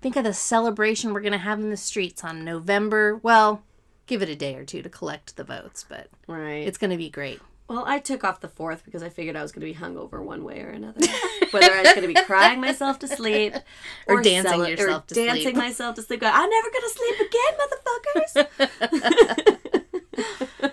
Think 0.00 0.16
of 0.16 0.24
the 0.24 0.34
celebration 0.34 1.12
we're 1.14 1.20
gonna 1.20 1.38
have 1.38 1.60
in 1.60 1.70
the 1.70 1.76
streets 1.76 2.24
on 2.24 2.44
November. 2.44 3.14
Well, 3.22 3.62
give 4.06 4.22
it 4.22 4.28
a 4.28 4.34
day 4.34 4.56
or 4.56 4.64
two 4.64 4.82
to 4.82 4.88
collect 4.88 5.36
the 5.36 5.44
votes, 5.44 5.84
but 5.88 6.08
Right. 6.26 6.66
it's 6.66 6.76
gonna 6.78 6.96
be 6.96 7.10
great. 7.10 7.40
Well, 7.68 7.84
I 7.86 7.98
took 8.00 8.24
off 8.24 8.40
the 8.40 8.48
fourth 8.48 8.84
because 8.84 9.02
I 9.04 9.08
figured 9.08 9.36
I 9.36 9.42
was 9.42 9.50
going 9.50 9.66
to 9.66 9.72
be 9.72 9.78
hungover 9.80 10.22
one 10.22 10.44
way 10.44 10.60
or 10.60 10.68
another. 10.68 11.00
Whether 11.54 11.72
I 11.72 11.80
was 11.82 11.92
going 11.94 12.02
to 12.02 12.08
be 12.08 12.14
crying 12.26 12.60
myself 12.60 12.98
to 12.98 13.08
sleep 13.08 13.54
Or 14.06 14.20
dancing 14.20 14.50
cele- 14.52 14.68
yourself 14.68 15.04
or 15.04 15.06
to 15.08 15.14
dancing 15.14 15.42
sleep. 15.42 15.56
myself 15.56 15.94
to 15.96 16.02
sleep. 16.02 16.20
Going, 16.20 16.32
I'm 16.34 16.50
never 16.50 16.68
going 16.70 16.82
to 16.82 16.90
sleep 16.90 17.16
again, 17.30 17.54
motherfuckers. 18.60 19.58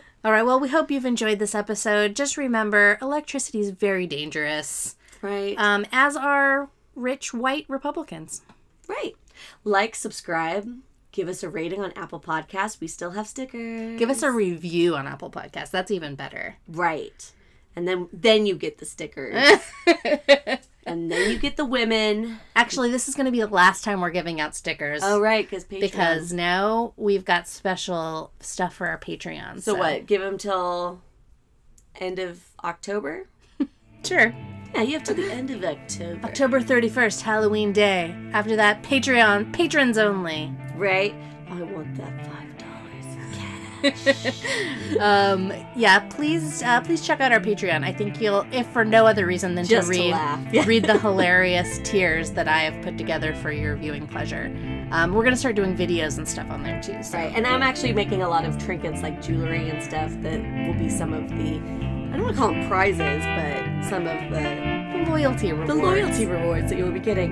All 0.24 0.32
right, 0.32 0.44
well, 0.46 0.60
we 0.60 0.70
hope 0.70 0.92
you've 0.92 1.06
enjoyed 1.06 1.40
this 1.40 1.56
episode. 1.56 2.16
Just 2.16 2.38
remember, 2.38 3.00
electricity 3.02 3.60
is 3.60 3.72
very 3.72 4.06
dangerous, 4.06 4.96
right. 5.24 5.56
um, 5.58 5.84
as 5.92 6.16
are 6.16 6.70
rich 6.96 7.34
white 7.34 7.66
Republicans. 7.68 8.44
right. 8.88 9.14
Like, 9.64 9.96
subscribe, 9.96 10.68
give 11.12 11.28
us 11.28 11.42
a 11.42 11.50
rating 11.50 11.82
on 11.82 11.92
Apple 11.96 12.20
Podcasts. 12.20 12.80
We 12.80 12.88
still 12.88 13.10
have 13.12 13.26
stickers. 13.28 13.98
Give 13.98 14.12
us 14.12 14.22
a 14.22 14.30
review 14.30 14.96
on 14.96 15.08
Apple 15.08 15.32
Podcasts. 15.32 15.72
That's 15.72 15.90
even 15.90 16.14
better. 16.16 16.58
right. 16.68 17.32
And 17.76 17.88
then 17.88 18.10
then 18.12 18.46
you 18.46 18.56
get 18.56 18.78
the 18.80 18.86
stickers. 18.86 19.62
And 20.86 21.12
then 21.12 21.32
you 21.32 21.38
get 21.38 21.58
the 21.58 21.66
women. 21.66 22.40
Actually, 22.56 22.92
this 22.92 23.08
is 23.08 23.16
going 23.16 23.26
to 23.26 23.32
be 23.32 23.40
the 23.40 23.48
last 23.48 23.84
time 23.84 24.02
we're 24.02 24.10
giving 24.10 24.42
out 24.42 24.56
stickers. 24.56 25.02
Oh, 25.04 25.20
right, 25.20 25.48
because 25.48 25.66
Patreon. 25.66 25.82
Because 25.82 26.34
now 26.34 26.94
we've 26.98 27.26
got 27.26 27.48
special 27.48 28.32
stuff 28.40 28.76
for 28.76 28.88
our 28.88 28.98
Patreon. 29.00 29.62
So 29.62 29.76
what? 29.76 30.06
Give 30.06 30.22
them 30.22 30.38
till 30.38 31.02
end 32.00 32.20
of 32.20 32.44
October? 32.64 33.28
Sure. 34.04 34.34
Yeah, 34.74 34.82
you 34.82 34.94
have 34.94 35.04
to 35.04 35.14
the 35.14 35.32
end 35.32 35.52
of 35.52 35.64
October. 35.64 36.26
October 36.26 36.60
31st, 36.60 37.22
Halloween 37.22 37.72
Day. 37.72 38.16
After 38.34 38.56
that, 38.56 38.82
Patreon, 38.82 39.54
patrons 39.54 40.00
only. 40.00 40.52
Right? 40.76 41.14
I 41.48 41.62
want 41.62 41.96
that. 41.98 42.31
Um, 45.00 45.54
yeah, 45.76 46.00
please, 46.10 46.62
uh, 46.64 46.82
please 46.82 47.02
check 47.02 47.22
out 47.22 47.32
our 47.32 47.40
Patreon. 47.40 47.84
I 47.84 47.92
think 47.94 48.20
you'll, 48.22 48.46
if 48.52 48.68
for 48.68 48.84
no 48.84 49.08
other 49.08 49.26
reason 49.26 49.56
than 49.56 49.66
Just 49.66 49.88
to 49.88 49.94
to 49.94 50.00
read, 50.02 50.12
laugh. 50.12 50.68
Read 50.68 50.84
the 50.86 51.00
hilarious 51.00 51.80
tiers 51.84 52.32
that 52.32 52.48
I 52.48 52.60
have 52.60 52.84
put 52.84 52.98
together 52.98 53.34
for 53.34 53.52
your 53.52 53.78
viewing 53.78 54.06
pleasure. 54.06 54.54
Um, 54.92 55.14
we're 55.14 55.24
gonna 55.24 55.38
start 55.38 55.56
doing 55.56 55.76
videos 55.76 56.18
and 56.18 56.28
stuff 56.28 56.52
on 56.52 56.62
there 56.62 56.82
too. 56.84 57.02
So. 57.04 57.18
Right, 57.18 57.34
and 57.34 57.48
I'm 57.48 57.64
actually 57.64 57.94
making 57.94 58.22
a 58.22 58.30
lot 58.30 58.44
of 58.46 58.58
trinkets 58.64 59.02
like 59.02 59.22
jewelry 59.22 59.70
and 59.70 59.82
stuff 59.82 60.12
that 60.22 60.68
will 60.68 60.78
be 60.78 60.90
some 60.90 61.14
of 61.14 61.30
the 61.30 61.56
I 62.12 62.18
don't 62.18 62.24
want 62.24 62.36
to 62.36 62.40
call 62.42 62.52
them 62.52 62.68
prizes, 62.68 63.24
but 63.24 63.90
some 63.90 64.06
of 64.06 64.20
the 64.30 64.42
The 65.06 65.10
loyalty 65.10 65.54
rewards. 65.54 65.70
the 65.70 65.76
loyalty 65.76 66.26
rewards 66.26 66.70
that 66.70 66.78
you 66.78 66.84
will 66.84 66.92
be 66.92 67.00
getting. 67.00 67.32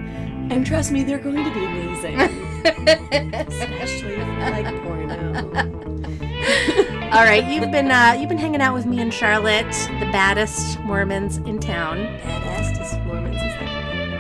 And 0.50 0.66
trust 0.66 0.92
me, 0.92 1.04
they're 1.04 1.20
going 1.20 1.44
to 1.44 1.54
be 1.54 1.66
amazing. 1.66 2.20
Especially 2.64 4.14
if 4.16 4.28
you 4.28 4.40
like 4.40 4.84
porno. 4.84 6.29
All 7.12 7.26
right, 7.26 7.46
you've 7.46 7.70
been 7.70 7.92
uh, 7.92 8.16
you've 8.18 8.30
been 8.30 8.38
hanging 8.38 8.62
out 8.62 8.74
with 8.74 8.86
me 8.86 9.02
and 9.02 9.14
Charlotte, 9.14 9.70
the 10.00 10.08
baddest 10.12 10.80
Mormons 10.82 11.38
in 11.40 11.60
town. 11.60 11.98
Baddest 12.24 12.98
Mormons, 13.02 13.42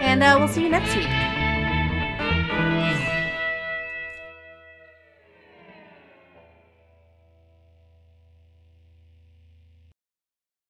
and 0.02 0.22
uh, 0.22 0.36
we'll 0.38 0.50
see 0.50 0.64
you 0.64 0.70
next 0.70 0.94
week. 0.96 1.06
Mm. 1.06 3.19